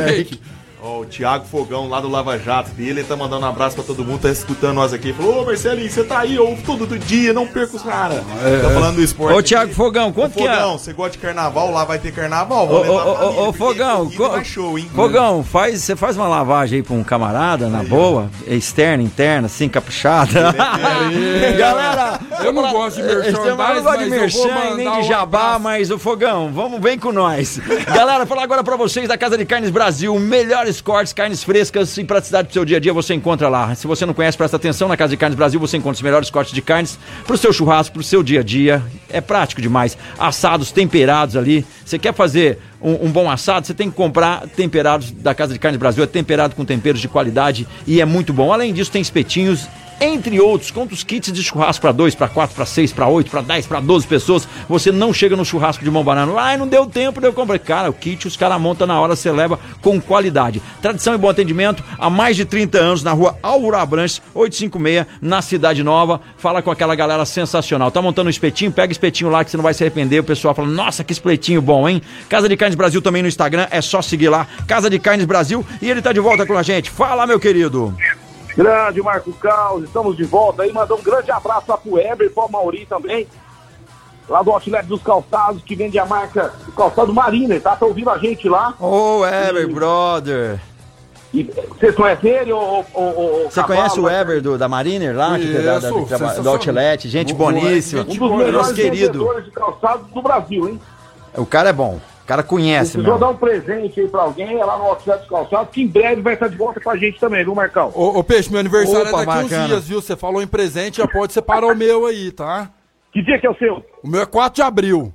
Ó, 0.82 1.00
o 1.00 1.04
Thiago 1.04 1.44
Fogão, 1.44 1.88
lá 1.88 2.00
do 2.00 2.08
Lava 2.08 2.38
Jato 2.38 2.70
dele, 2.70 3.00
ele 3.00 3.04
tá 3.04 3.14
mandando 3.16 3.44
um 3.44 3.48
abraço 3.48 3.74
pra 3.76 3.84
todo 3.84 4.04
mundo, 4.04 4.20
tá 4.22 4.30
escutando 4.30 4.74
nós 4.74 4.92
aqui. 4.92 5.12
Falou, 5.12 5.42
ô 5.42 5.44
Marcelinho, 5.46 5.90
você 5.90 6.02
tá 6.04 6.20
aí, 6.20 6.36
eu 6.36 6.46
ouvo 6.46 6.62
todo 6.62 6.86
do 6.86 6.98
dia, 6.98 7.32
não 7.32 7.46
perca 7.46 7.76
os 7.76 7.82
caras. 7.82 8.18
Tá 8.62 8.70
falando 8.70 8.96
do 8.96 9.02
esporte. 9.02 9.36
Ô, 9.38 9.42
Thiago. 9.42 9.74
Fogão, 9.74 10.12
quanto 10.12 10.34
que 10.34 10.42
é? 10.46 10.50
Fogão, 10.54 10.78
você 10.78 10.92
gosta 10.92 11.12
de 11.12 11.18
carnaval? 11.18 11.70
Lá 11.70 11.84
vai 11.84 11.98
ter 11.98 12.12
carnaval? 12.12 12.66
Ô, 12.68 13.52
Fogão, 13.52 14.10
co- 14.10 14.42
show, 14.44 14.78
hein? 14.78 14.90
Fogão, 14.94 15.44
faz, 15.44 15.82
você 15.82 15.94
faz 15.94 16.16
uma 16.16 16.26
lavagem 16.28 16.78
aí 16.78 16.82
pra 16.82 16.94
um 16.94 17.04
camarada, 17.04 17.68
na 17.68 17.82
boa, 17.82 18.30
externa, 18.46 19.02
interna, 19.02 19.46
assim, 19.46 19.68
caprichada. 19.68 20.54
Galera, 21.58 22.18
Eu 22.42 22.52
não 22.52 22.70
gosto 22.72 22.96
de 22.96 23.02
merchandise, 23.02 23.48
eu 23.48 23.56
não 23.56 23.82
gosto 23.82 23.98
de 24.04 24.10
merchan 24.10 24.48
e 24.72 24.74
nem 24.76 24.92
de 25.02 25.08
jabá, 25.08 25.58
mas 25.58 25.90
o 25.90 25.98
Fogão, 25.98 26.50
vamos, 26.52 26.80
vem 26.80 26.98
com 26.98 27.12
nós. 27.12 27.58
Galera, 27.86 28.24
falar 28.26 28.42
agora 28.44 28.64
pra 28.64 28.76
vocês 28.76 29.06
da 29.08 29.18
Casa 29.18 29.36
de 29.36 29.44
Carnes 29.44 29.70
Brasil, 29.70 30.18
melhores 30.70 30.80
cortes, 30.80 31.12
carnes 31.12 31.42
frescas 31.42 31.96
e 31.98 32.04
praticidade 32.04 32.46
pro 32.46 32.54
seu 32.54 32.64
dia 32.64 32.76
a 32.76 32.80
dia 32.80 32.92
você 32.92 33.14
encontra 33.14 33.48
lá. 33.48 33.74
Se 33.74 33.86
você 33.86 34.06
não 34.06 34.14
conhece, 34.14 34.36
presta 34.36 34.56
atenção, 34.56 34.86
na 34.88 34.96
Casa 34.96 35.10
de 35.10 35.16
Carnes 35.16 35.36
Brasil 35.36 35.58
você 35.58 35.76
encontra 35.76 35.96
os 35.96 36.02
melhores 36.02 36.30
cortes 36.30 36.54
de 36.54 36.62
carnes 36.62 36.98
pro 37.26 37.36
seu 37.36 37.52
churrasco, 37.52 37.94
pro 37.94 38.02
seu 38.02 38.22
dia 38.22 38.40
a 38.40 38.42
dia. 38.42 38.82
É 39.08 39.20
prático 39.20 39.60
demais. 39.60 39.98
Assados 40.18 40.70
temperados 40.70 41.36
ali. 41.36 41.66
Você 41.84 41.98
quer 41.98 42.14
fazer 42.14 42.58
um, 42.80 43.06
um 43.06 43.10
bom 43.10 43.28
assado, 43.28 43.66
você 43.66 43.74
tem 43.74 43.90
que 43.90 43.96
comprar 43.96 44.46
temperados 44.48 45.10
da 45.10 45.34
Casa 45.34 45.52
de 45.52 45.58
Carnes 45.58 45.78
Brasil. 45.78 46.04
É 46.04 46.06
temperado 46.06 46.54
com 46.54 46.64
temperos 46.64 47.00
de 47.00 47.08
qualidade 47.08 47.66
e 47.86 48.00
é 48.00 48.04
muito 48.04 48.32
bom. 48.32 48.52
Além 48.52 48.72
disso, 48.72 48.92
tem 48.92 49.02
espetinhos 49.02 49.66
entre 50.00 50.40
outros, 50.40 50.70
conta 50.70 50.94
os 50.94 51.04
kits 51.04 51.30
de 51.30 51.42
churrasco 51.42 51.82
para 51.82 51.92
2, 51.92 52.14
para 52.14 52.26
4, 52.26 52.56
para 52.56 52.64
6, 52.64 52.92
para 52.92 53.06
8, 53.06 53.30
para 53.30 53.42
10, 53.42 53.66
para 53.66 53.80
12 53.80 54.06
pessoas. 54.06 54.48
Você 54.68 54.90
não 54.90 55.12
chega 55.12 55.36
no 55.36 55.44
churrasco 55.44 55.84
de 55.84 55.90
mão 55.90 56.02
banana. 56.02 56.32
Ai, 56.40 56.56
não 56.56 56.66
deu 56.66 56.86
tempo, 56.86 57.20
deu 57.20 57.32
comprar. 57.32 57.58
Cara, 57.58 57.90
o 57.90 57.92
kit 57.92 58.26
os 58.26 58.36
caras 58.36 58.58
montam 58.58 58.86
na 58.86 58.98
hora, 58.98 59.14
você 59.14 59.30
leva 59.30 59.58
com 59.82 60.00
qualidade. 60.00 60.62
Tradição 60.80 61.14
e 61.14 61.18
bom 61.18 61.28
atendimento 61.28 61.84
há 61.98 62.08
mais 62.08 62.34
de 62.36 62.46
30 62.46 62.78
anos 62.78 63.02
na 63.02 63.12
rua 63.12 63.36
Aura 63.42 63.82
Abranches, 63.82 64.22
856, 64.34 65.06
na 65.20 65.42
Cidade 65.42 65.82
Nova. 65.82 66.20
Fala 66.38 66.62
com 66.62 66.70
aquela 66.70 66.94
galera 66.94 67.26
sensacional. 67.26 67.90
Tá 67.90 68.00
montando 68.00 68.28
um 68.28 68.30
espetinho? 68.30 68.72
Pega 68.72 68.92
espetinho 68.92 69.30
lá 69.30 69.44
que 69.44 69.50
você 69.50 69.56
não 69.58 69.64
vai 69.64 69.74
se 69.74 69.82
arrepender. 69.82 70.20
O 70.20 70.24
pessoal 70.24 70.54
fala, 70.54 70.68
nossa, 70.68 71.04
que 71.04 71.12
espetinho 71.12 71.60
bom, 71.60 71.86
hein? 71.86 72.00
Casa 72.28 72.48
de 72.48 72.56
Carnes 72.56 72.74
Brasil 72.74 73.02
também 73.02 73.20
no 73.20 73.28
Instagram, 73.28 73.66
é 73.70 73.82
só 73.82 74.00
seguir 74.00 74.30
lá. 74.30 74.46
Casa 74.66 74.88
de 74.88 74.98
Carnes 74.98 75.26
Brasil. 75.26 75.64
E 75.82 75.90
ele 75.90 76.00
tá 76.00 76.12
de 76.12 76.20
volta 76.20 76.46
com 76.46 76.56
a 76.56 76.62
gente. 76.62 76.88
Fala, 76.90 77.26
meu 77.26 77.38
querido. 77.38 77.94
Grande 78.60 79.00
Marco 79.00 79.32
Caos, 79.32 79.84
estamos 79.84 80.14
de 80.14 80.24
volta 80.24 80.64
aí. 80.64 80.70
Mandar 80.70 80.94
um 80.94 81.02
grande 81.02 81.30
abraço 81.30 81.64
lá 81.66 81.78
pro 81.78 81.94
Weber 81.94 82.26
e 82.26 82.30
pro 82.30 82.46
Mauri 82.50 82.84
também. 82.84 83.26
Lá 84.28 84.42
do 84.42 84.50
Outlet 84.50 84.86
dos 84.86 85.02
Calçados, 85.02 85.62
que 85.62 85.74
vende 85.74 85.98
a 85.98 86.04
marca 86.04 86.52
do 86.66 86.72
calçado 86.72 87.10
Mariner, 87.14 87.58
tá? 87.62 87.74
Tá 87.74 87.86
ouvindo 87.86 88.10
a 88.10 88.18
gente 88.18 88.50
lá. 88.50 88.74
Ô, 88.78 89.20
Weber, 89.20 89.66
brother. 89.72 90.60
E 91.32 91.44
vocês 91.44 91.94
conhecem 91.94 92.30
ele 92.32 92.52
ou, 92.52 92.84
Você 93.50 93.62
conhece 93.62 93.98
o 93.98 94.02
Weber 94.02 94.42
do, 94.42 94.58
da 94.58 94.68
Mariner 94.68 95.16
lá? 95.16 95.38
Que, 95.38 95.54
da, 95.54 95.60
da, 95.60 95.78
da, 95.78 95.90
Conheço, 95.90 96.18
da- 96.18 96.42
do. 96.42 96.50
Outlet, 96.50 97.08
gente 97.08 97.32
boníssima. 97.32 98.02
Um 98.02 98.04
dos 98.04 98.18
melhores 98.18 98.52
Nosso 98.52 98.74
querido. 98.74 99.42
de 99.42 99.50
calçados 99.52 100.06
do 100.12 100.20
Brasil, 100.20 100.68
hein? 100.68 100.80
O 101.34 101.46
cara 101.46 101.70
é 101.70 101.72
bom. 101.72 101.98
O 102.30 102.32
cara 102.32 102.44
conhece, 102.44 102.92
Precisou 102.92 103.18
dar 103.18 103.26
meu. 103.26 103.34
um 103.34 103.38
presente 103.38 104.00
aí 104.00 104.06
pra 104.06 104.22
alguém, 104.22 104.60
é 104.60 104.64
lá 104.64 104.78
no 104.78 104.84
Outlet 104.84 105.18
dos 105.18 105.28
Calçados, 105.28 105.74
que 105.74 105.82
em 105.82 105.88
breve 105.88 106.22
vai 106.22 106.34
estar 106.34 106.46
de 106.46 106.56
volta 106.56 106.80
com 106.80 106.88
a 106.88 106.96
gente 106.96 107.18
também, 107.18 107.42
viu, 107.42 107.56
Marcão? 107.56 107.90
Ô, 107.92 108.20
ô, 108.20 108.22
Peixe, 108.22 108.48
meu 108.48 108.60
aniversário 108.60 109.00
Opa, 109.08 109.08
é 109.08 109.12
daqui 109.12 109.26
bacana. 109.26 109.62
uns 109.64 109.68
dias, 109.68 109.88
viu? 109.88 110.00
Você 110.00 110.14
falou 110.14 110.40
em 110.40 110.46
presente, 110.46 110.98
já 110.98 111.08
pode 111.08 111.32
separar 111.32 111.66
o 111.66 111.74
meu 111.74 112.06
aí, 112.06 112.30
tá? 112.30 112.70
Que 113.12 113.20
dia 113.20 113.36
que 113.36 113.48
é 113.48 113.50
o 113.50 113.56
seu? 113.56 113.84
O 114.04 114.08
meu 114.08 114.20
é 114.20 114.26
4 114.26 114.54
de 114.54 114.62
abril. 114.62 115.12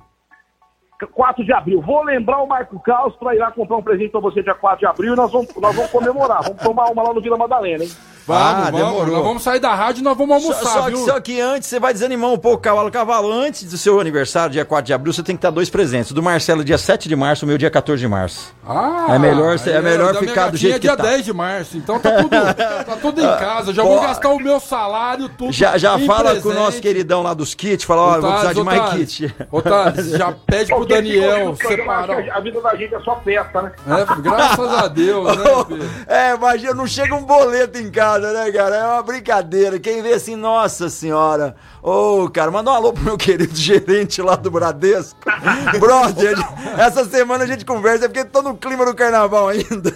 4 1.14 1.46
de 1.46 1.54
abril. 1.54 1.82
Vou 1.82 2.04
lembrar 2.04 2.42
o 2.42 2.48
Marco 2.48 2.78
Caos 2.82 3.16
pra 3.16 3.34
ir 3.34 3.38
lá 3.40 3.50
comprar 3.50 3.78
um 3.78 3.82
presente 3.82 4.12
pra 4.12 4.20
você 4.20 4.44
dia 4.44 4.54
4 4.54 4.80
de 4.80 4.86
abril 4.86 5.14
e 5.14 5.16
nós 5.16 5.32
vamos, 5.32 5.56
nós 5.56 5.74
vamos 5.74 5.92
comemorar. 5.92 6.44
Vamos 6.44 6.62
tomar 6.62 6.92
uma 6.92 7.02
lá 7.02 7.14
no 7.14 7.22
Vila 7.22 7.38
Madalena, 7.38 7.86
hein? 7.86 7.92
Vamos, 8.28 8.44
Ah, 8.68 8.72
vamos. 8.72 8.80
demorou. 8.92 9.16
Nós 9.16 9.24
vamos 9.24 9.44
sair 9.44 9.60
da 9.60 9.74
rádio 9.76 10.02
e 10.02 10.04
nós 10.04 10.18
vamos 10.18 10.42
Só, 10.44 10.50
almoçar, 10.52 10.72
só 10.74 10.82
que, 10.86 10.96
viu? 10.96 11.06
só 11.06 11.20
que 11.20 11.40
antes 11.42 11.70
você 11.70 11.80
vai 11.80 11.94
desanimar 11.94 12.32
um 12.32 12.38
pouco 12.38 12.58
o 12.58 12.62
cavalo. 12.62 12.90
Cavalo, 12.90 13.32
antes 13.32 13.64
do 13.70 13.78
seu 13.78 14.00
aniversário, 14.00 14.52
dia 14.52 14.66
4 14.66 14.86
de 14.88 14.94
abril, 14.94 15.14
você 15.14 15.22
tem 15.22 15.36
que 15.36 15.40
estar 15.40 15.52
dois 15.52 15.70
presentes. 15.70 16.10
O 16.12 16.14
do 16.16 16.24
Marcelo, 16.24 16.64
dia 16.64 16.78
7 16.78 17.08
de 17.08 17.16
março, 17.16 17.46
o 17.46 17.48
meu 17.48 17.58
dia 17.58 17.70
14 17.70 18.00
de 18.02 18.08
março. 18.08 18.54
Ah, 18.68 19.08
É 19.10 19.20
melhor 19.20 19.60
cê- 19.60 19.72
é 19.72 19.82
melhor 19.82 20.14
da 20.14 20.22
minha 20.22 20.34
ficar 20.34 20.50
do 20.50 20.58
jeito 20.58 20.76
é 20.78 20.80
dia 20.80 20.92
que 20.92 20.98
tá. 20.98 21.04
10 21.04 21.24
de 21.26 21.34
março, 21.34 21.78
então 21.78 22.00
tá 22.00 22.12
tudo, 22.14 22.30
tá 22.86 22.98
tudo 23.02 23.22
em 23.22 23.38
casa. 23.38 23.72
Já 23.74 23.84
vou 23.84 24.02
gastar 24.02 24.30
o 24.30 24.40
meu 24.40 24.60
salário, 24.60 25.30
tudo 25.30 25.52
Já, 25.52 25.78
já 25.78 25.96
em 26.00 26.06
fala 26.08 26.32
com 26.32 26.40
o 26.40 26.42
presente. 26.42 26.56
nosso 26.60 26.82
queridão 26.82 27.22
lá 27.22 27.34
dos 27.36 27.54
kits, 27.54 27.84
fala, 27.86 28.02
ó, 28.02 28.16
eu 28.16 28.22
vou 28.22 28.32
precisar 28.32 28.54
de 28.54 28.64
mais 28.64 28.90
kit. 28.94 29.36
Thales, 29.64 30.10
já 30.12 30.32
pede 30.48 30.68
pro 30.70 30.78
Porque 30.80 30.94
Daniel 30.96 31.56
separar. 31.56 32.24
que 32.24 32.30
A 32.32 32.40
vida 32.40 32.60
da 32.62 32.76
gente 32.76 32.96
é 32.96 33.00
só 33.02 33.20
festa, 33.24 33.62
né? 33.62 33.72
É, 33.88 34.22
graças 34.22 34.74
a 34.74 34.88
Deus, 34.88 35.38
né, 35.38 35.44
Pedro? 35.68 35.90
É, 36.08 36.34
imagina, 36.36 36.74
não 36.74 36.88
chega 36.88 37.14
um 37.16 37.24
boleto 37.24 37.78
em 37.78 37.92
casa, 37.92 38.15
né, 38.20 38.52
cara? 38.52 38.76
É 38.76 38.84
uma 38.88 39.02
brincadeira. 39.04 39.80
Quem 39.80 40.02
vê 40.02 40.14
assim, 40.14 40.36
nossa 40.36 40.90
senhora. 40.90 41.56
Ô, 41.82 42.30
cara, 42.30 42.50
manda 42.52 42.72
um 42.72 42.74
alô 42.74 42.92
pro 42.94 43.04
meu 43.04 43.18
querido 43.18 43.54
gerente 43.56 44.22
lá 44.22 44.36
do 44.36 44.50
Bradesco. 44.52 45.18
Brother, 45.80 46.36
essa 46.78 47.06
semana 47.06 47.44
a 47.44 47.48
gente 47.48 47.64
conversa, 47.66 48.06
é 48.06 48.08
porque 48.08 48.26
tô 48.26 48.42
no 48.42 48.56
clima 48.56 48.86
do 48.86 48.94
carnaval 48.96 49.48
ainda. 49.50 49.94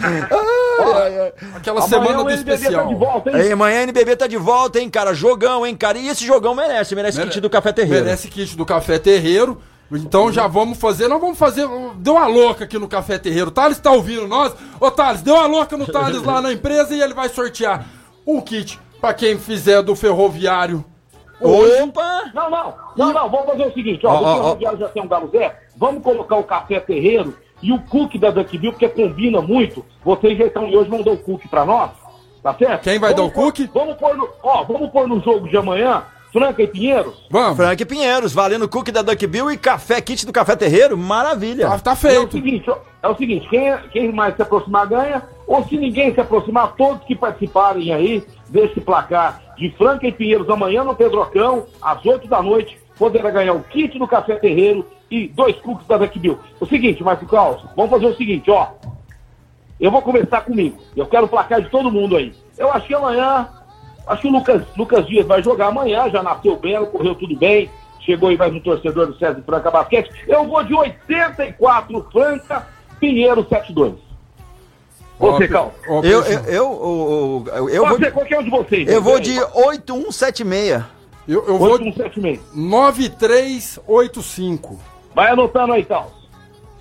Ai, 0.00 0.92
ai, 0.94 1.20
ai. 1.20 1.32
Aquela 1.56 1.80
Amanhã 1.84 1.88
semana 1.88 2.20
o 2.20 2.24
do 2.24 2.30
especial. 2.30 2.82
Tá 2.84 2.88
de 2.88 2.94
volta, 2.94 3.30
hein? 3.30 3.36
Aí, 3.36 3.52
amanhã 3.52 3.80
a 3.80 3.82
NBB 3.84 4.16
tá 4.16 4.26
de 4.26 4.36
volta, 4.36 4.78
hein, 4.78 4.90
cara? 4.90 5.14
Jogão, 5.14 5.66
hein, 5.66 5.76
cara? 5.76 5.98
E 5.98 6.08
esse 6.08 6.26
jogão 6.26 6.54
merece, 6.54 6.94
merece 6.94 7.18
Mere- 7.18 7.30
kit 7.30 7.40
do 7.40 7.48
Café 7.50 7.72
Terreiro. 7.72 8.04
Merece 8.04 8.28
kit 8.28 8.56
do 8.56 8.66
Café 8.66 8.98
Terreiro. 8.98 9.60
Então 9.92 10.32
já 10.32 10.46
vamos 10.46 10.78
fazer, 10.78 11.06
nós 11.08 11.20
vamos 11.20 11.38
fazer. 11.38 11.68
Deu 11.96 12.14
uma 12.14 12.26
louca 12.26 12.64
aqui 12.64 12.78
no 12.78 12.88
Café 12.88 13.18
Terreiro. 13.18 13.48
O 13.48 13.52
Thales 13.52 13.78
tá 13.78 13.92
ouvindo 13.92 14.26
nós? 14.26 14.52
Ô 14.80 14.90
Thales, 14.90 15.22
deu 15.22 15.34
uma 15.34 15.46
louca 15.46 15.76
no 15.76 15.86
Thales 15.86 16.22
lá 16.22 16.40
na 16.40 16.52
empresa 16.52 16.94
e 16.94 17.00
ele 17.00 17.14
vai 17.14 17.28
sortear 17.28 17.86
um 18.26 18.40
kit 18.40 18.80
pra 19.00 19.12
quem 19.14 19.38
fizer 19.38 19.82
do 19.82 19.94
ferroviário. 19.94 20.84
Opa! 21.40 22.30
Não, 22.34 22.50
não, 22.50 22.74
não, 22.96 23.12
não, 23.12 23.28
vamos 23.30 23.46
fazer 23.46 23.66
o 23.66 23.72
seguinte, 23.74 24.06
ó, 24.06 24.12
Ó, 24.14 24.18
o. 24.20 24.34
Ferroviário 24.36 24.78
já 24.78 24.88
tem 24.88 25.02
um 25.02 25.08
Galo 25.08 25.28
Zé, 25.30 25.54
vamos 25.76 26.02
colocar 26.02 26.36
o 26.36 26.44
Café 26.44 26.80
Terreiro 26.80 27.36
e 27.62 27.72
o 27.72 27.78
cookie 27.82 28.18
da 28.18 28.30
Duck 28.30 28.56
Bill, 28.56 28.72
porque 28.72 28.88
combina 28.88 29.40
muito, 29.42 29.84
vocês 30.04 30.38
já 30.38 30.46
estão 30.46 30.66
e 30.68 30.76
hoje 30.76 30.88
vão 30.88 31.02
dar 31.02 31.10
o 31.12 31.18
cookie 31.18 31.48
pra 31.48 31.64
nós, 31.64 31.90
tá 32.42 32.54
certo? 32.54 32.82
Quem 32.82 32.98
vai 32.98 33.12
Vamos 33.12 33.16
dar 33.16 33.22
o 33.30 33.34
pôr- 33.34 33.44
cookie? 33.52 33.70
Vamos 33.74 33.96
pôr 33.96 34.16
no, 34.16 34.28
ó, 34.42 34.62
vamos 34.64 34.90
pôr 34.90 35.06
no 35.08 35.20
jogo 35.20 35.48
de 35.48 35.56
amanhã, 35.56 36.04
Franca 36.34 36.64
e 36.64 36.66
Pinheiros, 36.66 37.14
Vamos. 37.30 37.56
Frank 37.56 37.84
Pinheiros, 37.84 38.32
valendo 38.32 38.68
cookie 38.68 38.90
da 38.90 39.02
Duck 39.02 39.24
Bill 39.24 39.52
e 39.52 39.56
café, 39.56 40.00
kit 40.00 40.26
do 40.26 40.32
Café 40.32 40.56
Terreiro, 40.56 40.98
maravilha. 40.98 41.68
Tá, 41.68 41.78
tá 41.78 41.90
é 41.92 41.94
o 41.94 41.96
feito. 41.96 42.32
seguinte, 42.32 42.70
é 43.00 43.08
o 43.08 43.16
seguinte, 43.16 43.48
quem, 43.48 43.78
quem 43.92 44.12
mais 44.12 44.34
se 44.34 44.42
aproximar 44.42 44.84
ganha, 44.88 45.22
ou 45.46 45.64
se 45.64 45.78
ninguém 45.78 46.12
se 46.12 46.20
aproximar, 46.20 46.74
todos 46.74 47.04
que 47.04 47.14
participarem 47.14 47.94
aí 47.94 48.26
desse 48.48 48.80
placar 48.80 49.40
de 49.56 49.70
Franca 49.78 50.08
e 50.08 50.12
Pinheiros 50.12 50.50
amanhã 50.50 50.82
no 50.82 50.96
Pedrocão, 50.96 51.66
às 51.80 52.04
8 52.04 52.26
da 52.26 52.42
noite, 52.42 52.76
poderá 52.98 53.30
ganhar 53.30 53.52
o 53.52 53.62
kit 53.62 53.96
do 53.96 54.08
Café 54.08 54.34
Terreiro 54.34 54.84
e 55.08 55.28
dois 55.28 55.54
cookies 55.60 55.86
da 55.86 55.98
Duck 55.98 56.18
Bill. 56.18 56.40
O 56.58 56.66
seguinte, 56.66 57.04
Marco 57.04 57.26
Carlos, 57.26 57.64
vamos 57.76 57.92
fazer 57.92 58.06
o 58.06 58.16
seguinte, 58.16 58.50
ó. 58.50 58.70
Eu 59.78 59.92
vou 59.92 60.02
começar 60.02 60.40
comigo. 60.40 60.78
Eu 60.96 61.06
quero 61.06 61.26
o 61.26 61.28
placar 61.28 61.62
de 61.62 61.70
todo 61.70 61.92
mundo 61.92 62.16
aí. 62.16 62.34
Eu 62.58 62.72
acho 62.72 62.88
que 62.88 62.94
amanhã, 62.94 63.48
acho 64.06 64.22
que 64.22 64.28
o 64.28 64.32
Lucas, 64.32 64.62
Lucas 64.76 65.06
Dias 65.06 65.26
vai 65.26 65.42
jogar 65.42 65.68
amanhã, 65.68 66.10
já 66.10 66.22
nasceu 66.22 66.56
bem, 66.56 66.84
correu 66.86 67.14
tudo 67.14 67.34
bem. 67.36 67.70
Chegou 68.00 68.28
aí 68.28 68.36
mais 68.36 68.52
um 68.52 68.60
torcedor 68.60 69.06
do 69.06 69.16
César 69.18 69.42
Franca 69.46 69.70
Basquete. 69.70 70.10
Eu 70.28 70.46
vou 70.46 70.62
de 70.62 70.74
84 70.74 72.06
Franca, 72.12 72.66
Pinheiro 73.00 73.42
72. 73.48 73.94
Você, 75.18 75.48
Cal. 75.48 75.72
Eu, 75.86 76.02
eu, 76.02 76.22
eu, 76.22 77.44
eu, 77.54 77.70
eu 77.70 77.86
vou 77.86 77.90
Pode 77.90 77.98
de, 77.98 78.04
ser 78.04 78.12
qualquer 78.12 78.40
um 78.40 78.42
de 78.42 78.50
vocês. 78.50 78.86
eu 78.88 79.00
vou 79.00 79.14
né? 79.14 79.20
de 79.20 79.40
8176. 79.40 80.82
eu, 81.26 81.46
eu 81.46 81.56
vou 81.56 81.72
8176. 81.72 82.40
9385. 82.54 84.78
Vai 85.14 85.30
anotando 85.30 85.72
aí, 85.72 85.82
Cal. 85.84 86.12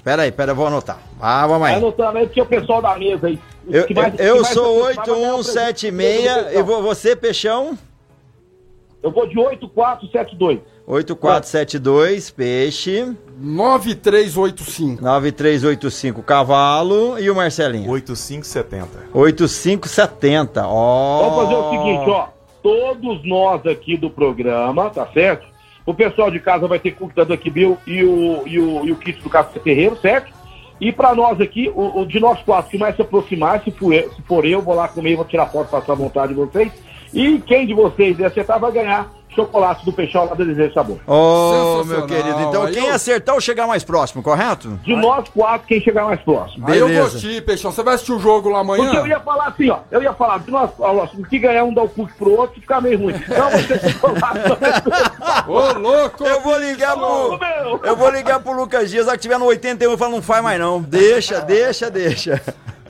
Pera 0.04 0.24
aí, 0.24 0.32
pera, 0.32 0.52
eu 0.52 0.56
vou 0.56 0.68
anotar. 0.68 1.00
Ah, 1.22 1.48
vamos 1.48 1.62
Vai 1.62 1.72
aí. 1.74 1.78
anotando 1.78 2.18
aí, 2.18 2.26
porque 2.26 2.42
o 2.42 2.46
pessoal 2.46 2.82
da 2.82 2.98
mesa 2.98 3.28
aí. 3.28 3.40
Eu, 3.70 3.86
mais- 3.96 4.20
eu, 4.20 4.26
eu 4.38 4.46
sou 4.46 4.92
se 4.92 5.00
aproximar 5.00 5.06
vai 5.06 5.06
ganhar 5.06 5.36
o 5.36 5.44
presente 5.44 5.92
do 5.92 5.98
8176 5.98 6.34
Peixão. 6.44 6.60
e 6.60 6.64
vou, 6.64 6.84
você, 6.84 7.16
Peixão? 7.16 7.78
Eu 9.02 9.12
vou 9.12 9.28
de 9.28 9.40
8472. 9.40 10.60
8472, 10.86 12.30
Peixe, 12.32 13.16
9385. 13.40 15.02
9385, 15.02 16.22
Cavalo 16.24 17.18
e 17.18 17.30
o 17.30 17.36
Marcelinho? 17.36 17.90
8570. 17.90 18.88
8570, 19.14 20.68
ó. 20.68 21.30
Vamos 21.30 21.44
fazer 21.44 21.56
o 21.56 21.70
seguinte, 21.70 22.10
ó. 22.10 22.28
Todos 22.62 23.26
nós 23.26 23.66
aqui 23.66 23.96
do 23.98 24.10
programa, 24.10 24.90
tá 24.90 25.06
certo? 25.14 25.46
O 25.86 25.94
pessoal 25.94 26.32
de 26.32 26.40
casa 26.40 26.68
vai 26.68 26.80
ter 26.80 26.92
cookie 26.92 27.16
da 27.16 27.24
Duck 27.24 27.50
Bill 27.50 27.78
e 27.86 28.04
o, 28.04 28.48
e 28.48 28.60
o, 28.60 28.86
e 28.86 28.92
o 28.92 28.96
kit 28.96 29.22
do 29.22 29.30
Café 29.30 29.60
Terreiro, 29.60 29.98
certo? 29.98 30.34
E 30.80 30.92
pra 30.92 31.14
nós 31.14 31.40
aqui, 31.40 31.72
o, 31.74 32.02
o 32.02 32.06
de 32.06 32.20
nós 32.20 32.42
quatro 32.42 32.72
que 32.72 32.78
mais 32.78 32.96
se 32.96 33.02
aproximar, 33.02 33.62
se 33.64 33.72
for, 33.72 33.94
eu, 33.94 34.12
se 34.14 34.22
for 34.24 34.46
eu, 34.46 34.62
vou 34.62 34.76
lá 34.76 34.88
comer, 34.88 35.16
vou 35.16 35.26
tirar 35.26 35.46
foto, 35.48 35.70
passar 35.70 35.94
a 35.94 35.96
vontade 35.96 36.34
de 36.34 36.40
vocês. 36.40 36.72
E 37.14 37.40
quem 37.40 37.66
de 37.68 37.74
vocês 37.74 38.20
acertar 38.22 38.60
vai 38.60 38.72
ganhar 38.72 39.10
chocolate 39.36 39.84
do 39.84 39.92
Peixão 39.92 40.26
lá 40.26 40.36
do 40.36 40.46
Desejo 40.46 40.74
Sabor. 40.76 41.00
Ô, 41.08 41.52
Sensacional. 41.82 41.86
meu 41.86 42.06
querido. 42.08 42.42
Então, 42.50 42.64
Aí 42.66 42.74
quem 42.74 42.86
eu- 42.88 42.94
acertar 42.94 43.34
ou 43.34 43.42
chegar 43.42 43.66
mais 43.66 43.84
próximo, 43.84 44.22
correto? 44.22 44.80
De 44.84 44.96
nós 44.96 45.28
quatro, 45.30 45.68
quem 45.68 45.82
chegar 45.82 46.06
mais 46.06 46.22
próximo. 46.22 46.68
Aí 46.70 46.78
eu 46.78 46.86
Beleza. 46.88 47.14
gostei, 47.14 47.42
Peixão. 47.42 47.72
Você 47.72 47.82
vai 47.82 47.96
assistir 47.96 48.12
o 48.14 48.20
jogo 48.20 48.50
lá 48.50 48.60
amanhã? 48.60 48.84
Porque 48.84 48.98
eu 48.98 49.08
ia 49.08 49.20
falar 49.20 49.48
assim, 49.48 49.70
ó. 49.72 49.80
Eu 49.90 50.04
ia 50.04 50.14
falar, 50.14 50.38
de 50.40 50.52
nós, 50.52 50.70
ó, 50.78 51.08
se 51.08 51.18
que 51.24 51.40
ganhar 51.40 51.64
um 51.64 51.74
dá 51.74 51.82
o 51.82 51.90
cookie 51.90 52.14
pro 52.14 52.38
outro, 52.38 52.62
fica 52.62 52.80
meio 52.80 53.00
ruim. 53.00 53.16
Então 53.16 53.50
você. 53.50 53.74
Ô, 55.48 55.80
louco! 55.80 56.24
Eu 56.24 56.42
vou 56.42 56.58
ligar 56.60 56.96
pro. 56.96 57.38
meu. 57.40 57.80
Eu 57.84 57.96
vou 57.96 58.10
ligar 58.12 58.40
pro 58.40 58.54
Lucas 58.54 58.90
Dias, 58.92 59.08
lá 59.08 59.14
que 59.14 59.20
tiver 59.24 59.38
no 59.40 59.46
81, 59.46 59.92
eu 59.92 59.98
falo, 59.98 60.12
não 60.12 60.22
faz 60.22 60.44
mais 60.44 60.60
não. 60.60 60.82
Deixa, 60.82 61.42
deixa, 61.42 61.90
deixa. 61.90 62.42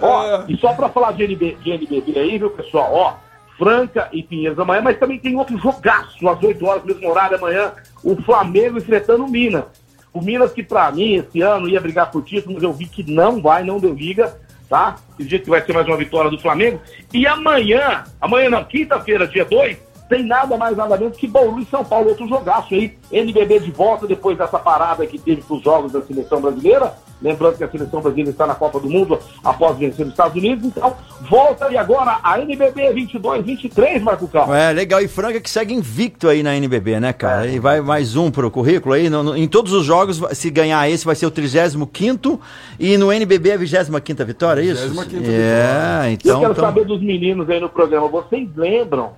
Ó, 0.02 0.44
e 0.50 0.58
só 0.58 0.74
pra 0.74 0.90
falar 0.90 1.14
de, 1.14 1.24
NB, 1.24 1.58
de 1.64 1.72
NBB 1.72 2.20
aí, 2.20 2.38
viu, 2.38 2.50
pessoal? 2.50 2.90
Ó, 2.92 3.14
Franca 3.58 4.10
e 4.12 4.24
Pinheiros 4.24 4.60
amanhã, 4.60 4.82
mas 4.82 4.98
também 4.98 5.20
tem 5.20 5.36
outro 5.36 5.58
jogaço 5.58 6.28
às 6.28 6.42
8 6.42 6.66
horas, 6.66 6.84
mesmo 6.84 7.10
horário 7.10 7.38
amanhã, 7.38 7.74
o 8.04 8.16
Flamengo 8.24 8.78
enfrentando 8.78 9.26
o 9.26 9.30
Minas. 9.30 9.66
O 10.12 10.22
Minas 10.22 10.52
que 10.52 10.62
pra 10.62 10.92
mim, 10.92 11.16
esse 11.16 11.42
ano, 11.42 11.68
ia 11.68 11.82
brigar 11.82 12.12
por 12.12 12.24
título, 12.24 12.56
mas 12.56 12.64
eu 12.64 12.74
vi 12.74 12.86
que 12.86 13.10
não 13.10 13.42
vai, 13.42 13.64
não 13.64 13.80
deu 13.80 13.94
liga, 13.94 14.38
tá? 14.70 14.96
Acredito 15.14 15.44
que 15.46 15.50
vai 15.50 15.62
ser 15.62 15.74
mais 15.74 15.88
uma 15.88 15.98
vitória 15.98 16.30
do 16.30 16.40
Flamengo. 16.40 16.80
E 17.12 17.26
amanhã, 17.26 18.04
amanhã 18.22 18.50
não, 18.50 18.64
quinta-feira, 18.64 19.28
dia 19.28 19.46
2, 19.46 19.78
tem 20.10 20.24
nada 20.26 20.58
mais 20.58 20.76
nada 20.78 20.98
menos 20.98 21.18
que 21.18 21.28
Bauru 21.28 21.60
e 21.60 21.66
São 21.66 21.84
Paulo, 21.84 22.10
outro 22.10 22.28
jogaço 22.28 22.74
aí. 22.74 22.94
NBB 23.12 23.60
de 23.60 23.72
volta 23.72 24.06
depois 24.08 24.38
dessa 24.38 24.60
parada 24.60 25.06
que 25.08 25.18
teve 25.18 25.42
com 25.42 25.56
os 25.56 25.64
jogos 25.64 25.92
da 25.92 26.02
seleção 26.02 26.42
brasileira. 26.42 26.94
Lembrando 27.22 27.56
que 27.58 27.64
a 27.64 27.70
seleção 27.70 28.02
brasileira 28.02 28.32
está 28.32 28.46
na 28.46 28.54
Copa 28.54 28.82
do 28.82 28.90
Mundo 28.90 29.18
após 29.46 29.78
vencer 29.78 30.06
os 30.06 30.12
Estados 30.12 30.36
Unidos. 30.36 30.66
Então, 30.66 30.94
volta 31.30 31.68
aí 31.68 31.78
agora 31.78 32.20
a 32.22 32.38
NBB 32.42 32.94
22-23, 32.94 34.02
Marco 34.02 34.28
Cal. 34.28 34.54
É, 34.54 34.74
legal. 34.74 35.02
E 35.02 35.08
Franca 35.08 35.40
que 35.40 35.50
segue 35.50 35.74
invicto 35.74 36.28
aí 36.28 36.44
na 36.44 36.56
NBB, 36.58 37.00
né, 37.00 37.14
cara? 37.14 37.48
E 37.48 37.60
vai 37.60 37.80
mais 37.80 38.18
um 38.18 38.30
pro 38.30 38.52
currículo 38.52 38.94
aí. 38.94 39.10
No- 39.10 39.24
no- 39.24 39.38
em 39.38 39.48
todos 39.48 39.72
os 39.72 39.86
jogos, 39.86 40.22
se 40.34 40.50
ganhar 40.50 40.90
esse, 40.90 41.06
vai 41.06 41.16
ser 41.16 41.26
o 41.26 41.32
35 41.32 42.42
e 42.78 42.98
no 42.98 43.10
NBB 43.12 43.54
a 43.54 43.58
25 43.58 44.26
vitória, 44.26 44.62
é 44.62 44.66
isso? 44.66 44.90
25ª 44.90 45.24
É, 45.26 46.08
eu 46.08 46.12
então... 46.12 46.40
quero 46.42 46.52
então- 46.52 46.66
saber 46.66 46.86
dos 46.86 47.02
meninos 47.02 47.50
aí 47.50 47.60
no 47.60 47.70
programa. 47.70 48.08
Vocês 48.10 48.50
lembram 48.56 49.12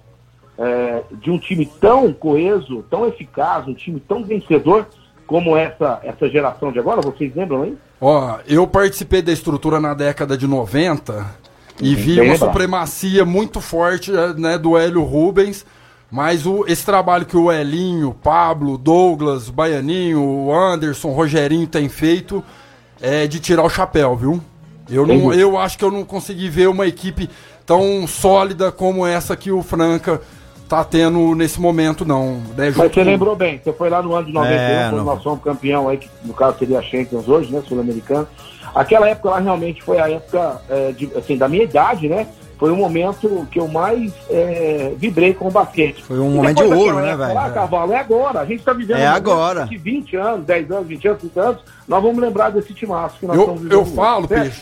é, 0.57 1.03
de 1.11 1.29
um 1.29 1.37
time 1.37 1.65
tão 1.65 2.13
coeso, 2.13 2.83
tão 2.89 3.07
eficaz, 3.07 3.67
um 3.67 3.73
time 3.73 3.99
tão 3.99 4.23
vencedor 4.23 4.87
como 5.27 5.57
essa, 5.57 5.99
essa 6.03 6.29
geração 6.29 6.71
de 6.71 6.79
agora? 6.79 7.01
Vocês 7.01 7.35
lembram 7.35 7.63
aí? 7.63 7.77
Ó, 7.99 8.37
eu 8.47 8.67
participei 8.67 9.21
da 9.21 9.31
estrutura 9.31 9.79
na 9.79 9.93
década 9.93 10.37
de 10.37 10.47
90 10.47 11.25
e 11.81 11.95
vi 11.95 12.15
Lembra? 12.15 12.31
uma 12.31 12.37
supremacia 12.37 13.25
muito 13.25 13.59
forte 13.59 14.15
eh, 14.15 14.33
né, 14.37 14.57
do 14.57 14.77
Hélio 14.77 15.03
Rubens. 15.03 15.65
Mas 16.11 16.45
o, 16.45 16.63
esse 16.67 16.85
trabalho 16.85 17.25
que 17.25 17.35
o 17.35 17.51
Elinho, 17.51 18.09
o 18.09 18.13
Pablo, 18.13 18.77
Douglas, 18.77 19.49
o 19.49 19.51
Baianinho, 19.51 20.23
o 20.23 20.53
Anderson, 20.53 21.09
o 21.09 21.13
Rogerinho 21.13 21.67
tem 21.67 21.89
feito 21.89 22.43
é 23.01 23.27
de 23.27 23.39
tirar 23.39 23.63
o 23.63 23.69
chapéu, 23.69 24.15
viu? 24.15 24.41
Eu, 24.89 25.05
não, 25.05 25.33
eu 25.33 25.57
acho 25.57 25.77
que 25.77 25.83
eu 25.83 25.91
não 25.91 26.05
consegui 26.05 26.47
ver 26.47 26.67
uma 26.69 26.85
equipe 26.85 27.29
tão 27.65 28.05
sólida 28.07 28.71
como 28.71 29.05
essa 29.05 29.35
que 29.35 29.51
o 29.51 29.63
Franca 29.63 30.21
tá 30.67 30.84
tendo 30.84 31.36
nesse 31.36 31.60
momento, 31.60 32.06
não. 32.06 32.36
Né, 32.58 32.73
Mas 32.75 32.91
você 32.91 33.04
lembrou 33.04 33.36
bem, 33.36 33.60
você 33.63 33.71
foi 33.73 33.89
lá 33.89 34.01
no 34.01 34.15
ano 34.15 34.28
de 34.28 34.34
91, 34.34 34.56
É, 34.58 34.89
quando 34.89 35.04
nós 35.04 35.23
fomos 35.23 35.43
campeão 35.43 35.88
aí, 35.89 35.97
que 35.97 36.10
no 36.23 36.34
caso 36.34 36.58
seria 36.58 36.80
a 36.80 36.82
Champions 36.82 37.28
hoje, 37.28 37.51
né, 37.51 37.62
sul-americano. 37.67 38.28
Aquela 38.73 39.08
época 39.08 39.30
lá 39.30 39.39
realmente 39.39 39.82
foi 39.82 39.99
a 39.99 40.10
época, 40.10 40.62
é, 40.69 40.91
de, 40.91 41.10
assim, 41.15 41.38
da 41.38 41.47
minha 41.47 41.63
idade, 41.63 42.10
né? 42.10 42.28
Foi 42.58 42.71
o 42.71 42.75
momento 42.75 43.45
que 43.51 43.60
eu 43.60 43.67
mais 43.67 44.13
é, 44.30 44.93
vibrei 44.97 45.34
com 45.34 45.47
o 45.47 45.51
basquete. 45.51 46.01
Foi 46.04 46.17
um 46.19 46.32
momento 46.32 46.65
de 46.65 46.73
ouro, 46.73 46.99
né, 47.01 47.15
velho? 47.15 47.34
lá, 47.34 47.49
Cavalo, 47.51 47.91
é 47.91 47.99
agora. 47.99 48.39
A 48.39 48.45
gente 48.45 48.63
tá 48.63 48.71
vivendo 48.71 48.97
É 48.97 49.12
um 49.12 49.13
agora. 49.13 49.65
De 49.65 49.78
20 49.78 50.15
anos, 50.15 50.45
10 50.45 50.71
anos, 50.71 50.88
20 50.88 51.08
anos, 51.08 51.19
30 51.19 51.41
anos, 51.41 51.62
nós 51.88 52.01
vamos 52.01 52.17
lembrar 52.17 52.49
desse 52.51 52.73
timaço 52.73 53.17
que 53.19 53.25
nós 53.25 53.36
Eu, 53.36 53.41
estamos 53.41 53.62
vivendo. 53.62 53.78
eu 53.80 53.86
falo, 53.86 54.28
certo? 54.28 54.41
Peixe. 54.43 54.62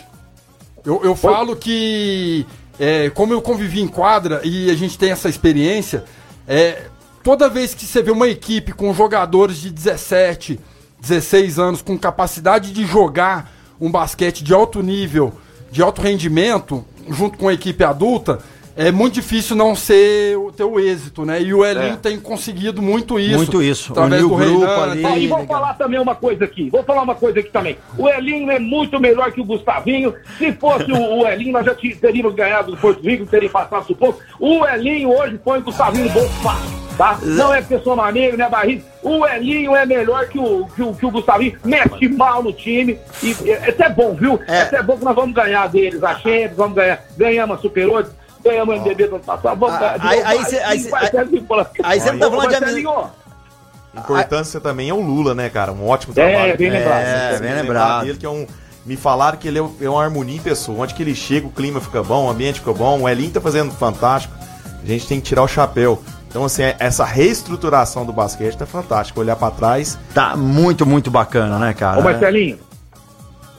Eu, 0.84 1.02
eu 1.04 1.16
falo 1.16 1.56
que 1.56 2.46
é, 2.80 3.10
como 3.10 3.34
eu 3.34 3.42
convivi 3.42 3.82
em 3.82 3.88
quadra 3.88 4.42
e 4.44 4.70
a 4.70 4.76
gente 4.76 4.98
tem 4.98 5.12
essa 5.12 5.30
experiência, 5.30 6.04
é, 6.48 6.84
toda 7.24 7.50
vez 7.50 7.74
que 7.74 7.86
você 7.86 8.02
vê 8.02 8.12
uma 8.12 8.28
equipe 8.28 8.72
com 8.72 8.94
jogadores 8.94 9.58
de 9.58 9.70
17, 9.70 10.60
16 11.00 11.60
anos 11.60 11.82
com 11.82 11.98
capacidade 11.98 12.72
de 12.72 12.86
jogar 12.86 13.52
um 13.80 13.92
basquete 13.92 14.44
de 14.44 14.54
alto 14.54 14.82
nível, 14.82 15.34
de 15.72 15.82
alto 15.82 16.02
rendimento, 16.02 16.86
junto 17.10 17.38
com 17.38 17.48
a 17.48 17.54
equipe 17.54 17.84
adulta, 17.84 18.40
é 18.76 18.92
muito 18.92 19.14
difícil 19.14 19.56
não 19.56 19.76
ser 19.76 20.38
o 20.38 20.52
teu 20.52 20.80
êxito, 20.80 21.26
né? 21.26 21.42
E 21.42 21.54
o 21.54 21.64
Elinho 21.66 21.94
É. 21.94 21.98
tem 21.98 22.20
conseguido 22.20 22.82
muito 22.82 23.20
isso. 23.20 23.38
Muito 23.38 23.62
isso. 23.62 23.92
Através 23.92 24.22
do 24.22 24.30
grupo 24.30 24.44
Reinan, 24.44 24.84
ali. 24.84 25.02
tal. 25.02 25.18
E 25.18 25.28
vou 25.28 25.46
falar 25.46 25.74
também 25.76 26.00
uma 26.00 26.16
coisa 26.16 26.46
aqui. 26.46 26.70
Vou 26.70 26.84
falar 26.84 27.04
uma 27.04 27.16
coisa 27.16 27.40
aqui 27.40 27.50
também. 27.50 27.78
O 27.98 28.10
Elinho 28.10 28.50
é 28.52 28.60
muito 28.60 29.00
melhor 29.00 29.32
que 29.32 29.42
o 29.42 29.46
Gustavinho. 29.46 30.14
Se 30.38 30.52
fosse 30.54 30.92
o, 30.92 31.20
o 31.20 31.28
Elinho, 31.28 31.54
nós 31.54 31.66
já 31.66 31.76
teríamos 31.76 32.34
ganhado 32.34 32.72
do 32.72 32.78
Porto 32.78 33.02
Rico, 33.04 33.26
teria 33.26 33.50
passado 33.50 33.86
suposto. 33.86 34.22
O 34.40 34.66
Elinho 34.66 35.10
hoje 35.16 35.40
põe 35.44 35.60
o 35.60 35.64
Gustavinho 35.64 36.06
no 36.06 36.12
bolso 36.12 36.34
fácil, 36.42 36.70
tá? 36.98 37.20
Não 37.22 37.54
é 37.54 37.62
porque 37.62 37.80
sou 37.80 38.00
amigo, 38.00 38.38
né, 38.38 38.50
Barriga? 38.50 38.84
O 39.04 39.26
Elinho 39.28 39.76
é 39.76 39.86
melhor 39.86 40.28
que 40.28 40.40
o, 40.40 40.66
que 40.76 40.82
o, 40.82 40.94
que 40.94 41.06
o 41.06 41.12
Gustavinho. 41.12 41.58
Mete 41.64 42.08
mal 42.08 42.42
no 42.42 42.52
time. 42.52 42.98
E, 43.22 43.36
e, 43.44 43.52
é 43.52 43.70
até 43.70 43.90
bom, 43.90 44.16
viu? 44.16 44.40
É. 44.48 44.62
até 44.62 44.82
bom 44.82 44.98
que 44.98 45.06
nós 45.06 45.16
vamos 45.16 45.36
ganhar 45.36 45.68
deles 45.70 46.04
a 46.04 46.16
Champions, 46.16 46.56
vamos 46.58 46.76
ganhar. 46.76 47.04
Ganhamos 47.18 47.58
a 47.58 47.62
Super 47.62 47.88
8. 47.88 48.23
Ganhamos 48.44 48.76
o 48.76 48.78
MDB 48.80 49.08
do 49.08 49.16
ano 49.16 49.24
passado. 49.24 49.58
Vamos 49.60 49.76
Ah, 49.76 49.98
ganhar. 49.98 50.06
aí- 50.10 50.22
aí 50.24 50.38
Vai, 50.38 50.46
cê- 50.50 50.60
aí 50.60 50.80
cê- 50.80 50.90
vai, 50.90 51.02
Marcelinho, 51.04 51.46
fala. 51.48 51.72
aí 51.84 52.00
cê 52.02 52.12
não 52.12 52.20
tá 52.20 52.30
falando 52.30 52.50
de 52.76 54.00
Importância 54.00 54.60
também 54.60 54.90
é 54.90 54.94
o 54.94 55.00
Lula, 55.02 55.36
né, 55.36 55.50
cara? 55.50 55.72
Um 55.72 55.88
ótimo 55.88 56.14
É, 56.18 56.32
trabalho. 56.32 56.58
bem 56.58 56.70
lembrado. 56.70 57.02
É, 57.04 57.40
bem 57.40 57.54
lembrado. 57.54 58.06
Dele, 58.06 58.18
que 58.18 58.26
é 58.26 58.30
um, 58.30 58.48
me 58.86 58.96
falaram 58.98 59.38
que 59.38 59.48
ele 59.48 59.60
é 59.60 59.62
um- 59.62 59.76
é 59.80 59.88
uma 59.90 60.04
harmonia 60.04 60.36
em 60.36 60.40
pessoa. 60.40 60.84
Onde 60.84 60.94
que 60.96 61.04
ele 61.04 61.14
chega, 61.14 61.46
o 61.46 61.52
clima 61.52 61.80
fica 61.80 62.02
bom, 62.02 62.26
o 62.26 62.30
ambiente 62.30 62.60
fica 62.60 62.74
bom. 62.74 63.02
O 63.02 63.08
Elinho 63.10 63.32
tá 63.32 63.40
fazendo 63.40 63.72
fantástico. 63.72 64.34
A 64.82 64.86
gente 64.86 65.08
tem 65.08 65.20
que 65.22 65.28
tirar 65.28 65.44
o 65.44 65.48
chapéu. 65.48 66.02
Então, 66.28 66.44
assim, 66.44 66.64
é- 66.64 66.76
essa 66.80 67.06
reestruturação 67.06 68.04
do 68.04 68.12
basquete 68.12 68.58
tá 68.58 68.66
fantástica. 68.66 69.20
Olhar 69.20 69.36
pra 69.36 69.52
trás. 69.52 69.98
Tá 70.14 70.36
muito, 70.36 70.86
muito 70.88 71.12
bacana, 71.12 71.60
né, 71.60 71.74
cara? 71.74 72.00
Ô, 72.00 72.04
Marcelinho, 72.04 72.58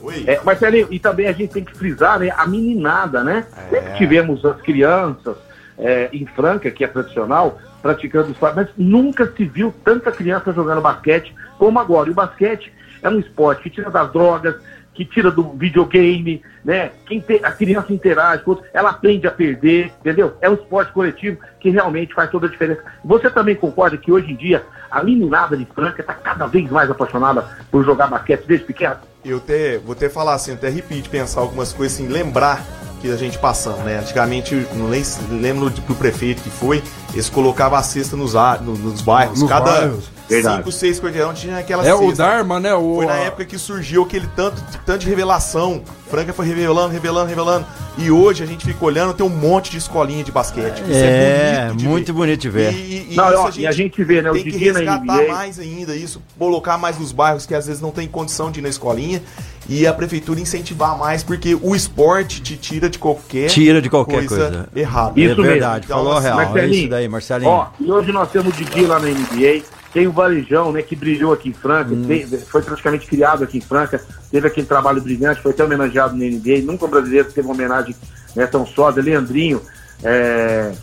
Oi. 0.05 0.23
É, 0.27 0.39
Marcelinho, 0.43 0.87
e 0.91 0.99
também 0.99 1.27
a 1.27 1.31
gente 1.31 1.51
tem 1.51 1.63
que 1.63 1.75
frisar, 1.75 2.19
né, 2.19 2.29
a 2.29 2.45
meninada, 2.45 3.23
né? 3.23 3.47
Sempre 3.71 3.93
tivemos 3.97 4.45
as 4.45 4.61
crianças 4.61 5.35
é, 5.79 6.09
em 6.13 6.27
Franca, 6.27 6.69
que 6.69 6.83
é 6.83 6.87
tradicional, 6.87 7.59
praticando 7.81 8.31
esporte, 8.31 8.55
mas 8.55 8.67
nunca 8.77 9.25
se 9.35 9.45
viu 9.45 9.73
tanta 9.83 10.11
criança 10.11 10.53
jogando 10.53 10.79
basquete 10.79 11.33
como 11.57 11.79
agora. 11.79 12.07
E 12.07 12.11
o 12.11 12.15
basquete 12.15 12.71
é 13.01 13.09
um 13.09 13.19
esporte 13.19 13.63
que 13.63 13.69
tira 13.71 13.89
das 13.89 14.11
drogas, 14.11 14.55
que 14.95 15.03
tira 15.05 15.29
do 15.29 15.51
videogame, 15.53 16.41
né? 16.63 16.91
Quem 17.05 17.19
te- 17.19 17.41
a 17.43 17.51
criança 17.51 17.91
interage 17.93 18.43
com 18.43 18.51
outro, 18.51 18.65
ela 18.73 18.89
aprende 18.91 19.27
a 19.27 19.31
perder, 19.31 19.91
entendeu? 19.99 20.33
É 20.41 20.49
um 20.49 20.53
esporte 20.53 20.91
coletivo 20.93 21.37
que 21.59 21.69
realmente 21.69 22.13
faz 22.13 22.31
toda 22.31 22.47
a 22.47 22.49
diferença. 22.49 22.81
Você 23.03 23.29
também 23.29 23.55
concorda 23.55 23.97
que 23.97 24.11
hoje 24.11 24.31
em 24.31 24.35
dia 24.35 24.63
a 24.89 25.03
meninada 25.03 25.57
de 25.57 25.65
Franca 25.65 26.01
está 26.01 26.13
cada 26.13 26.47
vez 26.47 26.69
mais 26.71 26.89
apaixonada 26.89 27.45
por 27.69 27.83
jogar 27.83 28.07
basquete 28.07 28.45
desde 28.47 28.65
pequeno? 28.65 28.95
Eu 29.23 29.37
até, 29.37 29.77
vou 29.79 29.91
até 29.93 30.07
falar 30.07 30.33
assim, 30.35 30.53
até 30.53 30.69
de 30.71 30.81
pensar 31.09 31.41
algumas 31.41 31.73
coisas 31.73 31.97
assim, 31.99 32.07
lembrar 32.07 32.63
que 33.01 33.11
a 33.11 33.17
gente 33.17 33.37
passando, 33.37 33.83
né? 33.83 33.97
Antigamente, 33.99 34.55
não 34.75 34.87
lem- 34.87 35.03
lembro 35.29 35.69
do, 35.69 35.81
do 35.81 35.95
prefeito 35.95 36.41
que 36.41 36.49
foi, 36.49 36.81
eles 37.11 37.29
colocavam 37.29 37.77
a 37.77 37.83
cesta 37.83 38.15
nos, 38.15 38.35
ar, 38.35 38.61
no- 38.61 38.77
nos 38.77 39.01
bairros. 39.01 39.41
Nos 39.41 39.49
Cada 39.49 39.65
bairros. 39.71 40.09
Verdade. 40.27 40.57
cinco, 40.57 40.71
seis 40.71 40.99
quarteirão 40.99 41.33
tinha 41.33 41.57
aquela 41.59 41.85
É 41.87 41.93
o 41.93 42.11
Dharma, 42.11 42.59
né? 42.59 42.73
O, 42.73 42.95
Foi 42.95 43.05
na 43.05 43.15
época 43.15 43.45
que 43.45 43.57
surgiu 43.59 44.03
aquele 44.03 44.27
tanto, 44.35 44.61
tanto 44.85 44.99
de 45.01 45.07
revelação. 45.09 45.81
Franca 46.09 46.33
foi 46.33 46.45
revelando, 46.47 46.89
revelando, 46.93 47.27
revelando. 47.27 47.65
E 47.97 48.11
hoje 48.11 48.43
a 48.43 48.45
gente 48.45 48.65
fica 48.65 48.83
olhando, 48.83 49.13
tem 49.13 49.25
um 49.25 49.29
monte 49.29 49.71
de 49.71 49.77
escolinha 49.77 50.23
de 50.23 50.31
basquete. 50.31 50.79
Isso 50.81 50.91
É, 50.91 51.65
bonito 51.67 51.77
de 51.77 51.87
muito 51.87 52.05
ver. 52.07 52.13
bonito 52.13 52.41
de 52.41 52.49
ver. 52.49 52.73
E, 52.73 53.07
e 53.11 53.15
Não, 53.15 53.29
isso 53.29 53.37
ó, 53.41 53.51
e 53.57 53.67
a 53.67 53.71
gente 53.71 54.03
vê, 54.03 54.21
né, 54.21 54.29
o 54.29 54.33
Tem 54.33 54.43
que 54.43 54.57
resgatar 54.57 54.99
NBA. 55.01 55.27
mais 55.31 55.59
ainda 55.59 55.95
isso, 55.95 56.21
colocar 56.37 56.77
mais 56.77 56.97
nos 56.99 57.11
bairros 57.11 57.45
que 57.45 57.53
às 57.55 57.67
vezes 57.67 57.81
não 57.81 57.91
tem 57.91 58.07
condição 58.07 58.51
de 58.51 58.59
ir 58.59 58.63
na 58.63 58.69
escolinha. 58.69 59.21
E 59.67 59.87
a 59.87 59.93
prefeitura 59.93 60.39
incentivar 60.39 60.95
mais, 60.95 61.23
porque 61.23 61.57
o 61.59 61.75
esporte 61.75 62.39
te 62.39 62.55
tira 62.55 62.87
de 62.87 62.99
qualquer, 62.99 63.47
Tira 63.49 63.81
de 63.81 63.89
qualquer 63.89 64.23
coisa. 64.27 64.69
errada. 64.75 65.19
Isso 65.19 65.41
é 65.41 65.43
verdade, 65.43 65.87
mesmo. 65.87 66.03
falou 66.03 66.13
a 66.13 66.19
Então, 66.19 66.21
real. 66.35 66.39
É 66.39 66.45
Marcelinho, 66.45 66.79
isso 66.81 66.89
daí, 66.89 67.07
Marcelinho. 67.07 67.49
Ó, 67.49 67.67
e 67.79 67.91
hoje 67.91 68.11
nós 68.11 68.29
temos 68.29 68.53
o 68.53 68.55
Didi 68.57 68.85
lá 68.85 68.99
na 68.99 69.07
NBA, 69.07 69.63
tem 69.95 70.07
o 70.07 70.11
Varejão, 70.11 70.73
né, 70.73 70.81
que 70.81 70.93
brilhou 70.93 71.31
aqui 71.31 71.47
em 71.47 71.53
Franca, 71.53 71.93
Hum. 71.93 72.03
tem- 72.05 72.27
foi 72.27 72.61
praticamente 72.61 73.07
criado 73.07 73.45
aqui 73.45 73.59
em 73.59 73.61
Franca, 73.61 74.01
teve 74.29 74.45
aquele 74.45 74.67
trabalho 74.67 75.01
brilhante, 75.01 75.41
foi 75.41 75.53
até 75.53 75.63
homenageado 75.63 76.17
na 76.17 76.25
NBA, 76.25 76.61
nunca 76.65 76.85
um 76.85 76.89
brasileiro 76.89 77.31
teve 77.31 77.47
uma 77.47 77.53
homenagem 77.53 77.95
né, 78.35 78.45
tão 78.45 78.67
sólida, 78.67 79.01
Leandrinho, 79.01 79.61
é, 80.03 80.73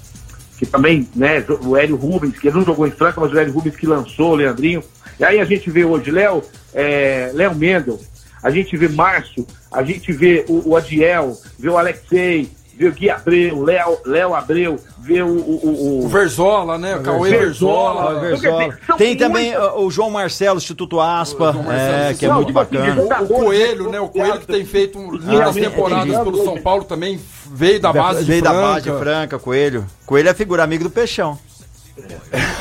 que 0.58 0.64
também, 0.64 1.06
né, 1.14 1.44
o 1.62 1.76
Hélio 1.76 1.96
Rubens, 1.96 2.38
que 2.38 2.48
ele 2.48 2.56
não 2.56 2.64
jogou 2.64 2.86
em 2.86 2.90
Franca, 2.90 3.20
mas 3.20 3.30
o 3.30 3.38
Hélio 3.38 3.52
Rubens 3.52 3.76
que 3.76 3.86
lançou 3.86 4.30
o 4.32 4.34
Leandrinho. 4.36 4.82
E 5.20 5.24
aí 5.24 5.38
a 5.40 5.44
gente 5.44 5.70
vê 5.70 5.84
hoje 5.84 6.10
Léo, 6.10 6.42
é, 6.72 7.30
Léo 7.34 7.54
Mendel, 7.54 8.00
a 8.42 8.50
gente 8.50 8.74
vê 8.78 8.88
Márcio, 8.88 9.46
a 9.70 9.82
gente 9.82 10.10
vê 10.10 10.46
o, 10.48 10.70
o 10.70 10.74
Adiel, 10.76 11.36
vê 11.58 11.68
o 11.68 11.76
Alexei, 11.76 12.50
vê 12.82 12.88
o 12.88 12.92
Gui 12.92 13.10
Abreu, 13.10 13.62
Léo, 13.62 13.98
Léo 14.04 14.34
Abreu, 14.34 14.78
vê 14.98 15.22
o, 15.22 15.26
o, 15.28 16.00
o- 16.00 16.04
o 16.04 16.08
Verzola, 16.08 16.76
né? 16.78 16.96
O 16.96 17.00
Cauê 17.02 17.30
Verzola. 17.30 18.20
Verzola. 18.20 18.60
Versola. 18.68 18.78
São 18.86 18.96
Tem 18.96 19.16
também 19.16 19.52
muitas- 19.52 19.72
o 19.76 19.90
João 19.90 20.10
Marcelo, 20.10 20.58
Instituto 20.58 21.00
Aspa, 21.00 21.52
Marcelo, 21.52 21.74
é, 22.10 22.14
que 22.14 22.24
é 22.24 22.28
Não, 22.28 22.36
muito 22.36 22.58
assim, 22.58 22.76
bacana. 22.76 23.02
O 23.22 23.26
Coelho, 23.28 23.90
né? 23.90 24.00
O 24.00 24.08
Coelho 24.08 24.40
que 24.40 24.46
tem 24.46 24.64
feito 24.64 24.98
lindas 25.16 25.54
temporadas 25.54 26.12
é, 26.14 26.24
pelo 26.24 26.44
São 26.44 26.60
Paulo 26.60 26.84
também 26.84 27.20
veio 27.46 27.78
da 27.80 27.92
base 27.92 28.24
Veio 28.24 28.40
de 28.40 28.44
da 28.44 28.50
Franca. 28.50 28.66
base 28.68 28.90
de 28.90 28.98
Franca, 28.98 29.38
Coelho. 29.38 29.86
Coelho 30.06 30.28
é 30.28 30.34
figura 30.34 30.62
amigo 30.64 30.84
do 30.84 30.90
Peixão. 30.90 31.38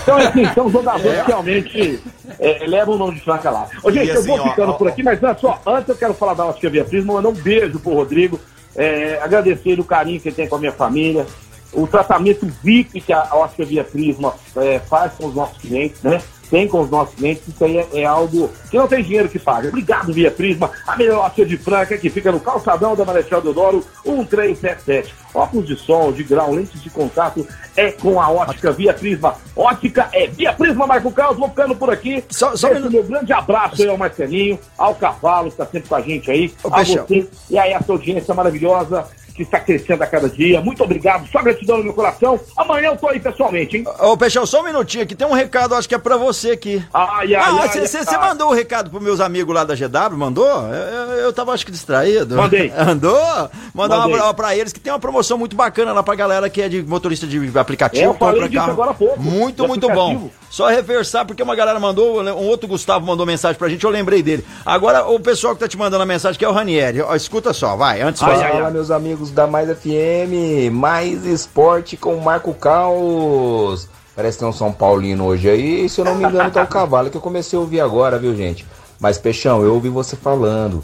Então, 0.04 0.18
assim, 0.18 0.46
são 0.54 0.70
jogadores 0.70 1.22
que 1.22 1.28
realmente 1.28 2.04
é, 2.40 2.66
levam 2.68 2.96
o 2.96 2.98
nome 2.98 3.16
de 3.16 3.22
Franca 3.22 3.50
lá. 3.50 3.68
Ô, 3.82 3.90
gente, 3.92 4.08
E 4.08 4.10
eu 4.10 4.20
assim, 4.20 4.28
vou 4.28 4.40
ó, 4.40 4.50
ficando 4.50 4.70
ó, 4.72 4.74
por 4.74 4.88
aqui, 4.90 5.02
mas 5.04 5.24
antes, 5.24 5.44
ó, 5.44 5.58
antes 5.66 5.88
eu 5.90 5.96
quero 5.96 6.14
falar 6.14 6.34
da 6.34 6.46
Ótica 6.46 6.70
Via 6.70 6.84
Prisma, 6.84 7.14
mandar 7.14 7.30
um 7.30 7.34
beijo 7.34 7.80
pro 7.80 7.94
Rodrigo, 7.94 8.40
é, 8.76 9.20
agradecer 9.22 9.80
o 9.80 9.84
carinho 9.84 10.20
que 10.20 10.30
ele 10.30 10.36
tem 10.36 10.48
com 10.48 10.56
a 10.56 10.60
minha 10.60 10.72
família, 10.72 11.26
o 11.74 11.88
tratamento 11.88 12.46
VIP 12.64 13.02
que 13.02 13.14
a 13.14 13.30
Ótica 13.32 13.66
Via 13.66 13.84
Prisma 13.84 14.34
é, 14.58 14.80
faz 14.80 15.14
com 15.14 15.28
os 15.28 15.36
nossos 15.36 15.58
clientes, 15.58 16.02
né? 16.02 16.22
Tem 16.52 16.68
com 16.68 16.82
os 16.82 16.90
nossos 16.92 17.16
clientes, 17.16 17.48
isso 17.48 17.64
aí 17.64 17.78
é, 17.78 17.88
é 18.02 18.06
algo 18.06 18.50
que 18.70 18.78
não 18.78 18.88
tem 18.88 19.02
dinheiro 19.02 19.30
que 19.30 19.40
paga. 19.40 19.70
Obrigado, 19.70 20.12
Via 20.14 20.30
Prisma, 20.30 20.70
a 20.86 20.96
melhor 20.98 21.26
ótica 21.26 21.46
de 21.46 21.58
Franca, 21.58 21.98
que 21.98 22.10
fica 22.10 22.30
no 22.32 22.40
calçadão 22.42 22.94
da 22.96 23.06
Marechal 23.06 23.42
Deodoro, 23.42 23.84
1377. 24.06 25.16
Óculos 25.34 25.66
de 25.66 25.78
sol, 25.78 26.12
de 26.12 26.24
grau, 26.26 26.52
lentes 26.54 26.82
de 26.84 26.90
contato, 26.90 27.48
é 27.78 27.92
com 27.92 28.20
a 28.20 28.30
ótica 28.30 28.72
Via 28.74 28.94
Prisma. 28.94 29.36
Ótica 29.56 30.10
é 30.12 30.28
Via 30.28 30.52
Prisma, 30.52 30.86
Marco 30.86 31.10
Carlos, 31.12 31.38
vou 31.40 31.48
ficando 31.48 31.74
por 31.76 31.90
aqui. 31.90 32.22
Só- 32.30 32.56
só 32.58 32.68
um 32.68 32.72
Esse 32.72 32.80
minuto. 32.82 32.92
meu 32.94 33.04
grande 33.06 33.32
abraço 33.32 33.82
aí 33.82 33.88
ao 33.88 33.98
Marcelinho, 33.98 34.60
ao 34.78 34.94
Cavalo, 34.94 35.46
que 35.46 35.54
está 35.54 35.66
sempre 35.66 35.88
com 35.88 35.96
a 35.96 36.02
gente 36.02 36.30
aí, 36.30 36.54
Ô, 36.64 36.68
a 36.68 36.72
Peixão. 36.72 37.06
você 37.08 37.28
e 37.50 37.58
aí 37.58 37.72
essa 37.72 37.92
audiência 37.92 38.34
maravilhosa 38.34 39.06
que 39.46 39.56
está 39.56 39.60
crescendo 39.60 40.04
a 40.04 40.08
cada 40.08 40.30
dia. 40.30 40.62
Muito 40.62 40.84
obrigado, 40.84 41.28
só 41.32 41.42
gratidão 41.42 41.78
no 41.78 41.84
meu 41.86 41.94
coração. 41.94 42.40
Amanhã 42.56 42.90
eu 42.90 42.98
tô 42.98 43.08
aí 43.08 43.20
pessoalmente, 43.20 43.78
hein? 43.78 43.84
Ô, 44.00 44.16
Peixão, 44.16 44.46
só 44.46 44.62
um 44.62 44.66
minutinho 44.66 45.04
aqui. 45.04 45.16
Tem 45.16 45.28
um 45.28 45.34
recado, 45.34 45.76
acho 45.76 45.88
que 45.90 45.96
é 45.96 45.98
pra 45.98 46.18
você 46.18 46.52
aqui. 46.52 46.84
Ai, 46.94 47.34
ai, 47.34 47.36
Ah, 47.36 47.60
ai, 47.62 47.88
você 47.88 47.98
ai. 48.08 48.18
mandou 48.30 48.50
o 48.50 48.54
recado 48.54 48.90
pros 48.90 49.02
meus 49.04 49.20
amigos 49.20 49.54
lá 49.54 49.64
da 49.64 49.76
GW? 49.76 50.18
Mandou? 50.18 50.46
Eu, 50.46 50.74
eu, 50.74 51.12
eu 51.26 51.34
tava, 51.34 51.54
acho 51.54 51.66
que, 51.66 51.72
distraído. 51.72 52.36
Mandei. 52.36 52.72
Mandou? 52.86 53.50
Mandar 53.74 53.96
uma 53.98 54.08
Mandei. 54.08 54.18
pra, 54.22 54.34
pra 54.34 54.56
eles 54.56 54.72
que 54.74 54.80
tem 54.80 54.92
uma 54.94 55.00
promoção 55.00 55.38
muito 55.38 55.56
bacana 55.56 55.92
lá 55.94 56.04
pra 56.04 56.16
galera 56.16 56.50
que 56.50 56.62
é 56.62 56.70
de 56.70 56.82
motorista 56.84 57.26
de 57.26 57.52
aplicativo. 57.58 58.04
É, 58.04 58.08
eu 58.08 58.14
falei 58.14 58.34
compra 58.36 58.50
disso 58.50 58.60
carro. 58.62 58.72
agora 58.74 58.92
há 58.92 58.94
pouco, 58.94 59.20
Muito, 59.22 59.68
muito 59.68 59.90
bom. 59.90 60.30
Só 60.50 60.68
reversar, 60.68 61.26
porque 61.26 61.42
uma 61.42 61.56
galera 61.56 61.80
mandou, 61.80 62.22
um 62.22 62.48
outro 62.48 62.68
Gustavo 62.68 63.06
mandou 63.06 63.26
mensagem 63.26 63.58
pra 63.58 63.70
gente, 63.70 63.84
eu 63.84 63.90
lembrei 63.90 64.22
dele. 64.22 64.46
Agora, 64.66 65.08
o 65.08 65.20
pessoal 65.20 65.54
que 65.54 65.62
tá 65.62 65.68
te 65.68 65.78
mandando 65.78 66.04
a 66.04 66.06
mensagem, 66.06 66.38
que 66.38 66.44
é 66.44 66.50
o 66.50 66.52
Ranieri. 66.52 67.02
Ó, 67.02 67.16
escuta 67.16 67.54
só, 67.54 67.76
vai, 67.78 68.02
antes 68.02 68.22
Ai, 68.22 68.42
ai, 68.44 68.52
Fala, 68.52 68.70
meus 68.70 68.92
amigos 68.92 69.31
da 69.32 69.48
Mais 69.48 69.70
FM, 69.70 70.72
mais 70.72 71.26
esporte 71.26 71.98
com 71.98 72.16
o 72.16 72.24
Marco 72.24 72.54
Caos. 72.54 73.88
Parece 74.16 74.38
que 74.38 74.44
tem 74.44 74.50
um 74.50 74.54
São 74.54 74.72
Paulino 74.72 75.26
hoje 75.26 75.50
aí, 75.50 75.90
se 75.90 76.00
eu 76.00 76.06
não 76.06 76.16
me 76.16 76.26
engano, 76.26 76.52
tá 76.52 76.64
o 76.64 76.68
cavalo 76.70 77.10
que 77.10 77.18
eu 77.18 77.22
comecei 77.22 77.58
a 77.58 77.62
ouvir 77.62 77.80
agora, 77.80 78.20
viu, 78.20 78.36
gente? 78.36 78.66
Mas, 79.00 79.18
Peixão, 79.18 79.64
eu 79.64 79.74
ouvi 79.74 79.90
você 79.90 80.16
falando. 80.16 80.84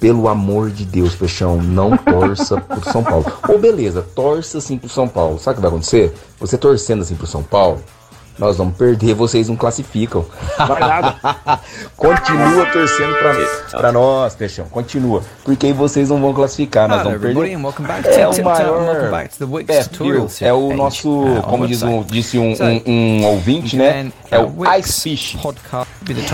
Pelo 0.00 0.26
amor 0.26 0.70
de 0.70 0.84
Deus, 0.84 1.14
Peixão, 1.14 1.62
não 1.62 1.96
torça 1.96 2.60
pro 2.60 2.90
São 2.90 3.04
Paulo. 3.04 3.24
Ou 3.48 3.58
beleza, 3.58 4.04
torça 4.14 4.60
sim 4.60 4.76
pro 4.76 4.88
São 4.88 5.06
Paulo. 5.06 5.38
Sabe 5.38 5.52
o 5.52 5.56
que 5.56 5.60
vai 5.60 5.70
acontecer? 5.70 6.12
Você 6.40 6.58
torcendo 6.58 7.02
assim 7.02 7.14
pro 7.14 7.26
São 7.26 7.44
Paulo, 7.44 7.80
nós 8.38 8.56
vamos 8.56 8.76
perder, 8.76 9.14
vocês 9.14 9.48
não 9.48 9.56
classificam. 9.56 10.24
Vai 10.56 10.80
nada. 10.80 11.16
Continua 11.96 12.66
torcendo 12.66 13.14
pra, 13.14 13.78
pra 13.78 13.92
nós, 13.92 14.34
Peixão. 14.34 14.66
Continua. 14.66 15.22
Porque 15.44 15.66
aí 15.66 15.72
vocês 15.72 16.08
não 16.08 16.20
vão 16.20 16.32
classificar, 16.32 16.88
nós 16.88 17.02
vamos 17.02 17.20
perder. 17.20 17.52
É 17.52 18.28
o 18.28 18.44
maior 18.44 19.12
é, 20.40 20.48
é 20.48 20.52
o 20.52 20.74
nosso, 20.74 21.08
uh, 21.08 21.38
on 21.38 21.42
como 21.42 21.66
diz 21.66 21.82
um, 21.82 22.02
disse 22.02 22.38
um, 22.38 22.52
um, 22.52 22.82
um 22.86 23.24
ouvinte, 23.26 23.76
né? 23.76 24.10
É 24.30 24.38
uh, 24.38 24.54
o 24.56 24.74
Ice 24.74 25.00
Fish. 25.00 25.36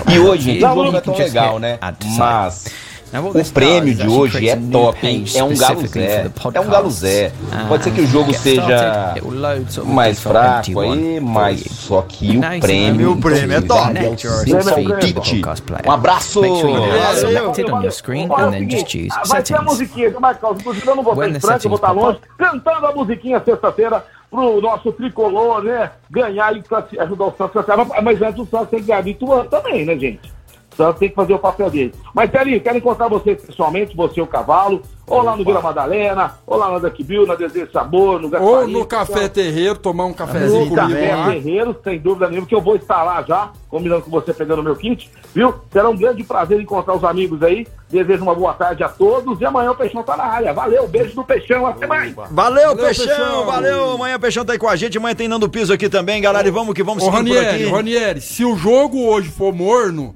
E 0.08 0.18
hoje, 0.18 0.58
o 0.58 0.60
jogo 0.60 0.96
é 0.96 1.00
tão 1.00 1.16
legal, 1.16 1.58
né? 1.58 1.78
Mas 2.16 2.66
O 3.12 3.52
prêmio 3.52 3.94
de 3.94 4.06
hoje 4.06 4.48
é 4.48 4.56
top, 4.56 5.06
hein? 5.06 5.24
É 5.34 5.42
um 5.42 5.56
galo 5.56 5.86
Zé. 5.86 6.30
É 6.54 6.60
um 6.60 6.68
galo 6.68 6.90
Zé. 6.90 7.32
Pode 7.66 7.84
ser 7.84 7.90
que 7.92 8.00
o 8.02 8.06
jogo 8.06 8.34
seja 8.34 9.14
mais 9.84 10.20
fraco 10.20 10.80
aí, 10.80 11.18
mas 11.20 11.60
só 11.60 12.02
que 12.02 12.36
o 12.36 12.60
prêmio. 12.60 13.12
O 13.12 13.16
prêmio 13.20 13.56
é 13.56 13.60
top. 13.62 13.94
Tite. 15.00 15.42
Um 15.86 15.90
abraço! 15.90 16.42
Vai 19.26 19.42
ter 19.42 19.56
a 19.56 19.62
musiquinha, 19.62 20.20
Marcos. 20.20 20.60
Inclusive, 20.60 20.86
eu 20.86 20.96
não 20.96 21.02
vou 21.02 21.14
estar 21.14 21.28
em 21.28 21.40
Franca, 21.40 21.64
eu 21.64 21.70
vou 21.70 21.76
estar 21.76 21.92
longe, 21.92 22.18
cantando 22.36 22.86
a 22.86 22.92
musiquinha 22.92 23.42
sexta-feira 23.42 24.04
pro 24.30 24.60
nosso 24.60 24.92
tricolor, 24.92 25.62
né? 25.62 25.90
Ganhar 26.10 26.54
e 26.54 26.62
ajudar 26.98 27.24
o 27.24 27.34
Santos 27.36 27.68
a. 27.68 28.02
Mas 28.02 28.20
antes 28.20 28.38
o 28.40 28.46
Santos 28.46 28.68
tem 28.68 28.80
que 28.80 28.86
ganhar 28.86 29.06
Ituano 29.06 29.48
também, 29.48 29.86
né, 29.86 29.96
gente? 29.98 30.37
O 30.78 30.82
Santos 30.82 31.00
tem 31.00 31.08
que 31.08 31.14
fazer 31.16 31.34
o 31.34 31.38
papel 31.40 31.68
dele. 31.68 31.92
Mas, 32.14 32.30
Telinho, 32.30 32.60
quero 32.60 32.78
encontrar 32.78 33.08
você 33.08 33.34
pessoalmente, 33.34 33.96
você 33.96 34.20
e 34.20 34.22
o 34.22 34.26
cavalo, 34.28 34.80
ou 35.08 35.22
lá 35.22 35.36
no 35.36 35.44
Vila 35.44 35.60
Madalena, 35.60 36.34
ou 36.46 36.56
lá 36.56 36.70
na 36.70 36.78
Duck 36.78 37.02
Bill, 37.02 37.26
na 37.26 37.34
Desejo 37.34 37.72
Sabor, 37.72 38.20
no 38.20 38.30
Ou 38.40 38.68
no 38.68 38.86
Café 38.86 39.28
Terreiro, 39.28 39.76
tomar 39.76 40.04
um 40.04 40.12
cafezinho 40.12 40.66
no 40.66 40.76
comigo 40.76 40.76
Café 40.76 41.16
lá. 41.16 41.30
Terreiro, 41.32 41.76
sem 41.82 41.98
dúvida 41.98 42.28
nenhuma, 42.28 42.46
que 42.46 42.54
eu 42.54 42.60
vou 42.60 42.76
estar 42.76 43.02
lá 43.02 43.24
já, 43.26 43.50
combinando 43.68 44.02
com 44.02 44.10
você, 44.10 44.32
pegando 44.32 44.60
o 44.60 44.62
meu 44.62 44.76
kit, 44.76 45.10
viu? 45.34 45.52
Será 45.72 45.88
um 45.88 45.96
grande 45.96 46.22
prazer 46.22 46.60
encontrar 46.60 46.94
os 46.94 47.02
amigos 47.02 47.42
aí. 47.42 47.66
Desejo 47.90 48.22
uma 48.22 48.34
boa 48.34 48.52
tarde 48.52 48.84
a 48.84 48.88
todos 48.88 49.40
e 49.40 49.46
amanhã 49.46 49.72
o 49.72 49.74
Peixão 49.74 50.02
tá 50.02 50.16
na 50.16 50.24
área. 50.24 50.52
Valeu, 50.52 50.86
beijo 50.86 51.14
do 51.14 51.24
Peixão, 51.24 51.66
até 51.66 51.86
mais. 51.86 52.14
Valeu, 52.14 52.30
Valeu, 52.30 52.76
Peixão, 52.76 53.06
Peixão. 53.06 53.46
valeu. 53.46 53.90
Amanhã 53.92 54.16
o 54.16 54.20
Peixão 54.20 54.44
tá 54.44 54.52
aí 54.52 54.58
com 54.58 54.68
a 54.68 54.76
gente. 54.76 54.98
Amanhã 54.98 55.14
tem 55.14 55.26
Nando 55.26 55.48
Piso 55.48 55.72
aqui 55.72 55.88
também, 55.88 56.20
galera. 56.20 56.46
E 56.46 56.50
vamos 56.50 56.74
que 56.74 56.82
vamos 56.82 57.02
Ô, 57.02 57.10
seguindo 57.10 57.34
por 57.34 57.38
aqui. 57.38 57.64
Ranieri, 57.64 58.20
se 58.20 58.44
o 58.44 58.54
jogo 58.56 59.06
hoje 59.06 59.30
for 59.30 59.54
morno, 59.54 60.14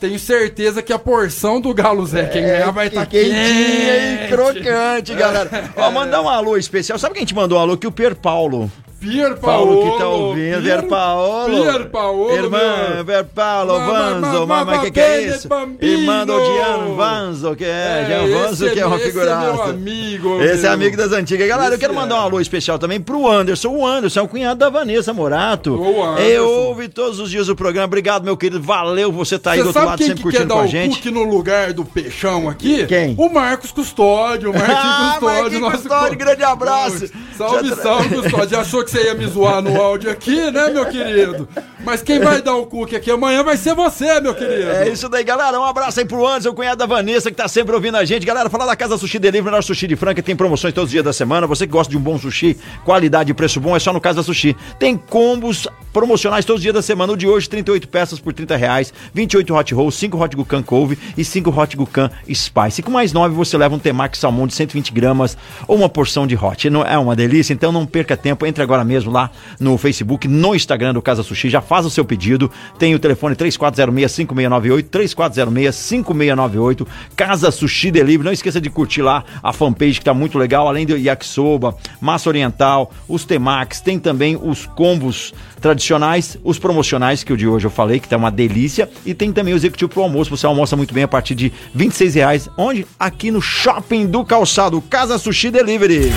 tenho 0.00 0.18
certeza 0.18 0.82
que 0.82 0.92
a 0.92 0.98
porção 0.98 1.60
do 1.60 1.74
Galo 1.74 2.06
Zé, 2.06 2.26
quem 2.26 2.42
ganhar 2.42 2.70
vai 2.70 2.86
estar 2.86 3.02
É, 3.02 3.06
Quentinha 3.06 4.24
e 4.24 4.28
crocante, 4.28 5.14
galera. 5.14 5.70
Ó, 5.76 5.90
mandar 5.90 6.22
um 6.22 6.28
alô 6.28 6.56
especial. 6.56 6.98
Sabe 6.98 7.16
quem 7.16 7.24
te 7.24 7.34
mandou 7.34 7.58
um 7.58 7.60
alô? 7.60 7.76
Que 7.76 7.86
o 7.86 7.92
Pier 7.92 8.14
Paulo. 8.14 8.70
Pier 9.00 9.36
Paulo 9.36 9.76
Paolo. 9.76 9.92
que 9.92 9.98
tá 9.98 10.08
ouvindo. 10.08 10.62
Pier 10.62 10.82
Paulo. 10.88 11.62
Pier 11.62 11.88
Paolo. 11.88 12.32
Irmã. 12.32 13.04
Pier 13.06 13.24
Paulo, 13.24 13.78
Ma- 13.78 13.86
Vanzo. 13.86 14.46
ma- 14.46 14.64
Mas 14.64 14.76
ma- 14.76 14.84
que 14.84 14.90
que 14.90 15.00
é 15.00 15.22
isso? 15.22 15.48
Irmã 15.80 16.26
do 16.26 16.32
Gian 16.44 16.94
Vanzo, 16.96 17.54
que 17.54 17.64
é. 17.64 18.06
Gian 18.08 18.26
Vanzo, 18.38 18.66
esse 18.66 18.74
que 18.74 18.80
é 18.80 18.86
uma 18.86 18.96
esse 18.96 19.06
figuraça. 19.06 19.46
É 19.48 19.52
meu 19.52 19.62
amigo. 19.62 20.42
Esse 20.42 20.66
é 20.66 20.68
amigo 20.68 20.96
das 20.96 21.12
antigas. 21.12 21.46
Galera, 21.46 21.68
eu 21.68 21.72
Esse 21.74 21.80
quero 21.80 21.92
é. 21.92 21.96
mandar 21.96 22.16
um 22.16 22.20
alô 22.22 22.40
especial 22.40 22.78
também 22.78 23.00
pro 23.00 23.28
Anderson. 23.28 23.68
O 23.68 23.86
Anderson 23.86 24.20
é 24.20 24.22
o 24.24 24.28
cunhado 24.28 24.58
da 24.58 24.68
Vanessa 24.68 25.12
Morato. 25.14 25.80
Eu 26.18 26.48
ouve 26.48 26.88
todos 26.88 27.20
os 27.20 27.30
dias 27.30 27.48
o 27.48 27.54
programa. 27.54 27.86
Obrigado, 27.86 28.24
meu 28.24 28.36
querido. 28.36 28.60
Valeu, 28.60 29.12
você 29.12 29.38
tá 29.38 29.52
aí 29.52 29.60
do 29.62 29.68
outro 29.68 29.84
lado 29.84 29.98
quem 29.98 30.08
sempre 30.08 30.22
quer 30.24 30.30
curtindo 30.30 30.48
dar 30.48 30.54
com 30.56 30.60
a 30.60 30.66
gente. 30.66 30.96
cookie 30.96 31.10
no 31.12 31.22
lugar 31.22 31.72
do 31.72 31.84
peixão 31.84 32.48
aqui? 32.48 32.84
Quem? 32.86 33.14
O 33.16 33.28
Marcos 33.28 33.70
Custódio. 33.70 34.50
O 34.50 34.52
Marquinhos 34.52 34.78
Ah, 34.80 35.16
Custódio. 35.20 35.60
Nosso 35.60 35.76
Custódio, 35.82 36.18
grande 36.18 36.42
abraço. 36.42 37.06
Salve, 37.38 37.74
salve, 37.76 38.08
Custódio. 38.16 38.48
Já 38.48 38.60
achou 38.60 38.84
que 38.84 38.90
você 38.90 39.04
ia 39.04 39.14
me 39.14 39.26
zoar 39.26 39.62
no 39.62 39.80
áudio 39.80 40.10
aqui, 40.10 40.50
né, 40.50 40.68
meu 40.70 40.84
querido? 40.86 41.48
Mas 41.84 42.02
quem 42.02 42.18
vai 42.18 42.42
dar 42.42 42.56
o 42.56 42.66
cookie 42.66 42.96
aqui 42.96 43.10
amanhã 43.10 43.42
vai 43.44 43.56
ser 43.56 43.74
você, 43.74 44.20
meu 44.20 44.34
querido. 44.34 44.70
É 44.70 44.88
isso 44.88 45.08
daí, 45.08 45.22
galera. 45.22 45.58
Um 45.58 45.64
abraço 45.64 46.00
aí 46.00 46.06
pro 46.06 46.26
Anderson, 46.26 46.52
cunhado 46.52 46.78
da 46.78 46.86
Vanessa, 46.86 47.30
que 47.30 47.36
tá 47.36 47.46
sempre 47.46 47.74
ouvindo 47.74 47.96
a 47.96 48.04
gente. 48.04 48.26
Galera, 48.26 48.50
falar 48.50 48.66
da 48.66 48.76
Casa 48.76 48.98
Sushi 48.98 49.18
Delivery, 49.18 49.44
melhor 49.44 49.62
sushi 49.62 49.86
de 49.86 49.96
Franca, 49.96 50.22
tem 50.22 50.34
promoções 50.34 50.74
todos 50.74 50.88
os 50.88 50.92
dias 50.92 51.04
da 51.04 51.12
semana. 51.12 51.46
Você 51.46 51.66
que 51.66 51.72
gosta 51.72 51.90
de 51.90 51.96
um 51.96 52.00
bom 52.00 52.18
sushi, 52.18 52.56
qualidade 52.84 53.30
e 53.30 53.34
preço 53.34 53.60
bom, 53.60 53.76
é 53.76 53.78
só 53.78 53.92
no 53.92 54.00
Casa 54.00 54.22
Sushi. 54.22 54.56
Tem 54.78 54.96
combos 54.96 55.68
promocionais 55.92 56.44
todos 56.44 56.58
os 56.58 56.62
dias 56.62 56.74
da 56.74 56.82
semana. 56.82 57.12
O 57.12 57.16
de 57.16 57.26
hoje, 57.28 57.48
38 57.48 57.88
peças 57.88 58.18
por 58.18 58.32
30 58.32 58.56
reais, 58.56 58.92
28 59.14 59.54
hot 59.54 59.74
rolls, 59.74 59.98
5 59.98 60.22
hot 60.22 60.36
gucan 60.36 60.62
couve 60.62 60.98
e 61.16 61.24
5 61.24 61.50
hot 61.50 61.76
gucan 61.76 62.10
spice. 62.32 62.80
E 62.80 62.82
com 62.82 62.90
mais 62.90 63.12
9 63.12 63.34
você 63.34 63.56
leva 63.56 63.74
um 63.74 63.78
temaki 63.78 64.18
salmão 64.18 64.46
de 64.46 64.54
120 64.54 64.92
gramas 64.92 65.36
ou 65.66 65.76
uma 65.76 65.88
porção 65.88 66.26
de 66.26 66.36
hot. 66.36 66.68
É 66.86 66.98
uma 66.98 67.14
delícia? 67.14 67.52
Então 67.52 67.70
não 67.70 67.86
perca 67.86 68.16
tempo, 68.16 68.44
entre 68.44 68.62
agora 68.62 68.84
mesmo 68.84 69.10
lá 69.12 69.30
no 69.60 69.78
Facebook, 69.78 70.26
no 70.26 70.54
Instagram 70.54 70.92
do 70.92 71.00
Casa 71.00 71.22
Sushi, 71.22 71.48
já 71.48 71.62
faz 71.68 71.84
o 71.84 71.90
seu 71.90 72.04
pedido. 72.04 72.50
Tem 72.78 72.94
o 72.94 72.98
telefone 72.98 73.36
3406-5698, 73.36 74.82
3406-5698, 74.84 76.86
Casa 77.14 77.50
Sushi 77.50 77.90
Delivery. 77.90 78.24
Não 78.24 78.32
esqueça 78.32 78.60
de 78.60 78.70
curtir 78.70 79.02
lá 79.02 79.24
a 79.42 79.52
fanpage 79.52 79.98
que 79.98 80.04
tá 80.04 80.14
muito 80.14 80.38
legal, 80.38 80.66
além 80.66 80.86
do 80.86 80.96
yakisoba, 80.96 81.76
massa 82.00 82.28
oriental, 82.28 82.90
os 83.06 83.24
temakis, 83.24 83.80
tem 83.80 83.98
também 83.98 84.38
os 84.40 84.66
combos 84.66 85.34
tradicionais, 85.60 86.38
os 86.42 86.58
promocionais, 86.58 87.22
que 87.22 87.32
o 87.32 87.36
de 87.36 87.46
hoje 87.46 87.66
eu 87.66 87.70
falei, 87.70 88.00
que 88.00 88.08
tá 88.08 88.16
uma 88.16 88.30
delícia, 88.30 88.88
e 89.04 89.12
tem 89.12 89.32
também 89.32 89.52
o 89.52 89.56
executivo 89.56 89.90
pro 89.90 90.02
almoço, 90.02 90.30
você 90.30 90.46
almoça 90.46 90.76
muito 90.76 90.94
bem 90.94 91.04
a 91.04 91.08
partir 91.08 91.34
de 91.34 91.52
26 91.74 92.14
reais, 92.14 92.48
onde? 92.56 92.86
Aqui 92.98 93.30
no 93.30 93.42
Shopping 93.42 94.06
do 94.06 94.24
Calçado, 94.24 94.80
Casa 94.82 95.18
Sushi 95.18 95.50
Delivery. 95.50 96.12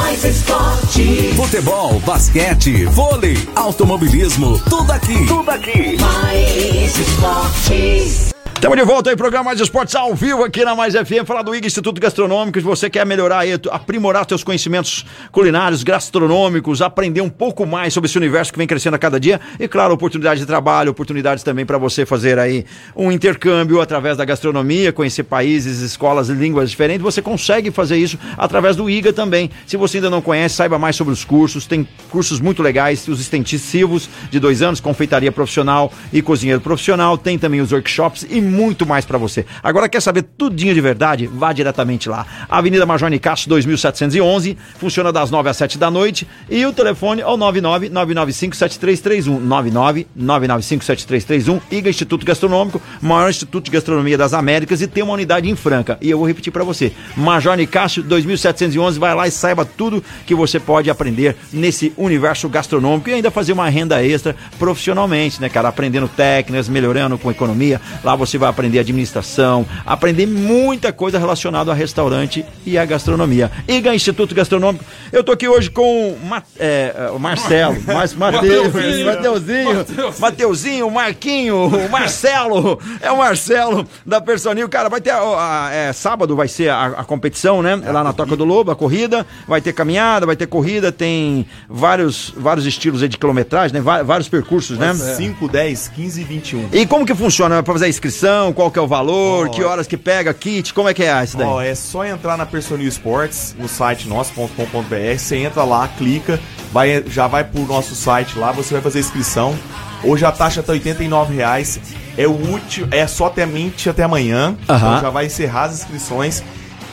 Mais 0.00 0.24
esporte. 0.24 1.34
Futebol, 1.36 2.00
basquete, 2.00 2.86
vôlei, 2.86 3.36
automobilismo, 3.54 4.58
tudo 4.60 4.90
aqui. 4.92 5.26
Tudo 5.26 5.50
aqui. 5.50 5.96
Mais 6.00 6.98
esporte. 6.98 8.39
Estamos 8.60 8.76
de 8.76 8.84
volta 8.84 9.08
aí, 9.08 9.16
programa 9.16 9.44
Mais 9.44 9.58
Esportes 9.58 9.94
ao 9.94 10.14
vivo 10.14 10.44
aqui 10.44 10.62
na 10.66 10.74
Mais 10.74 10.92
FM, 10.92 11.24
falar 11.24 11.40
do 11.40 11.54
IG 11.54 11.66
Instituto 11.66 11.98
Gastronômico. 11.98 12.60
Se 12.60 12.64
você 12.64 12.90
quer 12.90 13.06
melhorar 13.06 13.44
aprimorar 13.70 14.26
seus 14.28 14.44
conhecimentos 14.44 15.06
culinários, 15.32 15.82
gastronômicos, 15.82 16.82
aprender 16.82 17.22
um 17.22 17.30
pouco 17.30 17.64
mais 17.64 17.94
sobre 17.94 18.06
esse 18.06 18.18
universo 18.18 18.52
que 18.52 18.58
vem 18.58 18.66
crescendo 18.66 18.96
a 18.96 18.98
cada 18.98 19.18
dia. 19.18 19.40
E 19.58 19.66
claro, 19.66 19.94
oportunidades 19.94 20.40
de 20.40 20.46
trabalho, 20.46 20.90
oportunidades 20.90 21.42
também 21.42 21.64
para 21.64 21.78
você 21.78 22.04
fazer 22.04 22.38
aí 22.38 22.66
um 22.94 23.10
intercâmbio 23.10 23.80
através 23.80 24.18
da 24.18 24.26
gastronomia, 24.26 24.92
conhecer 24.92 25.22
países, 25.22 25.80
escolas 25.80 26.28
e 26.28 26.34
línguas 26.34 26.70
diferentes. 26.70 27.02
Você 27.02 27.22
consegue 27.22 27.70
fazer 27.70 27.96
isso 27.96 28.18
através 28.36 28.76
do 28.76 28.90
IGA 28.90 29.10
também. 29.10 29.50
Se 29.66 29.78
você 29.78 29.96
ainda 29.96 30.10
não 30.10 30.20
conhece, 30.20 30.56
saiba 30.56 30.78
mais 30.78 30.96
sobre 30.96 31.14
os 31.14 31.24
cursos. 31.24 31.64
Tem 31.66 31.88
cursos 32.10 32.40
muito 32.40 32.62
legais, 32.62 33.08
os 33.08 33.22
extensivos 33.22 34.06
de 34.30 34.38
dois 34.38 34.60
anos, 34.60 34.80
confeitaria 34.80 35.32
profissional 35.32 35.90
e 36.12 36.20
cozinheiro 36.20 36.60
profissional. 36.60 37.16
Tem 37.16 37.38
também 37.38 37.62
os 37.62 37.72
workshops 37.72 38.26
e 38.28 38.49
muito 38.50 38.84
mais 38.84 39.04
para 39.04 39.16
você. 39.16 39.46
Agora 39.62 39.88
quer 39.88 40.00
saber 40.00 40.22
tudinho 40.22 40.74
de 40.74 40.80
verdade? 40.80 41.26
Vá 41.26 41.52
diretamente 41.52 42.08
lá. 42.08 42.26
Avenida 42.48 42.84
Major 42.84 43.08
Nicasso 43.08 43.48
2711, 43.48 44.58
funciona 44.78 45.12
das 45.12 45.30
9 45.30 45.48
às 45.48 45.56
7 45.56 45.78
da 45.78 45.90
noite 45.90 46.26
e 46.48 46.66
o 46.66 46.72
telefone 46.72 47.22
é 47.22 47.26
o 47.26 47.36
99 47.36 47.88
995 47.88 48.56
7331 48.56 49.40
99 49.40 50.06
995 50.14 50.84
7331 50.84 51.60
IGA 51.70 51.90
Instituto 51.90 52.26
Gastronômico, 52.26 52.82
maior 53.00 53.30
instituto 53.30 53.66
de 53.66 53.70
gastronomia 53.70 54.18
das 54.18 54.34
Américas 54.34 54.82
e 54.82 54.86
tem 54.86 55.02
uma 55.02 55.14
unidade 55.14 55.48
em 55.48 55.56
Franca. 55.56 55.96
E 56.00 56.10
eu 56.10 56.18
vou 56.18 56.26
repetir 56.26 56.52
para 56.52 56.64
você. 56.64 56.92
Major 57.16 57.56
Nicasso 57.56 58.02
2711, 58.02 58.98
vai 58.98 59.14
lá 59.14 59.26
e 59.26 59.30
saiba 59.30 59.64
tudo 59.64 60.02
que 60.26 60.34
você 60.34 60.58
pode 60.58 60.90
aprender 60.90 61.36
nesse 61.52 61.92
universo 61.96 62.48
gastronômico 62.48 63.08
e 63.10 63.14
ainda 63.14 63.30
fazer 63.30 63.52
uma 63.52 63.68
renda 63.68 64.04
extra 64.04 64.34
profissionalmente, 64.58 65.40
né, 65.40 65.48
cara? 65.48 65.68
Aprendendo 65.68 66.08
técnicas, 66.08 66.68
melhorando 66.68 67.18
com 67.18 67.30
economia. 67.30 67.80
Lá 68.02 68.16
você 68.16 68.38
vai 68.40 68.48
aprender 68.50 68.78
administração, 68.80 69.64
aprender 69.86 70.26
muita 70.26 70.92
coisa 70.92 71.18
relacionada 71.18 71.70
a 71.70 71.74
restaurante 71.74 72.44
e 72.66 72.76
a 72.78 72.84
gastronomia. 72.84 73.50
IGA 73.68 73.94
Instituto 73.94 74.34
Gastronômico. 74.34 74.84
Eu 75.12 75.22
tô 75.22 75.32
aqui 75.32 75.46
hoje 75.46 75.70
com 75.70 76.10
o 76.12 76.18
Ma- 76.26 76.42
é, 76.58 77.10
o 77.14 77.18
Marcelo, 77.18 77.76
Mateus, 77.86 78.16
Mateuzinho. 78.16 79.06
Mateuzinho, 79.06 79.86
Mateuzinho, 80.18 80.90
Marquinho, 80.90 81.70
Marcelo, 81.90 82.80
é 83.00 83.10
o 83.10 83.18
Marcelo 83.18 83.86
da 84.04 84.20
Personil. 84.20 84.68
Cara, 84.68 84.88
vai 84.88 85.00
ter, 85.00 85.12
ó, 85.12 85.36
a- 85.38 85.68
é, 85.72 85.92
sábado 85.92 86.34
vai 86.34 86.48
ser 86.48 86.70
a, 86.70 86.86
a 86.86 87.04
competição, 87.04 87.62
né? 87.62 87.80
É 87.84 87.92
lá 87.92 88.02
na 88.02 88.12
Toca 88.12 88.36
do 88.36 88.44
Lobo, 88.44 88.70
a 88.70 88.76
corrida, 88.76 89.26
vai 89.46 89.60
ter 89.60 89.72
caminhada, 89.72 90.26
vai 90.26 90.36
ter 90.36 90.46
corrida, 90.46 90.90
tem 90.90 91.46
vários, 91.68 92.32
vários 92.36 92.66
estilos 92.66 93.00
de 93.00 93.18
quilometragem, 93.18 93.74
né? 93.74 93.80
Vários 93.80 94.28
percursos, 94.28 94.78
né? 94.78 94.94
5, 94.94 95.48
10, 95.48 95.88
15 95.88 96.20
e 96.20 96.24
21. 96.24 96.68
E 96.72 96.86
como 96.86 97.04
que 97.04 97.14
funciona? 97.14 97.62
Pra 97.62 97.74
fazer 97.74 97.86
a 97.86 97.88
inscrição, 97.88 98.29
qual 98.54 98.70
que 98.70 98.78
é 98.78 98.82
o 98.82 98.86
valor, 98.86 99.50
que 99.50 99.62
horas 99.62 99.86
que 99.86 99.96
pega, 99.96 100.32
kit, 100.32 100.72
como 100.74 100.88
é 100.88 100.94
que 100.94 101.02
é 101.02 101.24
isso 101.24 101.36
daí? 101.36 101.46
Ó, 101.46 101.60
é 101.60 101.74
só 101.74 102.04
entrar 102.04 102.36
na 102.36 102.46
Personil 102.46 102.88
Sports, 102.88 103.54
no 103.58 103.68
site 103.68 104.08
nosso.com.br, 104.08 105.18
você 105.18 105.36
entra 105.36 105.64
lá, 105.64 105.88
clica, 105.88 106.40
vai, 106.72 107.02
já 107.06 107.26
vai 107.26 107.44
pro 107.44 107.62
nosso 107.66 107.94
site 107.94 108.38
lá, 108.38 108.52
você 108.52 108.74
vai 108.74 108.82
fazer 108.82 108.98
a 108.98 109.00
inscrição. 109.00 109.56
Hoje 110.02 110.24
a 110.24 110.32
taxa 110.32 110.62
tá 110.62 110.72
89 110.72 111.34
reais. 111.34 111.78
É 112.16 112.26
o 112.26 112.54
útil, 112.54 112.88
é 112.90 113.06
só 113.06 113.26
até 113.26 113.46
mente 113.46 113.88
até 113.88 114.02
amanhã. 114.02 114.56
Aham. 114.68 114.76
Então 114.76 115.00
já 115.00 115.10
vai 115.10 115.26
encerrar 115.26 115.64
as 115.64 115.74
inscrições. 115.74 116.42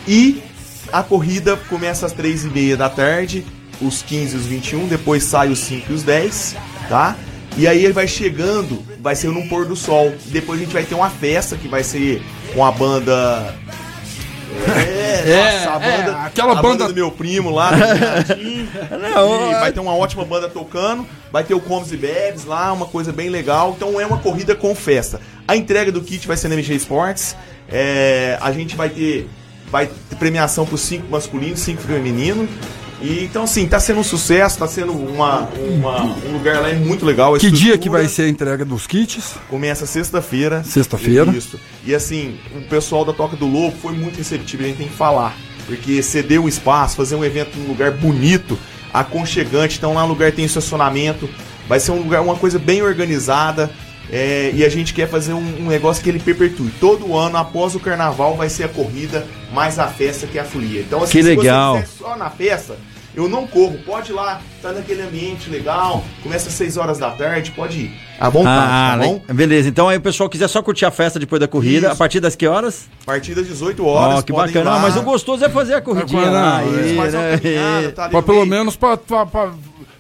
E 0.08 0.42
a 0.92 1.04
corrida 1.04 1.58
começa 1.70 2.06
às 2.06 2.12
3 2.12 2.46
e 2.46 2.48
meia 2.50 2.78
da 2.78 2.90
tarde, 2.90 3.46
os 3.82 4.02
15 4.02 4.36
e 4.36 4.38
os 4.40 4.46
21, 4.46 4.88
depois 4.88 5.24
sai 5.24 5.50
os 5.50 5.60
5 5.60 5.92
e 5.92 5.96
os 5.96 6.04
10, 6.04 6.56
tá? 6.90 7.16
E 7.58 7.68
aí 7.68 7.84
ele 7.84 7.94
vai 7.94 8.08
chegando, 8.08 8.84
vai 9.02 9.16
ser 9.16 9.28
no 9.30 9.48
pôr 9.50 9.66
do 9.66 9.76
sol. 9.76 10.14
Depois 10.28 10.60
a 10.60 10.64
gente 10.64 10.74
vai 10.74 10.84
ter 10.84 10.94
uma 10.96 11.10
festa 11.10 11.56
que 11.58 11.68
vai 11.68 11.84
ser 11.84 12.22
com 12.54 12.64
a 12.64 12.72
banda. 12.72 13.56
É, 14.86 15.08
É, 15.28 15.36
nossa, 15.66 15.72
a 15.78 15.84
é, 15.86 15.98
banda. 15.98 16.18
aquela 16.22 16.58
a 16.60 16.62
banda- 16.62 16.88
do 16.88 16.94
meu 16.94 17.12
primo 17.12 17.50
lá. 17.50 17.72
Não, 19.12 19.52
E 19.52 19.54
vai 19.56 19.72
ter 19.74 19.80
uma 19.80 19.96
ótima 19.96 20.24
banda 20.24 20.48
tocando, 20.48 21.06
vai 21.32 21.44
ter 21.44 21.54
o 21.54 21.60
Comes 21.60 21.92
e 21.92 21.98
Bebes 21.98 22.46
lá, 22.46 22.72
uma 22.72 22.86
coisa 22.86 23.12
bem 23.12 23.30
legal. 23.30 23.74
Então 23.76 24.00
é 24.00 24.06
uma 24.06 24.20
corrida 24.20 24.56
com 24.56 24.74
festa. 24.74 25.20
A 25.48 25.56
entrega 25.56 25.92
do 25.92 26.02
kit 26.02 26.26
vai 26.28 26.38
ser 26.38 26.48
na 26.48 26.54
MG 26.54 26.76
Sports. 26.76 27.36
É, 27.70 28.38
a 28.40 28.52
gente 28.54 28.76
vai 28.76 28.90
ter, 28.90 29.28
vai 29.70 29.88
ter 29.88 30.16
premiação 30.16 30.66
para 30.66 30.78
5 30.78 31.08
masculinos, 31.10 31.60
5 31.60 31.82
femininos. 31.82 32.50
E, 33.02 33.24
então, 33.24 33.44
assim, 33.44 33.68
tá 33.68 33.80
sendo 33.80 34.00
um 34.00 34.04
sucesso, 34.04 34.58
tá 34.58 34.68
sendo 34.68 34.92
uma, 34.92 35.42
uma- 35.58 36.04
um 36.04 36.32
lugar 36.34 36.62
lá 36.62 36.74
muito 36.74 37.06
legal. 37.06 37.36
Que 37.38 37.52
dia 37.52 37.78
que 37.78 37.90
vai 37.90 38.08
ser 38.08 38.24
a 38.24 38.30
entrega 38.30 38.66
dos 38.66 38.88
kits? 38.88 39.36
Começa 39.50 39.86
sexta-feira. 39.86 40.64
Sexta-feira. 40.64 41.32
Isso. 41.32 41.60
E 41.86 41.94
assim, 41.94 42.40
o 42.56 42.62
pessoal 42.62 43.06
da 43.06 43.14
Toca 43.14 43.36
do 43.36 43.46
Lobo 43.46 43.76
foi 43.82 43.94
muito 43.94 44.18
receptivo, 44.18 44.64
a 44.64 44.68
gente 44.68 44.78
tem 44.78 44.88
que 44.88 44.96
falar. 44.96 45.36
Porque 45.68 46.02
ceder 46.02 46.40
um 46.42 46.48
espaço, 46.48 46.96
fazer 46.96 47.16
um 47.16 47.24
evento 47.24 47.58
num 47.60 47.68
lugar 47.68 47.92
bonito, 47.92 48.58
aconchegante, 48.94 49.78
então 49.78 49.94
lá 49.94 50.02
no 50.04 50.08
lugar 50.10 50.32
tem 50.32 50.46
estacionamento, 50.46 51.30
vai 51.68 51.80
ser 51.80 51.92
um 51.92 51.98
lugar, 52.02 52.22
uma 52.22 52.36
coisa 52.36 52.58
bem 52.58 52.82
organizada. 52.82 53.70
É, 54.12 54.52
e 54.54 54.64
a 54.66 54.70
gente 54.70 54.94
quer 54.94 55.08
fazer 55.10 55.34
um, 55.34 55.64
um 55.64 55.68
negócio 55.68 56.04
que 56.04 56.10
ele 56.10 56.20
perpetue. 56.20 56.72
Todo 56.80 57.16
ano, 57.18 57.38
após 57.38 57.76
o 57.76 57.80
carnaval, 57.80 58.36
vai 58.36 58.50
ser 58.50 58.64
a 58.64 58.70
corrida, 58.70 59.26
mais 59.54 59.78
a 59.80 59.88
festa 59.88 60.26
que 60.28 60.38
é 60.38 60.42
a 60.42 60.46
folia. 60.46 60.82
Então, 60.82 61.00
Que 61.02 61.08
se 61.08 61.22
legal. 61.22 61.78
você 61.80 61.86
só 61.98 62.16
na 62.16 62.30
festa, 62.30 62.76
eu 63.16 63.28
não 63.28 63.48
corro. 63.48 63.78
Pode 63.86 64.12
ir 64.12 64.16
lá, 64.16 64.40
tá 64.62 64.72
naquele 64.72 65.02
ambiente 65.02 65.50
legal, 65.50 66.04
começa 66.22 66.48
às 66.50 66.54
6 66.56 66.78
horas 66.78 67.00
da 67.00 67.10
tarde, 67.12 67.52
pode 67.52 67.78
ir. 67.80 67.92
À 68.20 68.30
vontade, 68.30 68.58
Ah, 68.72 68.98
tá 69.00 69.06
bom? 69.08 69.22
le- 69.28 69.34
beleza. 69.34 69.70
Então 69.70 69.88
aí 69.90 69.98
o 69.98 70.02
pessoal 70.02 70.30
quiser 70.30 70.48
só 70.48 70.62
curtir 70.62 70.86
a 70.86 70.92
festa 70.92 71.20
depois 71.20 71.40
da 71.40 71.48
corrida, 71.48 71.88
Isso. 71.88 71.94
a 71.94 71.96
partir 71.96 72.20
das 72.20 72.36
que 72.36 72.48
horas? 72.48 72.88
A 73.04 73.06
partir 73.06 73.36
das 73.36 73.46
18 73.48 73.86
horas. 73.86 74.20
Ó, 74.20 74.22
que 74.22 74.32
bacana. 74.34 74.72
Ah, 74.72 74.80
mas 74.80 74.96
o 74.96 75.02
gostoso 75.04 75.44
é 75.46 75.50
fazer 75.50 75.74
a 75.76 75.82
corridinha 75.82 76.30
lá. 76.30 76.62
é. 76.62 76.66
aí, 76.66 76.72
né? 76.96 77.38
caminhada, 77.38 77.92
tá 77.92 78.10
pelo 78.10 78.38
meio. 78.40 78.46
menos 78.48 78.76
pra, 78.76 78.98
pra, 78.98 79.26
pra, 79.26 79.52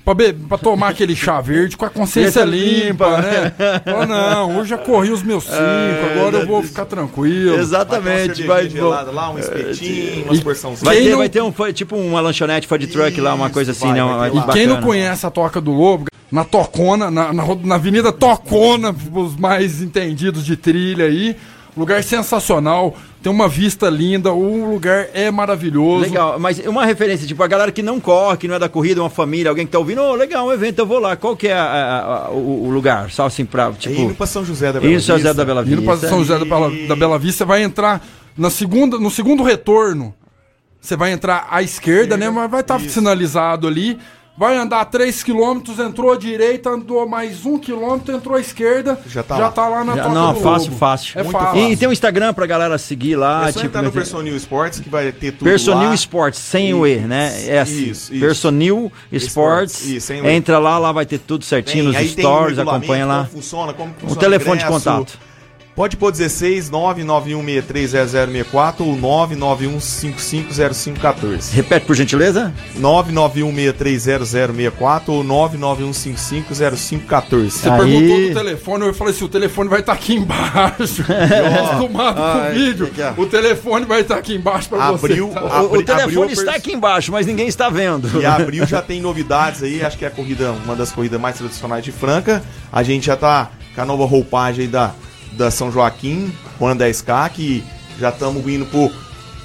pra, 0.07 0.13
be- 0.13 0.31
pra 0.33 0.57
tomar 0.57 0.89
aquele 0.89 1.13
chá 1.17 1.41
verde 1.41 1.75
com 1.75 1.83
a 1.83 1.89
consciência 1.89 2.45
limpa, 2.45 3.17
né? 3.21 3.53
Fala, 3.83 4.05
não, 4.05 4.57
hoje 4.57 4.69
já 4.69 4.77
corri 4.77 5.11
os 5.11 5.21
meus 5.21 5.43
cinco, 5.45 6.11
agora 6.13 6.37
eu 6.37 6.47
vou 6.47 6.63
ficar 6.63 6.85
tranquilo. 6.85 7.55
Exatamente. 7.57 8.43
Vai 8.43 8.67
ter 8.67 8.81
lá, 8.81 9.29
um 9.31 9.37
espetinho, 9.37 10.23
umas 10.23 10.39
porçãozinhas. 10.39 10.81
vai 10.83 10.97
ter, 11.03 11.09
não- 11.09 11.17
vai 11.17 11.29
ter 11.29 11.41
um, 11.41 11.73
tipo 11.73 11.97
uma 11.97 12.21
lanchonete 12.21 12.67
food 12.67 12.87
truck 12.87 13.19
lá, 13.19 13.33
uma 13.33 13.49
coisa 13.49 13.71
assim, 13.71 13.87
vai, 13.87 13.95
né? 13.95 14.03
vai 14.03 14.29
lá. 14.29 14.35
bacana. 14.41 14.53
Quem 14.53 14.65
não 14.67 14.81
conhece 14.81 15.25
a 15.25 15.29
Toca 15.29 15.59
do 15.59 15.71
Lobo, 15.71 16.05
na 16.31 16.45
Tocona, 16.45 17.11
na, 17.11 17.33
na, 17.33 17.43
na 17.63 17.75
Avenida 17.75 18.11
Tocona, 18.13 18.95
os 19.13 19.35
mais 19.35 19.81
entendidos 19.81 20.45
de 20.45 20.55
trilha 20.55 21.05
aí, 21.05 21.35
lugar 21.75 22.01
sensacional, 22.03 22.95
tem 23.27 23.31
uma 23.35 23.49
vista 23.49 23.89
linda, 23.89 24.31
o 24.31 24.71
lugar 24.71 25.09
é 25.13 25.29
maravilhoso. 25.29 25.99
Legal, 26.03 26.39
mas 26.39 26.59
uma 26.59 26.85
referência, 26.85 27.27
tipo, 27.27 27.43
a 27.43 27.47
galera 27.47 27.73
que 27.73 27.83
não 27.83 27.99
corre, 27.99 28.37
que 28.37 28.47
não 28.47 28.55
é 28.55 28.59
da 28.59 28.69
corrida, 28.69 29.01
uma 29.01 29.09
família, 29.09 29.49
alguém 29.49 29.65
que 29.65 29.71
tá 29.73 29.77
ouvindo, 29.79 30.01
ô, 30.01 30.15
legal, 30.15 30.47
um 30.47 30.51
evento, 30.53 30.79
eu 30.79 30.85
vou 30.85 30.97
lá. 30.97 31.17
Qual 31.17 31.35
que 31.35 31.49
é 31.49 31.53
a- 31.53 31.61
a- 31.61 32.25
a- 32.27 32.29
o, 32.31 32.67
o 32.67 32.69
lugar? 32.69 33.11
Só 33.11 33.25
assim 33.25 33.43
pra, 33.43 33.65
É 33.67 33.71
tipo... 33.73 33.99
indo 33.99 34.15
pra 34.15 34.25
São 34.25 34.45
José 34.45 34.71
da 34.71 34.79
Bela 34.79 34.93
Isso, 34.93 35.07
José 35.07 35.15
Vista. 35.17 35.33
da 35.33 35.43
Bela 35.45 35.61
Indo 35.67 35.81
pra 35.81 35.93
Vista. 35.95 36.07
São 36.07 36.19
José 36.19 36.39
da 36.39 36.45
Bela, 36.45 36.71
da 36.87 36.95
Bela 36.95 37.19
Vista, 37.19 37.43
vai 37.43 37.63
entrar 37.63 38.01
na 38.37 38.49
segunda, 38.49 38.97
no 38.97 39.11
segundo 39.11 39.43
retorno. 39.43 40.13
Você 40.79 40.95
vai 40.95 41.11
entrar 41.11 41.47
à 41.51 41.61
esquerda, 41.61 42.15
né? 42.15 42.29
Mas 42.29 42.49
vai 42.49 42.61
estar 42.61 42.79
Isso. 42.79 42.91
sinalizado 42.91 43.67
ali. 43.67 43.97
Vai 44.39 44.55
andar 44.55 44.85
3 44.85 45.23
km, 45.23 45.61
entrou 45.79 46.11
à 46.11 46.15
direita, 46.15 46.69
andou 46.69 47.07
mais 47.09 47.43
1 47.43 47.57
km, 47.57 47.97
entrou 48.13 48.35
à 48.35 48.39
esquerda. 48.39 48.99
Já 49.07 49.23
tá 49.23 49.35
já 49.35 49.41
lá. 49.45 49.51
tá 49.51 49.67
lá 49.67 49.83
na 49.83 49.95
Já- 49.95 50.03
Toca 50.03 50.13
não, 50.13 50.33
do 50.35 50.39
fácil, 50.41 50.65
Lobo. 50.67 50.77
fácil. 50.77 51.19
É 51.19 51.23
Muito 51.23 51.37
fácil. 51.39 51.59
E, 51.71 51.75
tem 51.77 51.87
um 51.87 51.91
Instagram 51.91 52.33
pra 52.35 52.45
galera 52.45 52.77
seguir 52.77 53.15
lá, 53.15 53.49
É 53.49 53.51
só 53.51 53.59
tipo... 53.61 53.65
entrar 53.65 53.81
no 53.81 53.91
Personil 53.91 54.35
Sports 54.37 54.79
que 54.79 54.89
vai 54.89 55.11
ter 55.11 55.31
tudo 55.31 55.43
Personil 55.43 55.87
lá. 55.89 55.95
Sports, 55.95 56.39
sem 56.39 56.71
o 56.71 56.85
E, 56.85 56.97
né? 56.99 57.45
É 57.47 57.59
assim. 57.61 57.89
Isso, 57.89 58.13
isso. 58.13 58.19
Personil 58.19 58.91
Sports. 59.11 59.83
Isso, 59.87 60.05
sem 60.05 60.21
o 60.21 60.25
E. 60.27 60.29
Entra 60.31 60.59
lá, 60.59 60.77
lá 60.77 60.91
vai 60.91 61.07
ter 61.07 61.17
tudo 61.17 61.43
certinho 61.43 61.91
Tem- 61.91 62.01
nos 62.03 62.11
um 62.11 62.21
stories, 62.21 62.59
acompanha 62.59 63.05
lá. 63.07 63.17
Como 63.23 63.29
funciona, 63.31 63.73
como 63.73 63.89
O 63.91 63.95
funciona 64.01 64.21
telefone 64.21 64.59
de 64.59 64.65
contato. 64.67 65.17
Pode 65.77 65.95
pôr 65.95 66.11
16 66.11 66.69
991630064 66.71 68.75
ou 68.79 68.97
991550514. 68.97 71.53
Repete, 71.53 71.85
por 71.85 71.95
gentileza. 71.95 72.51
991630064 72.79 75.09
ou 75.09 75.23
991550514. 75.23 77.49
Você 77.51 77.69
Aí. 77.69 77.77
perguntou 77.79 78.19
do 78.21 78.33
telefone, 78.33 78.87
eu 78.87 78.93
falei 78.95 79.13
assim, 79.13 79.25
o 79.25 79.29
telefone 79.29 79.69
vai 79.69 79.81
estar 79.81 79.93
aqui 79.93 80.15
embaixo. 80.15 81.05
Acostumado 81.61 82.15
com 82.15 82.23
o 82.23 82.49
vídeo. 82.55 82.89
que 82.89 82.99
é? 82.99 83.13
O 83.15 83.27
telefone 83.27 83.85
vai 83.85 84.01
estar 84.01 84.17
aqui 84.17 84.33
embaixo 84.33 84.69
pra 84.69 84.83
Abriu, 84.83 85.27
você. 85.27 85.33
tá? 85.35 85.61
O, 85.61 85.69
telefone 85.83 86.01
abriu 86.01 86.25
está 86.25 86.55
aqui 86.55 86.73
embaixo, 86.73 87.11
mas 87.11 87.27
ninguém 87.27 87.47
está 87.47 87.69
vendo. 87.69 88.19
E 88.19 88.25
abril 88.41 88.65
já 88.65 88.81
tem 88.81 88.99
novidades 88.99 89.61
aí, 89.61 89.85
acho 89.85 89.95
que 89.95 90.05
é 90.05 90.07
a 90.07 90.11
corrida, 90.11 90.53
uma 90.53 90.75
das 90.75 90.91
corridas 90.91 91.21
mais 91.21 91.37
tradicionais 91.37 91.83
de 91.83 91.91
Franca. 91.91 92.41
A 92.73 92.81
gente 92.81 93.05
já 93.05 93.15
tá 93.15 93.51
com 93.75 93.81
a 93.81 93.85
nova 93.85 94.07
roupagem 94.07 94.65
aí 94.65 94.71
da, 94.71 94.95
da 95.37 95.51
São 95.51 95.71
Joaquim, 95.71 96.31
Juan 96.59 96.75
10K, 96.75 97.29
que 97.29 97.63
já 97.99 98.09
estamos 98.09 98.45
indo 98.47 98.65
pro 98.65 98.91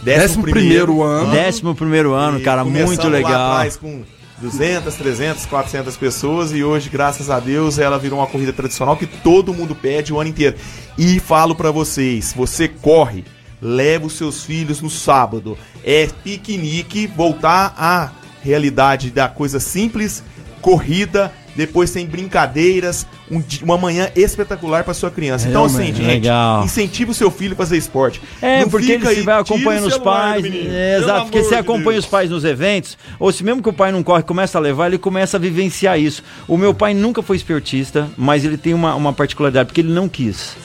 Décimo 0.03 0.43
primeiro 0.43 1.03
ano. 1.03 1.30
Décimo 1.30 1.74
primeiro 1.74 2.12
ano, 2.12 2.40
E 2.40 2.43
cara, 2.43 2.64
muito 2.64 3.05
lá 3.05 3.09
legal. 3.09 3.53
atrás 3.53 3.76
com 3.76 4.03
200, 4.40 4.93
300, 4.97 5.47
400 5.47 5.97
pessoas 5.97 6.51
e 6.53 6.64
hoje, 6.64 6.90
graças 6.90 7.30
a 7.30 7.38
Deus, 7.38 7.78
ela 7.78 7.99
virou 7.99 8.18
uma 8.18 8.26
corrida 8.26 8.53
tradicional 8.53 8.97
que 8.97 9.07
todo 9.07 9.55
mundo 9.55 9.74
pede 9.74 10.12
o 10.12 10.18
ano 10.20 10.30
inteiro. 10.30 10.57
E 10.99 11.20
falo 11.20 11.55
pra 11.55 11.70
vocês, 11.70 12.32
você 12.36 12.66
corre, 12.66 13.24
leva 13.61 14.07
os 14.07 14.14
seus 14.14 14.43
filhos 14.43 14.80
no 14.80 14.90
sábado. 14.90 15.57
É 15.84 16.09
piquenique, 16.24 17.07
voltar 17.07 17.72
à 17.78 18.11
realidade 18.43 19.11
da 19.11 19.28
coisa 19.28 19.61
simples, 19.61 20.24
corrida, 20.61 21.32
depois 21.55 21.90
tem 21.90 22.07
brincadeiras, 22.07 23.07
um 23.30 23.42
uma 23.62 23.76
manhã 23.76 24.11
espetacular 24.16 24.84
pra 24.84 24.94
sua 24.94 25.11
criança. 25.11 25.48
Então, 25.48 25.64
assim, 25.64 25.86
gente, 25.86 26.03
legal. 26.03 26.64
incentive 26.64 27.11
o 27.11 27.14
seu 27.14 27.30
filho 27.30 27.53
a 27.55 27.57
fazer 27.57 27.76
esporte. 27.76 28.20
É, 28.40 28.61
Não 28.61 28.68
porque 28.68 28.92
ele 28.92 29.07
se 29.07 29.22
vai 29.22 29.40
acompanhando 29.40 29.86
os 29.86 29.98
pais. 29.98 30.44
É, 30.44 30.98
exato, 30.98 31.24
porque 31.24 31.42
você 31.42 31.55
acompanha 31.57 31.92
Deus. 31.92 32.05
os 32.05 32.11
pais 32.11 32.30
nos 32.30 32.44
eventos, 32.44 32.96
ou 33.18 33.30
se 33.32 33.44
mesmo 33.44 33.62
que 33.62 33.68
o 33.68 33.72
pai 33.72 33.92
não 33.92 34.03
corre, 34.03 34.22
começa 34.22 34.59
a 34.59 34.61
levar, 34.61 34.86
ele 34.86 34.98
começa 34.98 35.36
a 35.36 35.40
vivenciar 35.40 35.98
isso. 35.98 36.22
O 36.48 36.57
meu 36.57 36.72
pai 36.72 36.94
nunca 36.94 37.22
foi 37.22 37.36
esportista, 37.36 38.09
mas 38.16 38.44
ele 38.44 38.57
tem 38.57 38.74
uma, 38.74 38.94
uma 38.94 39.12
particularidade, 39.12 39.66
porque 39.66 39.80
ele 39.80 39.92
não 39.92 40.09
quis. 40.09 40.57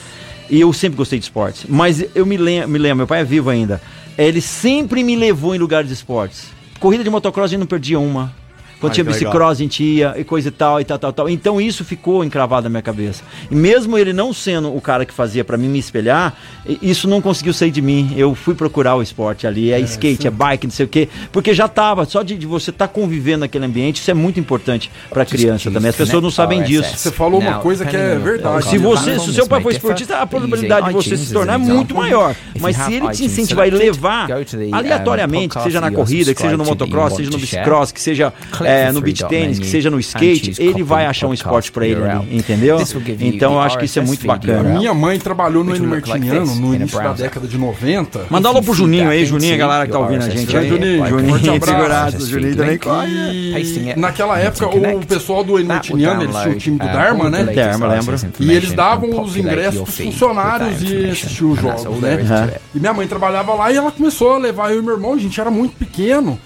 E 0.50 0.60
eu 0.60 0.72
sempre 0.72 0.96
gostei 0.96 1.18
de 1.18 1.26
esportes. 1.26 1.66
Mas 1.68 2.04
eu 2.14 2.24
me 2.24 2.36
lembro, 2.36 2.68
me 2.70 2.78
lembro, 2.78 2.98
meu 2.98 3.06
pai 3.06 3.20
é 3.20 3.24
vivo 3.24 3.50
ainda. 3.50 3.80
Ele 4.16 4.40
sempre 4.40 5.04
me 5.04 5.14
levou 5.14 5.54
em 5.54 5.58
lugares 5.58 5.88
de 5.88 5.94
esportes. 5.94 6.46
Corrida 6.80 7.04
de 7.04 7.10
motocross 7.10 7.46
a 7.46 7.48
gente 7.48 7.60
não 7.60 7.66
perdia 7.66 7.98
uma. 8.00 8.34
Quando 8.80 8.90
Ai, 8.92 8.94
tinha 8.94 9.04
que 9.04 9.10
legal. 9.12 9.30
bicicross, 9.32 9.50
a 9.58 9.62
gente 9.62 9.82
ia 9.82 10.14
e 10.16 10.22
coisa 10.24 10.48
e 10.48 10.52
tal, 10.52 10.80
e 10.80 10.84
tal, 10.84 10.98
tal, 10.98 11.12
tal. 11.12 11.28
Então 11.28 11.60
isso 11.60 11.84
ficou 11.84 12.24
encravado 12.24 12.64
na 12.64 12.70
minha 12.70 12.82
cabeça. 12.82 13.22
E 13.50 13.54
mesmo 13.54 13.98
ele 13.98 14.12
não 14.12 14.32
sendo 14.32 14.74
o 14.74 14.80
cara 14.80 15.04
que 15.04 15.12
fazia 15.12 15.42
pra 15.44 15.56
mim 15.56 15.68
me 15.68 15.78
espelhar, 15.78 16.34
i- 16.66 16.78
isso 16.82 17.08
não 17.08 17.20
conseguiu 17.20 17.52
sair 17.52 17.70
de 17.72 17.82
mim. 17.82 18.12
Eu 18.16 18.34
fui 18.34 18.54
procurar 18.54 18.94
o 18.94 19.02
esporte 19.02 19.46
ali, 19.46 19.72
é, 19.72 19.80
skate, 19.80 20.26
é 20.26 20.30
bike, 20.30 20.66
não 20.66 20.72
sei 20.72 20.86
o 20.86 20.88
quê, 20.88 21.08
porque 21.32 21.52
já 21.52 21.66
tava, 21.66 22.04
só 22.04 22.22
de, 22.22 22.36
de 22.36 22.46
você 22.46 22.70
estar 22.70 22.86
convivendo 22.88 23.40
naquele 23.40 23.64
ambiente, 23.66 23.96
isso 24.00 24.10
é 24.10 24.14
muito 24.14 24.38
importante 24.38 24.90
pra 25.10 25.24
criança 25.24 25.70
também. 25.70 25.90
As 25.90 25.96
pessoas 25.96 26.22
não 26.22 26.30
sabem 26.30 26.62
disso. 26.62 26.96
Você 26.96 27.10
falou 27.10 27.40
uma 27.40 27.58
coisa 27.58 27.84
que 27.84 27.96
é 27.96 28.16
verdade. 28.16 28.64
Se 28.68 28.78
você, 28.78 29.18
se 29.18 29.30
o 29.30 29.32
seu 29.32 29.46
pai 29.48 29.60
for 29.60 29.72
esportista, 29.72 30.18
a 30.18 30.26
probabilidade 30.26 30.86
de 30.88 30.92
você 30.92 31.16
se 31.16 31.32
tornar 31.32 31.54
é 31.54 31.58
muito 31.58 31.94
maior. 31.94 32.34
Mas 32.60 32.76
se 32.76 32.92
ele 32.94 33.08
te 33.10 33.24
incentivar 33.24 33.66
e 33.66 33.70
levar 33.70 34.28
aleatoriamente, 34.72 35.56
que 35.56 35.62
seja 35.62 35.80
na 35.80 35.90
corrida, 35.90 36.34
que 36.34 36.40
seja 36.40 36.56
no 36.56 36.64
motocross, 36.64 37.14
seja 37.16 37.30
no 37.30 37.38
bicicross, 37.38 37.92
que 37.92 38.00
seja 38.00 38.32
é, 38.68 38.92
no 38.92 39.00
beach 39.00 39.24
tênis, 39.26 39.58
que 39.58 39.66
seja 39.66 39.90
no 39.90 39.98
skate, 39.98 40.54
ele 40.58 40.82
vai 40.82 41.06
achar 41.06 41.26
um 41.26 41.34
esporte 41.34 41.72
pra 41.72 41.86
ele 41.86 42.02
ali, 42.02 42.36
entendeu? 42.36 42.78
Então 43.20 43.54
eu 43.54 43.60
acho 43.60 43.78
que 43.78 43.84
isso 43.84 43.98
é 43.98 44.02
muito 44.02 44.26
bacana. 44.26 44.78
minha 44.78 44.94
mãe 44.94 45.18
trabalhou 45.18 45.64
no 45.64 45.74
N 45.74 45.86
Martiniano 45.86 46.54
no 46.56 46.74
início 46.74 46.98
da 46.98 47.12
década 47.12 47.46
de 47.46 47.56
90. 47.56 48.26
Manda 48.30 48.48
alô 48.48 48.62
pro 48.62 48.74
Juninho 48.74 49.08
aí, 49.08 49.24
Juninho, 49.24 49.54
a 49.54 49.58
galera 49.58 49.86
que 49.86 49.92
tá 49.92 49.98
ouvindo 49.98 50.24
a 50.24 50.28
gente 50.28 50.56
aí. 50.56 50.68
Juninho, 50.68 51.06
Juninho, 51.06 51.52
figuraça, 51.54 52.20
Juninho 52.20 52.56
também 52.56 52.78
corre. 52.78 53.08
E 53.08 53.94
naquela 53.96 54.38
época 54.38 54.68
o 54.68 55.06
pessoal 55.06 55.42
do 55.44 55.58
N 55.58 55.66
Martiniano, 55.66 56.22
eles 56.22 56.36
tinham 56.36 56.52
o 56.52 56.58
time 56.58 56.78
do 56.78 56.86
Dharma, 56.86 57.30
né? 57.30 57.44
Dharma, 57.44 57.88
lembro. 57.88 58.16
E 58.40 58.52
eles 58.52 58.72
davam 58.72 59.22
os 59.22 59.36
ingressos 59.36 59.82
pros 59.82 59.96
funcionários 59.96 60.82
e 60.82 61.10
assistiam 61.10 61.52
os 61.52 61.60
jogos, 61.60 62.00
né? 62.00 62.16
Uhum. 62.16 62.58
E 62.74 62.80
minha 62.80 62.92
mãe 62.92 63.06
trabalhava 63.06 63.54
lá 63.54 63.72
e 63.72 63.76
ela 63.76 63.90
começou 63.90 64.34
a 64.34 64.38
levar 64.38 64.72
eu 64.72 64.80
e 64.80 64.82
meu 64.82 64.94
irmão, 64.94 65.14
a 65.14 65.18
gente 65.18 65.40
era 65.40 65.50
muito 65.50 65.76
pequeno. 65.76 66.38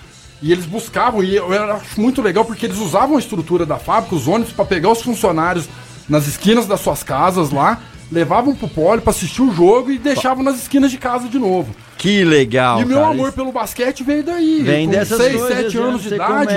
E 0.42 0.50
eles 0.50 0.66
buscavam, 0.66 1.22
e 1.22 1.36
eu 1.36 1.52
era- 1.52 1.74
acho 1.74 2.00
muito 2.00 2.20
legal 2.20 2.44
porque 2.44 2.66
eles 2.66 2.78
usavam 2.78 3.16
a 3.16 3.18
estrutura 3.20 3.64
da 3.64 3.76
fábrica, 3.78 4.14
os 4.16 4.26
ônibus, 4.26 4.52
pra 4.52 4.64
pegar 4.64 4.90
os 4.90 5.00
funcionários 5.00 5.68
nas 6.08 6.26
esquinas 6.26 6.66
das 6.66 6.80
suas 6.80 7.02
casas 7.04 7.50
lá, 7.52 7.78
levavam 8.10 8.54
pro 8.54 8.68
pole 8.68 9.00
pra 9.00 9.10
assistir 9.10 9.40
o 9.40 9.54
jogo 9.54 9.90
e 9.90 9.98
deixavam 9.98 10.42
nas 10.42 10.56
esquinas 10.56 10.90
de 10.90 10.98
casa 10.98 11.28
de 11.28 11.38
novo. 11.38 11.74
Que 11.96 12.24
legal. 12.24 12.80
e 12.80 12.84
meu 12.84 12.98
cara. 12.98 13.10
amor 13.12 13.32
pelo 13.32 13.52
basquete 13.52 14.02
veio 14.02 14.24
daí. 14.24 14.60
Vem 14.64 14.86
com 14.86 14.92
dessas 14.92 15.16
6, 15.18 15.36
coisas, 15.40 15.56
7 15.56 15.76
né? 15.78 15.82
anos 15.84 16.02
de 16.02 16.14
idade. 16.14 16.54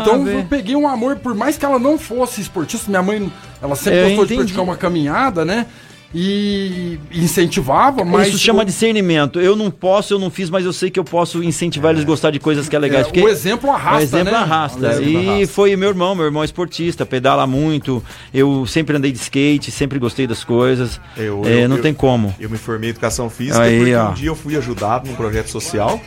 Então 0.00 0.28
eu 0.28 0.44
peguei 0.44 0.76
um 0.76 0.86
amor, 0.86 1.16
por 1.16 1.34
mais 1.34 1.58
que 1.58 1.64
ela 1.64 1.80
não 1.80 1.98
fosse 1.98 2.40
esportista, 2.40 2.88
minha 2.88 3.02
mãe, 3.02 3.30
ela 3.60 3.74
sempre 3.74 3.98
Eu 3.98 4.04
gostou 4.10 4.26
de 4.26 4.34
entendi. 4.34 4.52
praticar 4.52 4.64
uma 4.64 4.76
caminhada, 4.76 5.44
né? 5.44 5.66
E 6.14 6.98
incentivava, 7.12 8.04
mas. 8.04 8.28
Isso 8.28 8.38
chama 8.38 8.64
discernimento. 8.64 9.40
Eu 9.40 9.56
não 9.56 9.70
posso, 9.70 10.14
eu 10.14 10.18
não 10.18 10.30
fiz, 10.30 10.48
mas 10.48 10.64
eu 10.64 10.72
sei 10.72 10.90
que 10.90 10.98
eu 11.00 11.04
posso 11.04 11.42
incentivar 11.42 11.90
eles 11.92 12.04
a 12.04 12.06
gostar 12.06 12.30
de 12.30 12.38
coisas 12.38 12.68
que 12.68 12.76
é 12.76 12.78
legais. 12.78 13.02
É, 13.02 13.04
porque 13.08 13.20
o 13.20 13.28
exemplo 13.28 13.70
arrasta, 13.70 13.98
O 13.98 14.02
exemplo 14.02 14.32
né? 14.32 14.38
arrasta. 14.38 14.78
O 14.78 14.90
exemplo 14.90 15.10
e 15.10 15.28
arrasta. 15.28 15.46
foi 15.48 15.76
meu 15.76 15.88
irmão, 15.88 16.14
meu 16.14 16.24
irmão 16.24 16.42
é 16.42 16.44
esportista, 16.44 17.04
pedala 17.04 17.46
muito. 17.46 18.02
Eu 18.32 18.64
sempre 18.66 18.96
andei 18.96 19.10
de 19.10 19.18
skate, 19.18 19.70
sempre 19.70 19.98
gostei 19.98 20.26
das 20.26 20.44
coisas. 20.44 21.00
Eu- 21.16 21.42
É, 21.44 21.64
eu- 21.64 21.68
não 21.68 21.76
eu- 21.76 21.82
tem 21.82 21.92
como. 21.92 22.34
Eu 22.38 22.48
me 22.48 22.58
formei 22.58 22.90
em 22.90 22.92
educação 22.92 23.28
física 23.28 23.60
Aí, 23.60 23.78
porque 23.78 23.94
ó. 23.94 24.10
um 24.10 24.14
dia 24.14 24.28
eu 24.28 24.36
fui 24.36 24.56
ajudado 24.56 25.08
num 25.08 25.16
projeto 25.16 25.48
social. 25.48 26.00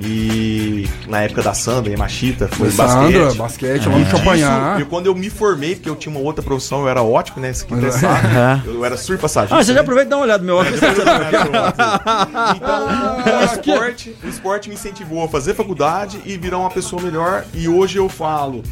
E 0.00 0.88
na 1.08 1.22
época 1.22 1.42
da 1.42 1.54
Sandra 1.54 1.92
e 1.92 1.96
Machita, 1.96 2.48
foi 2.48 2.70
Sandra, 2.70 3.26
basquete. 3.26 3.38
basquete, 3.38 3.80
E 3.82 4.10
Champagnat. 4.10 4.70
disso, 4.72 4.80
E 4.80 4.84
quando 4.84 5.06
eu 5.06 5.14
me 5.14 5.30
formei, 5.30 5.74
porque 5.76 5.88
eu 5.88 5.94
tinha 5.96 6.14
uma 6.14 6.20
outra 6.20 6.42
profissão, 6.42 6.80
eu 6.82 6.88
era 6.88 7.02
ótimo, 7.02 7.40
né? 7.40 7.50
Esse 7.50 7.64
quinto 7.64 7.90
sabe. 7.92 8.26
Aham. 8.26 8.62
Eu 8.66 8.84
era 8.84 8.96
surpassagista. 8.96 9.54
Ah, 9.56 9.62
você 9.62 9.68
já 9.68 9.74
né? 9.74 9.80
aproveita 9.80 10.08
e 10.08 10.10
dá 10.10 10.16
uma 10.16 10.24
olhada 10.24 10.38
no 10.42 10.46
meu 10.46 10.56
óculos. 10.56 10.80
Então, 12.56 13.40
o 13.40 13.44
esporte, 13.44 14.16
o 14.22 14.28
esporte 14.28 14.68
me 14.68 14.74
incentivou 14.74 15.24
a 15.24 15.28
fazer 15.28 15.54
faculdade 15.54 16.20
e 16.24 16.36
virar 16.36 16.58
uma 16.58 16.70
pessoa 16.70 17.00
melhor. 17.00 17.44
E 17.54 17.68
hoje 17.68 17.98
eu 17.98 18.08
falo, 18.08 18.62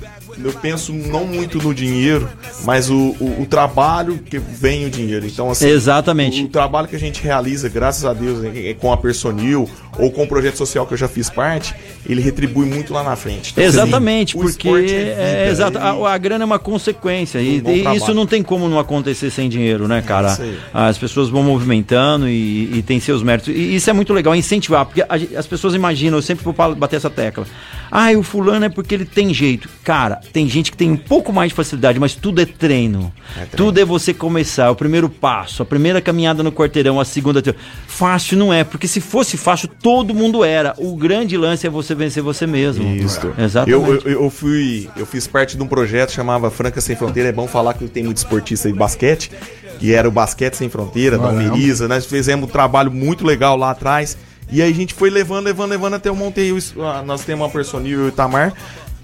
eu 0.42 0.52
penso 0.52 0.92
não 0.92 1.24
muito 1.26 1.58
no 1.58 1.74
dinheiro, 1.74 2.28
mas 2.64 2.90
o, 2.90 3.14
o, 3.20 3.42
o 3.42 3.46
trabalho 3.46 4.18
que 4.18 4.38
vem 4.38 4.86
o 4.86 4.90
dinheiro. 4.90 5.26
Então, 5.26 5.50
assim, 5.50 5.68
Exatamente. 5.68 6.42
O, 6.42 6.46
o 6.46 6.48
trabalho 6.48 6.88
que 6.88 6.96
a 6.96 7.00
gente 7.00 7.22
realiza, 7.22 7.68
graças 7.68 8.04
a 8.04 8.12
Deus, 8.12 8.40
né, 8.40 8.70
é 8.70 8.74
com 8.74 8.92
a 8.92 8.96
Personil 8.96 9.68
ou 9.98 10.10
com 10.10 10.24
o 10.24 10.28
projeto 10.28 10.56
social 10.56 10.86
que 10.86 10.94
eu 10.94 10.98
já 10.98 11.08
fiz 11.12 11.30
parte, 11.30 11.74
ele 12.08 12.20
retribui 12.20 12.66
muito 12.66 12.92
lá 12.92 13.02
na 13.02 13.14
frente. 13.14 13.52
Então, 13.52 13.62
Exatamente, 13.64 14.36
assim, 14.36 14.44
porque 14.46 14.68
esporte 14.68 14.94
é, 14.94 14.98
vida, 14.98 15.50
exato, 15.50 15.78
ele- 15.78 15.86
a, 16.06 16.12
a 16.14 16.18
grana 16.18 16.44
é 16.44 16.46
uma 16.46 16.58
consequência 16.58 17.40
e, 17.40 17.58
Um 17.58 17.60
bom 17.60 17.70
e 17.70 17.96
isso 17.96 18.12
não 18.14 18.26
tem 18.26 18.42
como 18.42 18.68
não 18.68 18.78
acontecer 18.78 19.30
sem 19.30 19.48
dinheiro, 19.48 19.86
né, 19.86 20.02
cara? 20.02 20.32
isso 20.32 20.42
aí. 20.42 20.58
As 20.72 20.98
pessoas 20.98 21.28
vão 21.28 21.42
movimentando 21.42 22.28
e, 22.28 22.78
e 22.78 22.82
tem 22.82 22.98
seus 23.00 23.22
méritos. 23.22 23.54
E 23.54 23.74
isso 23.76 23.88
é 23.88 23.92
muito 23.92 24.12
legal, 24.12 24.34
incentivar, 24.34 24.84
porque 24.86 25.02
a 25.02 25.06
as 25.38 25.46
pessoas 25.46 25.74
imaginam, 25.74 26.18
eu 26.18 26.22
sempre 26.22 26.44
vou 26.44 26.52
bater 26.74 26.96
essa 26.96 27.10
tecla. 27.10 27.46
Ah, 27.94 28.10
o 28.16 28.22
fulano 28.22 28.64
é 28.64 28.70
porque 28.70 28.94
ele 28.94 29.04
tem 29.04 29.34
jeito. 29.34 29.68
Cara, 29.84 30.18
tem 30.32 30.48
gente 30.48 30.70
que 30.70 30.76
tem 30.78 30.90
um 30.90 30.96
pouco 30.96 31.30
mais 31.30 31.50
de 31.50 31.54
facilidade, 31.54 32.00
mas 32.00 32.14
tudo 32.14 32.40
é 32.40 32.46
treino. 32.46 33.12
Tudo 33.54 33.78
é 33.78 33.84
você 33.84 34.14
começar, 34.14 34.70
o 34.70 34.74
primeiro 34.74 35.10
passo, 35.10 35.62
a 35.62 35.66
primeira 35.66 36.00
caminhada 36.00 36.42
no 36.42 36.50
quarteirão, 36.50 36.98
a 36.98 37.04
segunda. 37.04 37.42
Fácil 37.86 38.38
não 38.38 38.50
é, 38.50 38.64
porque 38.64 38.88
se 38.88 38.98
fosse 38.98 39.36
fácil, 39.36 39.68
todo 39.68 40.14
mundo 40.14 40.42
era. 40.42 40.74
O 40.78 40.96
grande 40.96 41.36
lance 41.36 41.66
é 41.66 41.70
você 41.70 41.94
vencer 41.94 42.22
você 42.22 42.46
mesmo. 42.46 42.82
Isso. 42.96 43.30
Exatamente. 43.36 43.70
Eu, 43.70 43.94
eu, 43.96 44.22
eu 44.22 44.30
fui, 44.30 44.88
eu 44.96 45.04
fiz 45.04 45.26
parte 45.26 45.54
de 45.54 45.62
um 45.62 45.66
projeto 45.66 46.08
que 46.08 46.14
chamava 46.14 46.50
Franca 46.50 46.80
Sem 46.80 46.96
Fronteira. 46.96 47.28
É 47.28 47.32
bom 47.32 47.46
falar 47.46 47.74
que 47.74 47.86
tem 47.88 48.02
muito 48.02 48.16
esportista 48.16 48.72
de 48.72 48.78
basquete, 48.78 49.30
que 49.78 49.92
era 49.92 50.08
o 50.08 50.10
Basquete 50.10 50.54
Sem 50.54 50.70
Fronteira, 50.70 51.18
da. 51.18 51.26
Almeriza. 51.26 51.86
Nós 51.86 52.06
fizemos 52.06 52.48
um 52.48 52.50
trabalho 52.50 52.90
muito 52.90 53.22
legal 53.26 53.54
lá 53.54 53.70
atrás. 53.70 54.16
E 54.52 54.60
aí 54.62 54.70
a 54.70 54.74
gente 54.74 54.92
foi 54.94 55.10
levando, 55.10 55.46
levando, 55.46 55.70
levando 55.70 55.94
até. 55.94 56.10
O, 56.10 56.58
es- 56.58 56.74
ah, 56.78 57.02
nós 57.04 57.24
temos 57.24 57.44
uma 57.46 57.50
personil 57.50 58.00
e 58.00 58.02
o 58.04 58.08
Itamar. 58.08 58.52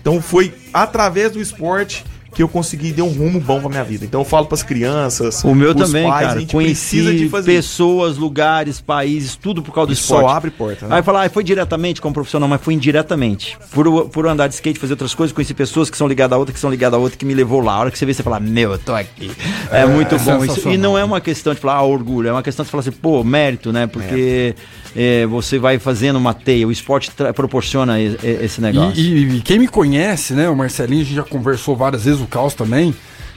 Então 0.01 0.21
foi 0.23 0.53
através 0.73 1.33
do 1.33 1.41
esporte 1.41 2.05
que 2.35 2.43
eu 2.43 2.49
consegui 2.49 2.93
dar 2.93 3.03
um 3.03 3.09
rumo 3.09 3.41
bom 3.41 3.59
pra 3.59 3.69
minha 3.71 3.83
vida. 3.83 4.05
Então 4.05 4.21
eu 4.21 4.25
falo 4.25 4.47
pras 4.47 4.63
crianças, 4.63 5.43
O 5.43 5.55
meu 5.55 5.75
também, 5.75 6.07
pais, 6.07 6.25
a 6.25 6.29
cara. 6.29 6.41
gente 6.41 6.55
precisa 6.55 7.05
Conheci 7.09 7.25
de 7.25 7.29
fazer 7.31 7.53
pessoas, 7.57 8.17
lugares, 8.19 8.81
países, 8.81 9.35
tudo 9.35 9.61
por 9.63 9.75
causa 9.75 9.89
do 9.89 9.93
E 9.95 9.97
só 9.97 10.17
esporte. 10.17 10.37
abre 10.37 10.51
porta, 10.51 10.87
né? 10.87 10.97
Aí 10.97 11.03
falar, 11.03 11.25
ah, 11.25 11.31
foi 11.31 11.43
diretamente 11.43 12.01
como 12.01 12.15
profissional, 12.15 12.49
mas 12.49 12.61
foi 12.61 12.75
indiretamente. 12.75 13.57
Por, 13.73 14.09
por 14.11 14.27
andar 14.29 14.47
de 14.47 14.55
skate, 14.55 14.79
fazer 14.79 14.93
outras 14.93 15.15
coisas, 15.15 15.35
conheci 15.35 15.55
pessoas 15.55 15.89
que 15.91 15.97
são 15.97 16.07
ligadas 16.07 16.37
a 16.37 16.39
outra, 16.39 16.53
que 16.53 16.61
são 16.61 16.71
ligadas 16.71 16.97
a 16.99 17.03
outra, 17.03 17.19
que 17.19 17.25
me 17.25 17.35
levou 17.35 17.61
lá. 17.61 17.73
A 17.73 17.79
hora 17.81 17.91
que 17.91 17.99
você 17.99 18.05
vê, 18.07 18.13
você 18.15 18.23
fala, 18.23 18.39
meu, 18.39 18.73
eu 18.73 18.79
tô 18.79 18.95
aqui. 18.95 19.33
É, 19.73 19.81
É, 19.81 19.87
muito 19.87 20.15
é 20.15 20.19
bom. 20.19 20.45
Isso, 20.45 20.69
e 20.69 20.77
não 20.77 20.97
é 20.99 21.03
uma 21.03 21.21
questão 21.23 21.55
de 21.55 21.61
falar, 21.61 21.77
ah, 21.79 21.83
orgulho, 21.83 22.29
é 22.29 22.33
uma 22.33 22.43
questão 22.43 22.65
de 22.65 22.71
falar 22.71 22.83
assim, 22.83 22.93
pô, 22.93 23.25
mérito, 23.25 23.73
né? 23.73 23.87
Porque 23.87 24.55
é, 24.97 25.27
você 25.27 25.59
vai 25.59 25.79
fazendo 25.79 26.17
uma 26.17 26.33
teia, 26.35 26.67
o 26.67 26.73
esporte 26.73 27.11
proporciona 27.35 28.01
e- 28.01 28.17
e- 28.23 28.45
esse 28.45 28.61
negócio. 28.61 29.01
E, 29.01 29.37
e- 29.37 29.41
quem 29.41 29.59
me 29.59 29.69
conhece, 29.69 30.33
né, 30.35 30.49
o 30.49 30.57
Marcelinho, 30.57 31.03
a 31.03 31.05
gente 31.05 31.15
já 31.17 31.23
conversou 31.23 31.77
várias 31.77 32.05
vezes, 32.05 32.21
o 32.21 32.27
Caos 32.27 32.55
também. 32.55 32.95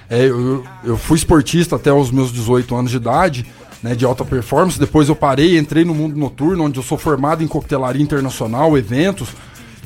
É, 0.09 0.25
eu, 0.25 0.63
eu 0.83 0.97
fui 0.97 1.17
esportista 1.17 1.75
até 1.77 1.91
os 1.91 2.11
meus 2.11 2.31
18 2.33 2.75
anos 2.75 2.91
de 2.91 2.97
idade, 2.97 3.45
né, 3.81 3.95
de 3.95 4.03
alta 4.05 4.25
performance. 4.25 4.77
Depois 4.79 5.07
eu 5.09 5.15
parei, 5.15 5.57
entrei 5.57 5.85
no 5.85 5.93
mundo 5.95 6.17
noturno, 6.17 6.65
onde 6.65 6.77
eu 6.79 6.83
sou 6.83 6.97
formado 6.97 7.43
em 7.43 7.47
coquetelaria 7.47 8.01
internacional, 8.01 8.77
eventos. 8.77 9.29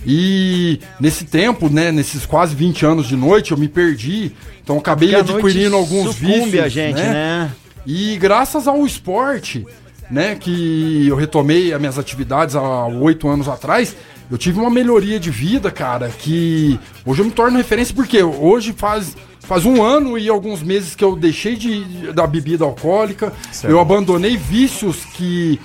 E 0.05 0.80
nesse 0.99 1.26
tempo, 1.26 1.70
né, 1.70 1.91
nesses 1.91 2.26
quase 2.26 2.53
20 2.55 2.86
anos 2.86 3.07
de 3.07 3.16
noite, 3.16 3.51
eu 3.51 3.57
me 3.57 3.68
perdi. 3.68 4.32
Então 4.63 4.78
acabei 4.78 5.09
Porque 5.13 5.32
adquirindo 5.34 5.76
alguns 5.76 6.16
vícios. 6.16 6.59
a 6.63 6.68
gente, 6.68 7.01
né? 7.01 7.51
E 7.86 8.18
graças 8.18 8.68
ao 8.68 8.86
esporte, 8.86 9.66
né, 10.10 10.36
que 10.36 11.08
eu 11.08 11.16
retomei 11.16 11.74
as 11.74 11.80
minhas 11.80 11.97
atividades 11.97 12.56
há 12.56 12.86
oito 12.88 13.28
anos 13.28 13.47
atrás, 13.47 13.95
eu 14.30 14.38
tive 14.38 14.60
uma 14.60 14.70
melhoria 14.70 15.20
de 15.20 15.30
vida, 15.30 15.70
cara, 15.70 16.10
que 16.10 16.80
hoje 17.06 17.22
eu 17.22 17.26
me 17.26 17.32
torno 17.32 17.58
referência, 17.58 17.93
porque 17.93 18.24
hoje 18.24 18.74
faz, 18.74 19.16
faz 19.41 19.66
um 19.66 19.84
ano 19.84 20.18
e 20.18 20.28
alguns 20.28 20.64
meses 20.64 20.95
que 20.95 21.03
eu 21.03 21.16
deixei 21.16 21.56
de, 21.56 22.12
da 22.12 22.26
bebida 22.26 22.66
alcoólica, 22.66 23.32
eu 23.64 23.80
abandonei 23.80 24.38
vícios 24.38 25.06
que... 25.06 25.60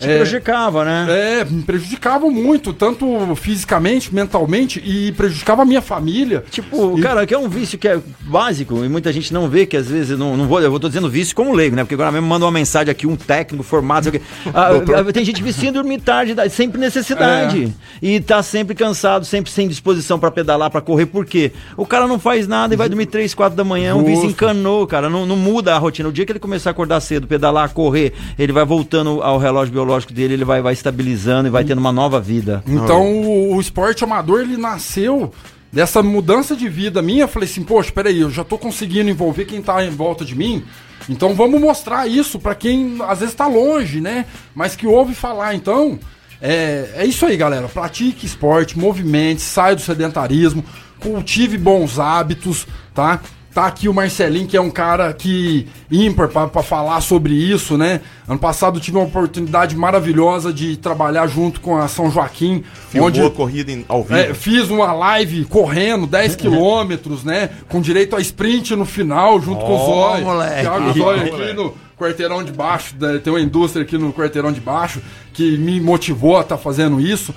Te 0.00 0.06
prejudicava, 0.06 0.84
né? 0.84 1.06
É, 1.08 1.44
me 1.44 1.62
prejudicavam 1.62 2.30
muito, 2.30 2.72
tanto 2.72 3.34
fisicamente, 3.36 4.14
mentalmente, 4.14 4.80
e 4.84 5.12
prejudicava 5.12 5.62
a 5.62 5.64
minha 5.64 5.82
família. 5.82 6.42
Tipo, 6.50 6.98
E- 6.98 7.02
cara, 7.02 7.26
que 7.26 7.34
é 7.34 7.38
um 7.38 7.48
vício 7.48 7.78
que 7.78 7.86
é 7.86 8.00
básico 8.22 8.82
e 8.84 8.88
muita 8.88 9.12
gente 9.12 9.32
não 9.32 9.48
vê, 9.48 9.66
que 9.66 9.76
às 9.76 9.88
vezes 9.88 10.18
não, 10.18 10.36
não 10.36 10.46
vou, 10.46 10.60
eu 10.60 10.80
tô 10.80 10.88
dizendo 10.88 11.08
vício 11.10 11.36
como 11.36 11.52
leigo, 11.52 11.76
né? 11.76 11.84
Porque 11.84 11.94
agora 11.94 12.10
mesmo 12.10 12.26
manda 12.26 12.44
uma 12.46 12.50
mensagem 12.50 12.90
aqui, 12.90 13.06
um 13.06 13.14
técnico 13.16 13.62
formado, 13.62 14.04
sei 14.04 14.10
o 14.10 14.12
quê. 14.12 14.20
Ah, 14.54 14.70
ah, 15.08 15.12
tem 15.12 15.24
gente 15.24 15.42
viciando 15.42 15.74
dormir 15.80 16.00
tarde, 16.00 16.34
sempre 16.50 16.80
necessidade. 16.80 17.72
E 18.00 18.20
tá 18.20 18.42
sempre 18.42 18.74
cansado, 18.74 19.24
sempre 19.24 19.50
sem 19.50 19.68
disposição 19.68 20.18
pra 20.18 20.30
pedalar, 20.30 20.70
pra 20.70 20.80
correr. 20.80 21.06
Por 21.06 21.24
quê? 21.26 21.52
O 21.76 21.84
cara 21.86 22.06
não 22.06 22.18
faz 22.18 22.48
nada 22.48 22.72
e 22.74 22.76
vai 22.76 22.88
dormir 22.88 23.06
3, 23.06 23.34
4 23.34 23.56
da 23.56 23.64
manhã, 23.64 23.94
um 23.94 24.04
vício 24.04 24.22
Justo. 24.28 24.44
encanou, 24.44 24.86
cara. 24.86 25.08
Não, 25.10 25.26
não 25.26 25.36
muda 25.36 25.74
a 25.74 25.78
rotina. 25.78 26.08
O 26.08 26.12
dia 26.12 26.24
que 26.24 26.32
ele 26.32 26.38
começar 26.38 26.70
a 26.70 26.72
acordar 26.72 27.00
cedo, 27.00 27.26
pedalar, 27.26 27.70
correr, 27.72 28.12
ele 28.38 28.52
vai 28.52 28.64
voltando 28.64 29.22
ao 29.22 29.38
relógio 29.38 29.72
biológico 29.72 29.89
dele, 30.12 30.34
ele 30.34 30.44
vai, 30.44 30.60
vai 30.60 30.72
estabilizando 30.72 31.48
e 31.48 31.50
vai 31.50 31.64
tendo 31.64 31.78
uma 31.78 31.92
nova 31.92 32.20
vida. 32.20 32.62
Então 32.66 33.22
o, 33.22 33.54
o 33.54 33.60
esporte 33.60 34.04
amador 34.04 34.40
ele 34.40 34.56
nasceu 34.56 35.32
dessa 35.72 36.02
mudança 36.02 36.56
de 36.56 36.68
vida 36.68 37.02
minha. 37.02 37.24
Eu 37.24 37.28
falei 37.28 37.48
assim, 37.48 37.62
poxa, 37.62 37.92
peraí, 37.92 38.20
eu 38.20 38.30
já 38.30 38.44
tô 38.44 38.58
conseguindo 38.58 39.10
envolver 39.10 39.44
quem 39.44 39.62
tá 39.62 39.84
em 39.84 39.90
volta 39.90 40.24
de 40.24 40.34
mim. 40.34 40.64
Então 41.08 41.34
vamos 41.34 41.60
mostrar 41.60 42.06
isso 42.06 42.38
pra 42.38 42.54
quem 42.54 42.98
às 43.06 43.20
vezes 43.20 43.34
tá 43.34 43.46
longe, 43.46 44.00
né? 44.00 44.26
Mas 44.54 44.76
que 44.76 44.86
ouve 44.86 45.14
falar. 45.14 45.54
Então 45.54 45.98
é, 46.40 46.90
é 46.96 47.06
isso 47.06 47.26
aí, 47.26 47.36
galera. 47.36 47.68
Pratique 47.68 48.26
esporte, 48.26 48.78
movimente, 48.78 49.42
saia 49.42 49.76
do 49.76 49.82
sedentarismo, 49.82 50.64
cultive 50.98 51.58
bons 51.58 51.98
hábitos, 51.98 52.66
tá? 52.94 53.20
Tá 53.52 53.66
aqui 53.66 53.88
o 53.88 53.92
Marcelinho, 53.94 54.46
que 54.46 54.56
é 54.56 54.60
um 54.60 54.70
cara 54.70 55.12
que 55.12 55.66
ímpar 55.90 56.28
pra 56.28 56.62
falar 56.62 57.00
sobre 57.00 57.34
isso, 57.34 57.76
né? 57.76 58.00
Ano 58.28 58.38
passado 58.38 58.76
eu 58.78 58.80
tive 58.80 58.96
uma 58.96 59.06
oportunidade 59.06 59.74
maravilhosa 59.76 60.52
de 60.52 60.76
trabalhar 60.76 61.26
junto 61.26 61.60
com 61.60 61.76
a 61.76 61.88
São 61.88 62.08
Joaquim, 62.12 62.62
Filmou 62.90 63.08
onde 63.08 63.20
a 63.20 63.28
corrida 63.28 63.72
em- 63.72 63.84
ao 63.88 64.04
vivo. 64.04 64.14
é, 64.20 64.34
fiz 64.34 64.70
uma 64.70 64.92
live 64.92 65.44
correndo 65.46 66.06
10 66.06 66.34
quilômetros, 66.36 67.24
né? 67.24 67.50
Com 67.68 67.80
direito 67.80 68.14
a 68.14 68.20
sprint 68.20 68.76
no 68.76 68.84
final, 68.84 69.40
junto 69.40 69.64
com 69.64 69.74
o 69.74 69.84
Zóio. 69.86 70.24
moleque. 70.24 70.60
Thiago 70.62 70.92
Zóio 70.92 71.22
aqui 71.34 71.52
no 71.52 71.74
quarteirão 71.98 72.44
de 72.44 72.52
baixo, 72.52 72.94
tem 73.24 73.32
uma 73.32 73.40
indústria 73.40 73.82
aqui 73.82 73.98
no 73.98 74.12
quarteirão 74.12 74.52
de 74.52 74.60
baixo 74.60 75.02
que 75.34 75.58
me 75.58 75.80
motivou 75.80 76.38
a 76.38 76.42
estar 76.42 76.56
fazendo 76.56 77.00
isso. 77.00 77.34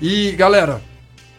E, 0.00 0.32
galera, 0.32 0.80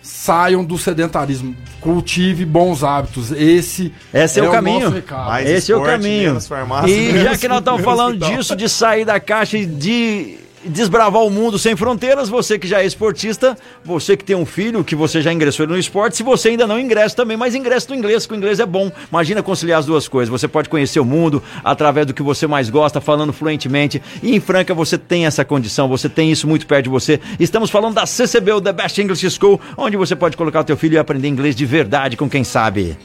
saiam 0.04 0.66
do 0.66 0.78
sedentarismo, 0.78 1.56
cultive 1.80 2.46
bons 2.46 2.84
hábitos. 2.84 3.32
Esse, 3.32 3.94
Esse 4.14 4.42
é, 4.42 4.44
o 4.44 4.52
caminho. 4.52 4.90
nosso 4.92 5.04
Esse 5.48 5.72
é 5.72 5.78
o 5.78 5.82
caminho. 5.82 6.42
farmácia, 6.42 6.94
e 6.94 7.24
já 7.24 7.38
que 7.38 7.48
nós 7.48 7.60
estamos 7.60 7.82
falando 7.82 8.22
hospital. 8.22 8.38
disso, 8.38 8.56
de 8.56 8.68
sair 8.68 9.06
da 9.06 9.18
caixa 9.20 9.58
e 9.58 9.66
de 9.66 10.43
desbravar 10.66 11.24
o 11.24 11.30
mundo 11.30 11.58
sem 11.60 11.76
fronteiras, 11.76 12.30
você 12.30 12.58
que 12.58 12.68
já 12.68 12.82
é 12.82 12.86
esportista, 12.86 13.58
você 13.84 14.16
que 14.16 14.24
tem 14.24 14.36
um 14.36 14.46
filho, 14.46 14.84
que 14.84 14.96
você 14.96 15.22
já 15.22 15.32
ingressou 15.32 15.68
no 15.68 15.78
esporte, 15.78 16.18
se 16.18 16.24
você 16.24 16.50
ainda 16.50 16.68
não 16.68 16.80
ingressa 16.80 17.16
também, 17.16 17.38
mas 17.38 17.56
ingressa 17.56 17.90
no 17.90 17.96
inglês, 17.96 18.26
que 18.26 18.34
o 18.34 18.36
inglês 18.36 18.60
é 18.60 18.66
bom. 18.66 18.92
Imagina 19.10 19.44
conciliar 19.44 19.80
as 19.80 19.86
duas 19.86 20.08
coisas. 20.08 20.30
Você 20.30 20.48
pode 20.48 20.70
conhecer 20.70 21.00
o 21.00 21.06
mundo 21.06 21.42
através 21.64 22.08
do 22.08 22.14
que 22.14 22.22
você 22.22 22.48
mais 22.48 22.70
gosta, 22.70 23.02
falando 23.02 23.34
fluentemente. 23.34 24.02
E 24.22 24.36
em 24.36 24.40
Franca 24.40 24.74
você 24.74 24.98
tem 24.98 25.26
essa 25.26 25.44
condição, 25.44 25.88
você 25.88 26.08
tem 26.10 26.32
isso 26.32 26.48
muito 26.48 26.66
perto 26.66 26.86
de 26.86 26.90
você. 26.90 27.20
Estamos 27.40 27.70
falando 27.70 27.96
da 27.96 28.06
CCB, 28.06 28.62
The 28.62 28.74
Best 28.74 29.02
English 29.02 29.30
School, 29.32 29.60
onde 29.78 29.98
você 29.98 30.16
pode 30.16 30.38
colocar 30.38 30.62
o 30.62 30.64
teu 30.64 30.78
filho 30.78 30.96
e 30.96 30.98
aprender 30.98 31.28
inglês 31.28 31.56
de 31.56 31.66
verdade 31.66 32.18
com 32.18 32.30
quem 32.30 32.44
sabe. 32.44 32.98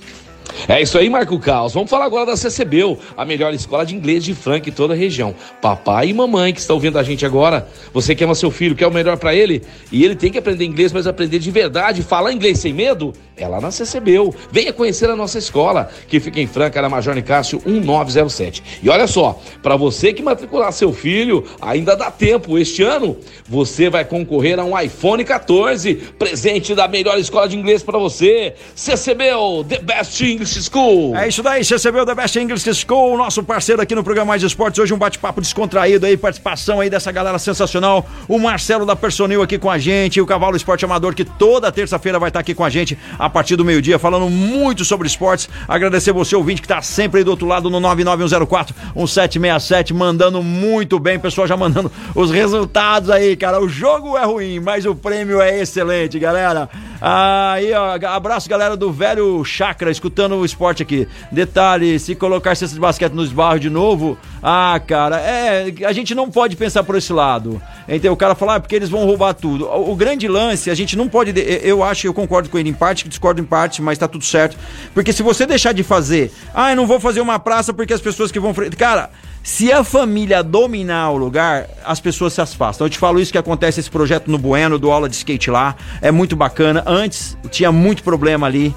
É 0.68 0.82
isso 0.82 0.98
aí, 0.98 1.08
Marco 1.08 1.38
Caos. 1.38 1.72
Vamos 1.72 1.90
falar 1.90 2.04
agora 2.04 2.26
da 2.26 2.36
CCBU, 2.36 2.98
a 3.16 3.24
melhor 3.24 3.54
escola 3.54 3.86
de 3.86 3.94
inglês 3.94 4.24
de 4.24 4.34
Franca 4.34 4.68
em 4.68 4.72
toda 4.72 4.94
a 4.94 4.96
região. 4.96 5.34
Papai 5.60 6.08
e 6.08 6.14
mamãe 6.14 6.52
que 6.52 6.60
estão 6.60 6.76
ouvindo 6.76 6.98
a 6.98 7.02
gente 7.02 7.24
agora, 7.24 7.68
você 7.92 8.14
que 8.14 8.24
ama 8.24 8.34
seu 8.34 8.50
filho, 8.50 8.74
quer 8.74 8.86
o 8.86 8.90
melhor 8.90 9.16
para 9.16 9.34
ele, 9.34 9.62
e 9.92 10.04
ele 10.04 10.14
tem 10.14 10.30
que 10.30 10.38
aprender 10.38 10.64
inglês, 10.64 10.92
mas 10.92 11.06
aprender 11.06 11.38
de 11.38 11.50
verdade, 11.50 12.02
falar 12.02 12.32
inglês 12.32 12.58
sem 12.58 12.72
medo, 12.72 13.12
é 13.36 13.46
lá 13.46 13.60
na 13.60 13.70
CCBU. 13.70 14.34
Venha 14.50 14.72
conhecer 14.72 15.08
a 15.08 15.16
nossa 15.16 15.38
escola, 15.38 15.88
que 16.08 16.18
fica 16.18 16.40
em 16.40 16.46
Franca, 16.46 16.82
na 16.82 16.88
Major 16.88 17.14
Nicásio 17.14 17.62
1907. 17.64 18.62
E 18.82 18.88
olha 18.88 19.06
só, 19.06 19.40
para 19.62 19.76
você 19.76 20.12
que 20.12 20.22
matricular 20.22 20.72
seu 20.72 20.92
filho, 20.92 21.44
ainda 21.60 21.94
dá 21.94 22.10
tempo. 22.10 22.58
Este 22.58 22.82
ano, 22.82 23.16
você 23.48 23.88
vai 23.88 24.04
concorrer 24.04 24.58
a 24.58 24.64
um 24.64 24.78
iPhone 24.78 25.24
14, 25.24 25.94
presente 26.18 26.74
da 26.74 26.88
melhor 26.88 27.18
escola 27.18 27.48
de 27.48 27.56
inglês 27.56 27.82
para 27.82 27.98
você. 27.98 28.54
CCBU, 28.74 29.64
The 29.68 29.78
Best 29.78 30.20
English 30.20 30.47
School. 30.54 31.16
É 31.16 31.28
isso 31.28 31.42
daí, 31.42 31.64
CCBU 31.64 32.06
The 32.06 32.14
Best 32.14 32.38
English 32.38 32.74
School, 32.86 33.16
nosso 33.16 33.42
parceiro 33.42 33.82
aqui 33.82 33.94
no 33.94 34.02
programa 34.02 34.28
Mais 34.28 34.42
Esportes. 34.42 34.78
Hoje 34.78 34.94
um 34.94 34.98
bate-papo 34.98 35.40
descontraído 35.40 36.06
aí, 36.06 36.16
participação 36.16 36.80
aí 36.80 36.88
dessa 36.88 37.12
galera 37.12 37.38
sensacional. 37.38 38.06
O 38.26 38.38
Marcelo 38.38 38.86
da 38.86 38.96
Personil 38.96 39.42
aqui 39.42 39.58
com 39.58 39.70
a 39.70 39.78
gente, 39.78 40.20
o 40.20 40.26
Cavalo 40.26 40.56
Esporte 40.56 40.84
Amador 40.84 41.14
que 41.14 41.24
toda 41.24 41.72
terça-feira 41.72 42.18
vai 42.18 42.28
estar 42.28 42.40
aqui 42.40 42.54
com 42.54 42.64
a 42.64 42.70
gente 42.70 42.98
a 43.18 43.28
partir 43.28 43.56
do 43.56 43.64
meio-dia, 43.64 43.98
falando 43.98 44.28
muito 44.28 44.84
sobre 44.84 45.06
esportes. 45.06 45.48
Agradecer 45.66 46.12
você, 46.12 46.36
ouvinte, 46.36 46.62
que 46.62 46.68
tá 46.68 46.80
sempre 46.82 47.18
aí 47.18 47.24
do 47.24 47.30
outro 47.30 47.46
lado 47.46 47.68
no 47.70 47.80
99104 47.80 48.74
1767, 48.94 49.92
mandando 49.92 50.42
muito 50.42 50.98
bem, 50.98 51.18
pessoal 51.18 51.46
já 51.46 51.56
mandando 51.56 51.90
os 52.14 52.30
resultados 52.30 53.10
aí, 53.10 53.36
cara. 53.36 53.60
O 53.60 53.68
jogo 53.68 54.16
é 54.16 54.24
ruim, 54.24 54.60
mas 54.60 54.86
o 54.86 54.94
prêmio 54.94 55.40
é 55.40 55.60
excelente, 55.60 56.18
galera. 56.18 56.68
Aí, 57.00 57.72
ó, 57.72 57.94
abraço, 58.08 58.48
galera 58.48 58.76
do 58.76 58.90
velho 58.90 59.44
Chakra, 59.44 59.90
escutando 59.90 60.27
o 60.36 60.44
esporte 60.44 60.82
aqui. 60.82 61.08
Detalhe, 61.30 61.98
se 61.98 62.14
colocar 62.14 62.54
cesta 62.54 62.74
de 62.74 62.80
basquete 62.80 63.12
nos 63.12 63.32
barros 63.32 63.60
de 63.60 63.70
novo, 63.70 64.18
ah, 64.42 64.80
cara, 64.86 65.18
é, 65.20 65.72
a 65.84 65.92
gente 65.92 66.14
não 66.14 66.30
pode 66.30 66.56
pensar 66.56 66.82
por 66.84 66.96
esse 66.96 67.12
lado. 67.12 67.60
Então 67.88 68.12
o 68.12 68.16
cara 68.16 68.34
fala, 68.34 68.56
ah, 68.56 68.60
porque 68.60 68.76
eles 68.76 68.88
vão 68.88 69.04
roubar 69.04 69.34
tudo. 69.34 69.66
O, 69.66 69.92
o 69.92 69.96
grande 69.96 70.28
lance, 70.28 70.70
a 70.70 70.74
gente 70.74 70.96
não 70.96 71.08
pode, 71.08 71.32
eu 71.62 71.82
acho, 71.82 72.06
eu 72.06 72.14
concordo 72.14 72.48
com 72.48 72.58
ele 72.58 72.68
em 72.68 72.74
parte, 72.74 73.08
discordo 73.08 73.40
em 73.40 73.44
parte, 73.44 73.80
mas 73.82 73.98
tá 73.98 74.08
tudo 74.08 74.24
certo. 74.24 74.56
Porque 74.94 75.12
se 75.12 75.22
você 75.22 75.46
deixar 75.46 75.72
de 75.72 75.82
fazer, 75.82 76.32
ah, 76.54 76.70
eu 76.70 76.76
não 76.76 76.86
vou 76.86 77.00
fazer 77.00 77.20
uma 77.20 77.38
praça 77.38 77.72
porque 77.72 77.92
as 77.92 78.00
pessoas 78.00 78.30
que 78.30 78.38
vão, 78.38 78.54
cara, 78.76 79.10
se 79.42 79.72
a 79.72 79.82
família 79.82 80.42
dominar 80.42 81.10
o 81.10 81.16
lugar, 81.16 81.68
as 81.84 81.98
pessoas 82.00 82.34
se 82.34 82.40
afastam. 82.40 82.86
Eu 82.86 82.90
te 82.90 82.98
falo 82.98 83.18
isso 83.18 83.32
que 83.32 83.38
acontece 83.38 83.80
esse 83.80 83.90
projeto 83.90 84.30
no 84.30 84.36
Bueno, 84.36 84.78
do 84.78 84.90
aula 84.90 85.08
de 85.08 85.16
skate 85.16 85.50
lá. 85.50 85.74
É 86.02 86.10
muito 86.10 86.36
bacana. 86.36 86.82
Antes 86.86 87.36
tinha 87.50 87.72
muito 87.72 88.02
problema 88.02 88.46
ali. 88.46 88.74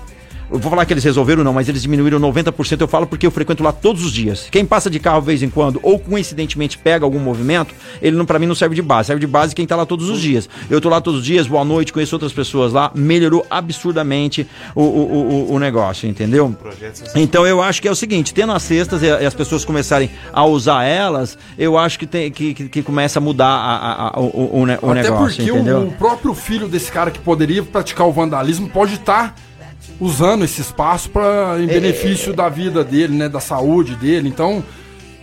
Eu 0.52 0.60
vou 0.60 0.70
falar 0.70 0.86
que 0.86 0.92
eles 0.92 1.04
resolveram, 1.04 1.46
não, 1.46 1.54
mas 1.54 1.70
eles 1.70 1.82
diminuíram 1.82 2.20
90%. 2.20 2.82
Eu 2.82 2.88
falo 2.88 3.08
porque 3.08 3.26
eu 3.26 3.32
frequento 3.32 3.64
lá 3.64 3.72
todos 3.72 4.04
os 4.04 4.12
dias. 4.12 4.48
Quem 4.52 4.66
passa 4.66 4.90
de 4.90 5.00
carro 5.00 5.22
de 5.22 5.28
vez 5.28 5.42
em 5.42 5.50
quando, 5.50 5.80
ou 5.82 5.98
coincidentemente 5.98 6.78
pega 6.78 7.06
algum 7.06 7.20
movimento, 7.20 7.74
ele 8.02 8.18
não 8.18 8.26
para 8.26 8.38
mim 8.38 8.48
não 8.48 8.56
serve 8.56 8.76
de 8.76 8.82
base. 8.82 9.08
Serve 9.08 9.22
de 9.22 9.28
base 9.28 9.56
quem 9.56 9.66
tá 9.66 9.78
lá 9.78 9.86
todos 9.86 10.10
os 10.10 10.20
dias. 10.20 10.50
Eu 10.70 10.82
tô 10.82 10.90
lá 10.90 11.00
todos 11.00 11.22
os 11.22 11.26
dias, 11.26 11.48
boa 11.48 11.64
noite, 11.64 11.94
conheço 11.94 12.14
outras 12.16 12.34
pessoas 12.34 12.74
lá. 12.74 12.92
Melhorou 12.94 13.46
absurdamente 13.50 14.46
o, 14.76 14.82
o, 14.82 15.48
o, 15.52 15.54
o 15.54 15.60
negócio, 15.60 16.10
entendeu? 16.10 16.54
Então 17.16 17.48
eu 17.48 17.62
acho 17.62 17.82
que 17.82 17.88
é 17.88 17.92
o 17.92 17.96
seguinte: 17.96 18.34
tendo 18.34 18.52
as 18.52 18.64
cestas 18.64 19.02
e 19.02 19.10
as 19.10 19.34
pessoas 19.34 19.64
começarem 19.64 20.10
a 20.34 20.46
usar 20.46 20.84
elas, 20.84 21.38
eu 21.58 21.78
acho 21.78 21.98
que, 21.98 22.06
tem, 22.06 22.30
que, 22.30 22.54
que, 22.54 22.68
que 22.68 22.84
começa 22.84 23.20
a 23.20 23.22
mudar 23.22 23.48
a, 23.48 24.08
a, 24.08 24.20
o, 24.20 24.26
o, 24.26 24.62
o 24.64 24.92
Até 24.92 25.04
negócio. 25.04 25.38
porque 25.38 25.50
entendeu? 25.50 25.84
o 25.84 25.92
próprio 25.94 26.34
filho 26.34 26.68
desse 26.68 26.92
cara 26.92 27.10
que 27.10 27.20
poderia 27.20 27.64
praticar 27.64 28.06
o 28.06 28.12
vandalismo 28.12 28.70
pode 28.70 28.96
estar 28.96 29.34
usando 30.02 30.44
esse 30.44 30.60
espaço 30.60 31.10
para 31.12 31.58
em 31.60 31.66
É, 31.66 31.68
benefício 31.68 32.34
da 32.34 32.50
vida 32.50 32.84
dele, 32.84 33.16
né, 33.16 33.30
da 33.30 33.40
saúde 33.40 33.96
dele. 33.96 34.28
Então, 34.28 34.64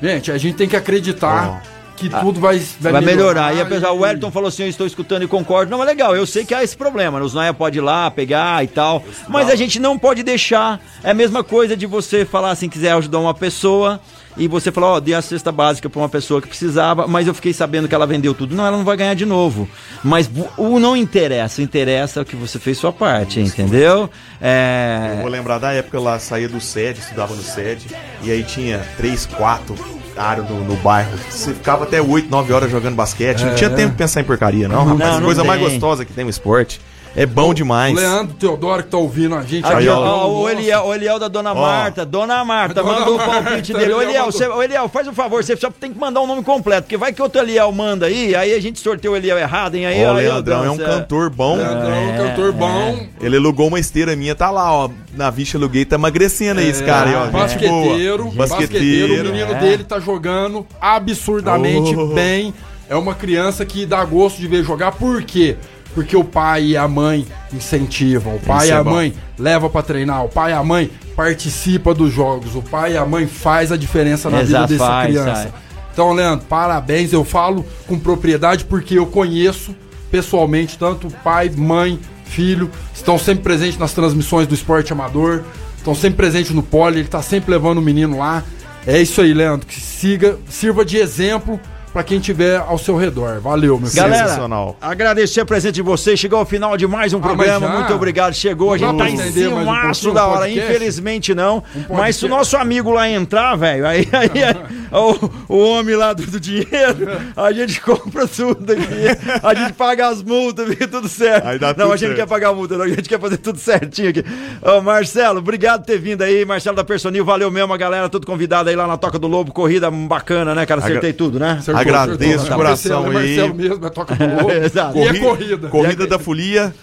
gente, 0.00 0.30
a 0.30 0.38
gente 0.38 0.54
tem 0.54 0.68
que 0.68 0.76
acreditar 0.76 1.60
que 1.98 2.08
tudo 2.08 2.40
vai, 2.40 2.58
vai, 2.80 2.92
Vai 2.92 3.00
melhorar. 3.02 3.54
E 3.54 3.60
apesar, 3.60 3.90
o 3.92 4.00
Wellington 4.00 4.30
falou 4.30 4.48
assim: 4.48 4.62
eu 4.62 4.68
estou 4.68 4.86
escutando 4.86 5.22
e 5.22 5.26
concordo. 5.26 5.70
Não, 5.70 5.82
é 5.82 5.86
legal, 5.86 6.16
eu 6.16 6.26
sei 6.26 6.44
que 6.44 6.54
há 6.54 6.62
esse 6.62 6.76
problema. 6.76 7.18
né? 7.18 7.24
Os 7.24 7.34
Naia 7.34 7.52
pode 7.52 7.78
ir 7.78 7.82
lá, 7.82 8.10
pegar 8.10 8.64
e 8.64 8.68
tal. 8.68 9.02
Mas 9.28 9.48
a 9.50 9.56
gente 9.56 9.78
não 9.78 9.98
pode 9.98 10.22
deixar. 10.22 10.80
É 11.02 11.10
a 11.10 11.14
mesma 11.14 11.44
coisa 11.44 11.76
de 11.76 11.86
você 11.86 12.24
falar 12.24 12.50
assim, 12.50 12.68
quiser 12.68 12.92
ajudar 12.92 13.18
uma 13.18 13.34
pessoa. 13.34 14.00
E 14.36 14.46
você 14.46 14.70
falar, 14.70 14.92
ó, 14.92 15.00
dei 15.00 15.14
a 15.14 15.20
cesta 15.20 15.50
básica 15.50 15.90
para 15.90 16.00
uma 16.00 16.08
pessoa 16.08 16.40
que 16.40 16.46
precisava, 16.46 17.08
mas 17.08 17.26
eu 17.26 17.34
fiquei 17.34 17.52
sabendo 17.52 17.88
que 17.88 17.94
ela 17.94 18.06
vendeu 18.06 18.32
tudo. 18.32 18.54
Não, 18.54 18.64
ela 18.64 18.76
não 18.76 18.84
vai 18.84 18.96
ganhar 18.96 19.14
de 19.14 19.26
novo. 19.26 19.68
Mas 20.04 20.30
o 20.56 20.78
não 20.78 20.96
interessa, 20.96 21.60
interessa 21.60 22.24
que 22.24 22.36
você 22.36 22.56
fez 22.60 22.78
sua 22.78 22.92
parte, 22.92 23.40
entendeu? 23.40 24.08
É. 24.40 25.14
Eu 25.16 25.22
vou 25.22 25.30
lembrar 25.30 25.58
da 25.58 25.72
época 25.72 25.98
lá, 25.98 26.20
saía 26.20 26.48
do 26.48 26.60
SED, 26.60 27.00
estudava 27.00 27.34
no 27.34 27.42
SED, 27.42 27.88
e 28.22 28.30
aí 28.30 28.44
tinha 28.44 28.86
três, 28.96 29.26
quatro 29.26 29.74
áreas 30.18 30.48
no, 30.48 30.62
no 30.64 30.76
bairro. 30.76 31.10
Você 31.30 31.54
ficava 31.54 31.84
até 31.84 32.00
8, 32.02 32.28
9 32.30 32.52
horas 32.52 32.70
jogando 32.70 32.94
basquete. 32.96 33.42
Não 33.44 33.52
É. 33.52 33.54
tinha 33.54 33.70
tempo 33.70 33.92
de 33.92 33.96
pensar 33.96 34.20
em 34.20 34.24
porcaria, 34.24 34.68
não, 34.68 34.84
rapaz. 34.84 34.98
Não, 35.12 35.18
não 35.20 35.26
coisa 35.26 35.44
mais 35.44 35.60
tem. 35.60 35.70
gostosa 35.70 36.04
que 36.04 36.12
tem 36.12 36.24
o 36.24 36.30
esporte. 36.30 36.80
É 37.18 37.26
bom 37.26 37.52
demais. 37.52 37.92
O 37.96 38.00
Leandro 38.00 38.34
Teodoro 38.34 38.84
que 38.84 38.90
tá 38.90 38.96
ouvindo 38.96 39.34
a 39.34 39.42
gente. 39.42 39.64
Aqui, 39.66 39.74
Aí, 39.74 39.88
ó, 39.88 40.28
o, 40.28 40.48
Eliel, 40.48 40.84
o 40.84 40.94
Eliel 40.94 41.18
da 41.18 41.26
Dona 41.26 41.52
Marta, 41.52 42.06
Dona 42.06 42.44
Marta, 42.44 42.80
Dona 42.80 43.00
mandou 43.00 43.16
Marta, 43.18 43.40
o 43.40 43.42
palpite 43.44 43.72
dele. 43.72 43.92
Ô 43.92 44.00
Eliel, 44.00 44.26
você, 44.26 44.46
ô 44.46 44.62
Eliel, 44.62 44.88
faz 44.88 45.08
um 45.08 45.12
favor, 45.12 45.42
você 45.42 45.56
só 45.56 45.68
tem 45.68 45.92
que 45.92 45.98
mandar 45.98 46.20
o 46.20 46.28
nome 46.28 46.44
completo, 46.44 46.82
porque 46.82 46.96
vai 46.96 47.12
que 47.12 47.20
outro 47.20 47.40
Eliel 47.40 47.72
manda 47.72 48.06
aí, 48.06 48.36
aí 48.36 48.54
a 48.54 48.60
gente 48.60 48.78
sorteia 48.78 49.10
o 49.10 49.16
Eliel 49.16 49.36
errado, 49.36 49.74
hein? 49.74 49.86
Aí, 49.86 50.04
Ó, 50.04 50.12
Leandrão 50.12 50.64
é 50.64 50.70
um 50.70 50.76
dança. 50.76 50.92
cantor 51.00 51.28
bom. 51.28 51.56
Leandrão 51.56 51.92
é 51.92 52.00
um 52.00 52.16
cantor 52.28 52.52
bom. 52.52 53.06
Ele 53.20 53.36
alugou 53.36 53.66
uma 53.66 53.80
esteira 53.80 54.14
minha, 54.14 54.36
tá 54.36 54.50
lá, 54.52 54.72
ó. 54.72 54.88
Na 55.12 55.28
Vicha 55.28 55.58
aluguei, 55.58 55.84
tá 55.84 55.96
emagrecendo 55.96 56.60
aí 56.60 56.68
esse 56.68 56.84
cara 56.84 57.10
aí, 57.10 57.16
ó. 57.16 57.24
É, 57.26 57.30
basqueteiro, 57.30 58.30
basqueteiro, 58.30 59.28
o 59.28 59.32
menino 59.32 59.52
é. 59.52 59.58
dele 59.58 59.82
tá 59.82 59.98
jogando 59.98 60.64
absurdamente 60.80 61.96
Oh. 61.96 62.06
bem. 62.14 62.54
É 62.88 62.96
uma 62.96 63.14
criança 63.14 63.66
que 63.66 63.84
dá 63.84 64.02
gosto 64.04 64.38
de 64.38 64.46
ver 64.48 64.64
jogar. 64.64 64.92
Por 64.92 65.22
quê? 65.22 65.56
Porque 65.98 66.16
o 66.16 66.22
pai 66.22 66.64
e 66.64 66.76
a 66.76 66.86
mãe 66.86 67.26
incentivam, 67.52 68.36
o 68.36 68.38
pai 68.38 68.66
Isso 68.66 68.66
e 68.68 68.70
é 68.70 68.76
a 68.76 68.84
bom. 68.84 68.90
mãe 68.92 69.12
leva 69.36 69.68
pra 69.68 69.82
treinar, 69.82 70.24
o 70.24 70.28
pai 70.28 70.52
e 70.52 70.54
a 70.54 70.62
mãe 70.62 70.88
participa 71.16 71.92
dos 71.92 72.12
jogos, 72.12 72.54
o 72.54 72.62
pai 72.62 72.92
e 72.92 72.96
a 72.96 73.04
mãe 73.04 73.26
faz 73.26 73.72
a 73.72 73.76
diferença 73.76 74.30
na 74.30 74.42
Exato, 74.42 74.68
vida 74.68 74.78
dessa 74.78 74.90
faz, 74.92 75.08
criança. 75.08 75.34
sai. 75.34 75.52
Então, 75.92 76.12
Leandro, 76.12 76.46
parabéns. 76.46 77.12
Eu 77.12 77.24
falo 77.24 77.66
com 77.88 77.98
propriedade 77.98 78.64
porque 78.64 78.96
eu 78.96 79.06
conheço 79.06 79.74
pessoalmente 80.08 80.78
tanto 80.78 81.08
pai, 81.24 81.50
mãe, 81.50 81.98
filho, 82.26 82.70
estão 82.94 83.18
sempre 83.18 83.42
presentes 83.42 83.76
nas 83.76 83.92
transmissões 83.92 84.46
do 84.46 84.54
esporte 84.54 84.92
amador, 84.92 85.42
estão 85.76 85.96
sempre 85.96 86.18
presentes 86.18 86.52
no 86.52 86.62
pole, 86.62 87.00
ele 87.00 87.08
tá 87.08 87.22
sempre 87.22 87.50
levando 87.50 87.78
o 87.78 87.82
menino 87.82 88.18
lá. 88.18 88.44
É 88.86 89.02
isso 89.02 89.20
aí, 89.20 89.34
Leandro, 89.34 89.66
que 89.66 89.80
siga, 89.80 90.38
sirva 90.48 90.84
de 90.84 90.96
exemplo 90.96 91.58
pra 91.92 92.02
quem 92.02 92.20
tiver 92.20 92.56
ao 92.56 92.78
seu 92.78 92.96
redor. 92.96 93.40
Valeu, 93.40 93.78
meu 93.78 93.88
filho. 93.88 94.02
Galera, 94.02 94.24
Sensacional. 94.24 94.76
agradecer 94.80 95.40
a 95.40 95.46
presença 95.46 95.72
de 95.72 95.82
vocês. 95.82 96.18
Chegou 96.18 96.38
ao 96.38 96.46
final 96.46 96.76
de 96.76 96.86
mais 96.86 97.12
um 97.12 97.20
programa. 97.20 97.60
mas 97.60 97.70
já? 97.70 97.78
Muito 97.78 97.94
obrigado. 97.94 98.34
Chegou. 98.34 98.72
A 98.72 98.78
gente 98.78 98.96
tá 98.96 99.10
em 99.10 99.14
um 99.14 99.32
cimaço 99.32 100.02
pouquinho 100.02 100.14
da 100.14 100.26
hora. 100.26 100.40
podcast? 100.40 100.70
Infelizmente 100.70 101.34
não. 101.34 101.60
podcast? 101.60 101.92
Mas 101.92 102.16
se 102.16 102.26
o 102.26 102.28
nosso 102.28 102.56
amigo 102.56 102.90
lá 102.90 103.08
entrar, 103.08 103.56
velho, 103.56 103.86
aí, 103.86 104.08
aí, 104.12 104.44
aí, 104.44 104.56
o, 104.92 105.54
o 105.54 105.58
homem 105.58 105.96
lá 105.96 106.12
do, 106.12 106.24
do 106.24 106.38
dinheiro, 106.38 107.08
a 107.36 107.52
gente 107.52 107.80
compra 107.80 108.26
tudo 108.26 108.72
aqui. 108.72 109.42
A 109.42 109.54
gente 109.54 109.72
paga 109.72 110.08
as 110.08 110.22
multas, 110.22 110.68
fica 110.68 110.86
tudo 110.86 111.08
certo. 111.08 111.46
Aí 111.46 111.58
dá 111.58 111.68
não, 111.68 111.74
tudo 111.74 111.92
a 111.92 111.96
gente 111.96 112.08
não 112.08 112.16
certo. 112.16 112.16
quer 112.16 112.26
pagar 112.26 112.48
a 112.50 112.54
multa, 112.54 112.76
não. 112.76 112.84
A 112.84 112.88
gente 112.88 113.08
quer 113.08 113.20
fazer 113.20 113.38
tudo 113.38 113.58
certinho 113.58 114.10
aqui. 114.10 114.24
Ô, 114.62 114.80
Marcelo, 114.80 115.38
obrigado 115.38 115.80
por 115.80 115.86
ter 115.86 115.98
vindo 115.98 116.22
aí. 116.22 116.44
Marcelo 116.44 116.76
da 116.76 116.84
Personil, 116.84 117.24
valeu 117.24 117.50
mesmo, 117.50 117.72
a 117.72 117.76
galera, 117.76 118.08
tudo 118.08 118.26
convidado 118.26 118.68
aí 118.68 118.76
lá 118.76 118.86
na 118.86 118.96
Toca 118.96 119.18
do 119.18 119.26
Lobo. 119.26 119.52
Corrida 119.52 119.90
bacana, 119.90 120.54
né, 120.54 120.66
cara? 120.66 120.80
Acertei 120.80 121.12
tudo, 121.12 121.38
né? 121.38 121.56
Acertou, 121.58 121.77
Agradeço 121.80 122.44
de 122.44 122.50
coração 122.50 123.02
Marcelo, 123.04 123.18
aí. 123.18 123.36
Marcelo 123.36 123.54
mesmo, 123.54 123.86
é 123.86 123.90
toca. 123.90 124.16
Exato. 124.64 124.98
E 124.98 125.02
é 125.02 125.06
Corri- 125.06 125.20
corrida. 125.20 125.68
Corrida 125.68 126.06
da 126.06 126.18
Folia. 126.18 126.74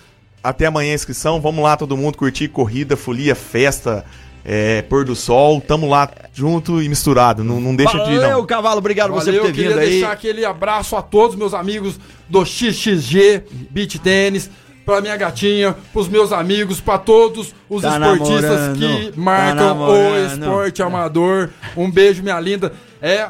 Até 0.44 0.66
amanhã 0.68 0.92
a 0.92 0.96
inscrição. 0.96 1.42
Vamos 1.42 1.64
lá, 1.64 1.76
todo 1.76 1.98
mundo 1.98 2.18
curtir 2.18 2.48
corrida, 2.50 2.96
folia, 2.96 3.34
festa, 3.34 4.06
é, 4.46 4.84
pôr 4.84 5.04
do 5.04 5.16
sol. 5.16 5.60
Tamo 5.60 5.90
lá 5.90 6.08
junto 6.34 6.82
e 6.84 6.88
misturado. 6.88 7.44
Não, 7.44 7.60
não 7.60 7.76
deixa 7.76 7.98
de 8.04 8.12
ir, 8.12 8.20
Valeu, 8.20 8.38
não. 8.38 8.46
Cavalo, 8.46 8.78
obrigado 8.78 9.10
por 9.12 9.16
você 9.22 9.32
Valeu, 9.32 9.42
por 9.42 9.48
ter 9.48 9.54
queria 9.54 9.70
vindo 9.72 9.80
aí. 9.80 9.90
deixar 9.90 10.12
aquele 10.12 10.46
abraço 10.46 10.96
a 10.96 11.02
todos 11.02 11.36
meus 11.36 11.54
amigos 11.56 12.00
do 12.30 12.46
XXG 12.46 13.42
Beach 13.72 13.98
Tênis, 13.98 14.50
pra 14.86 15.02
minha 15.02 15.18
gatinha, 15.18 15.76
pros 15.92 16.08
meus 16.08 16.32
amigos, 16.32 16.80
pra 16.80 17.00
todos 17.00 17.56
os 17.68 17.82
Tá 17.82 17.90
esportistas 18.00 18.42
namorando, 18.44 18.78
que 18.78 19.12
tá 19.12 19.20
marcam 19.20 19.66
o 19.66 19.68
namorando. 19.70 20.42
esporte 20.44 20.84
amador. 20.84 21.50
Um 21.76 21.90
beijo, 21.90 22.22
minha 22.22 22.40
linda. 22.40 22.72
É 23.02 23.30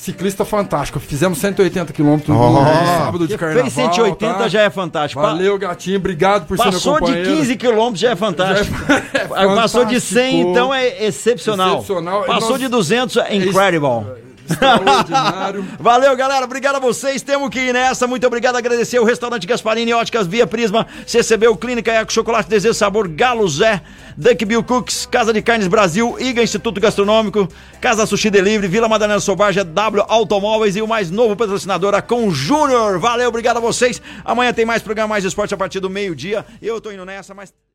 ciclista 0.00 0.44
fantástico. 0.44 0.98
Fizemos 1.00 1.38
180 1.38 1.92
quilômetros 1.92 2.28
no 2.36 2.40
Oh. 2.42 2.64
sábado 2.98 3.26
de 3.26 3.36
carnaval. 3.36 3.62
fez 3.70 3.72
180 3.74 4.34
tá? 4.34 4.48
já 4.48 4.62
é 4.62 4.70
fantástico. 4.70 5.20
Valeu, 5.20 5.58
gatinho. 5.58 5.98
Obrigado 5.98 6.46
por 6.46 6.56
ser 6.56 6.64
Passou 6.64 6.92
meu 6.94 7.00
de 7.02 7.06
companheiro. 7.06 7.36
15 7.36 7.56
quilômetros 7.56 8.00
já 8.00 8.10
é 8.10 8.16
fantástico. 8.16 8.74
Já 8.88 8.94
é 9.42 9.54
Passou 9.54 9.84
de 9.84 10.00
100, 10.00 10.14
fantástico. 10.22 10.50
então 10.50 10.74
é 10.74 11.04
excepcional. 11.04 11.74
Excepcional. 11.74 12.24
Passou 12.24 12.50
Nós- 12.50 12.60
de 12.60 12.68
200, 12.68 13.16
é 13.18 13.34
incredible. 13.36 14.27
Extraordinário. 14.48 15.66
Valeu, 15.78 16.16
galera. 16.16 16.44
Obrigado 16.44 16.76
a 16.76 16.78
vocês. 16.78 17.22
Temos 17.22 17.48
que 17.50 17.58
ir 17.58 17.72
nessa. 17.72 18.06
Muito 18.06 18.26
obrigado. 18.26 18.56
Agradecer 18.56 18.98
o 18.98 19.04
restaurante 19.04 19.46
Gasparini 19.46 19.92
Óticas 19.92 20.26
Via 20.26 20.46
Prisma, 20.46 20.86
CCB, 21.06 21.48
o 21.48 21.56
Clínica 21.56 21.92
Eco 21.92 22.12
Chocolate 22.12 22.48
Desejo 22.48 22.74
Sabor, 22.74 23.08
Galo 23.08 23.48
Zé, 23.48 23.82
Duck 24.16 24.44
Bill 24.44 24.62
Cooks, 24.62 25.06
Casa 25.06 25.32
de 25.32 25.42
Carnes 25.42 25.68
Brasil, 25.68 26.16
IGA 26.18 26.42
Instituto 26.42 26.80
Gastronômico, 26.80 27.48
Casa 27.80 28.06
Sushi 28.06 28.30
Delivery, 28.30 28.68
Vila 28.68 28.88
Madalena 28.88 29.20
Sobaja, 29.20 29.64
W 29.64 30.04
Automóveis 30.08 30.76
e 30.76 30.82
o 30.82 30.88
mais 30.88 31.10
novo 31.10 31.36
patrocinador, 31.36 31.94
a 31.94 32.02
Com 32.02 32.30
Júnior. 32.30 32.98
Valeu, 32.98 33.28
obrigado 33.28 33.58
a 33.58 33.60
vocês. 33.60 34.00
Amanhã 34.24 34.52
tem 34.52 34.64
mais 34.64 34.82
programa 34.82 35.08
Mais 35.08 35.24
Esporte 35.24 35.54
a 35.54 35.56
partir 35.56 35.80
do 35.80 35.90
meio-dia. 35.90 36.44
Eu 36.60 36.80
tô 36.80 36.90
indo 36.90 37.04
nessa, 37.04 37.34
mas. 37.34 37.67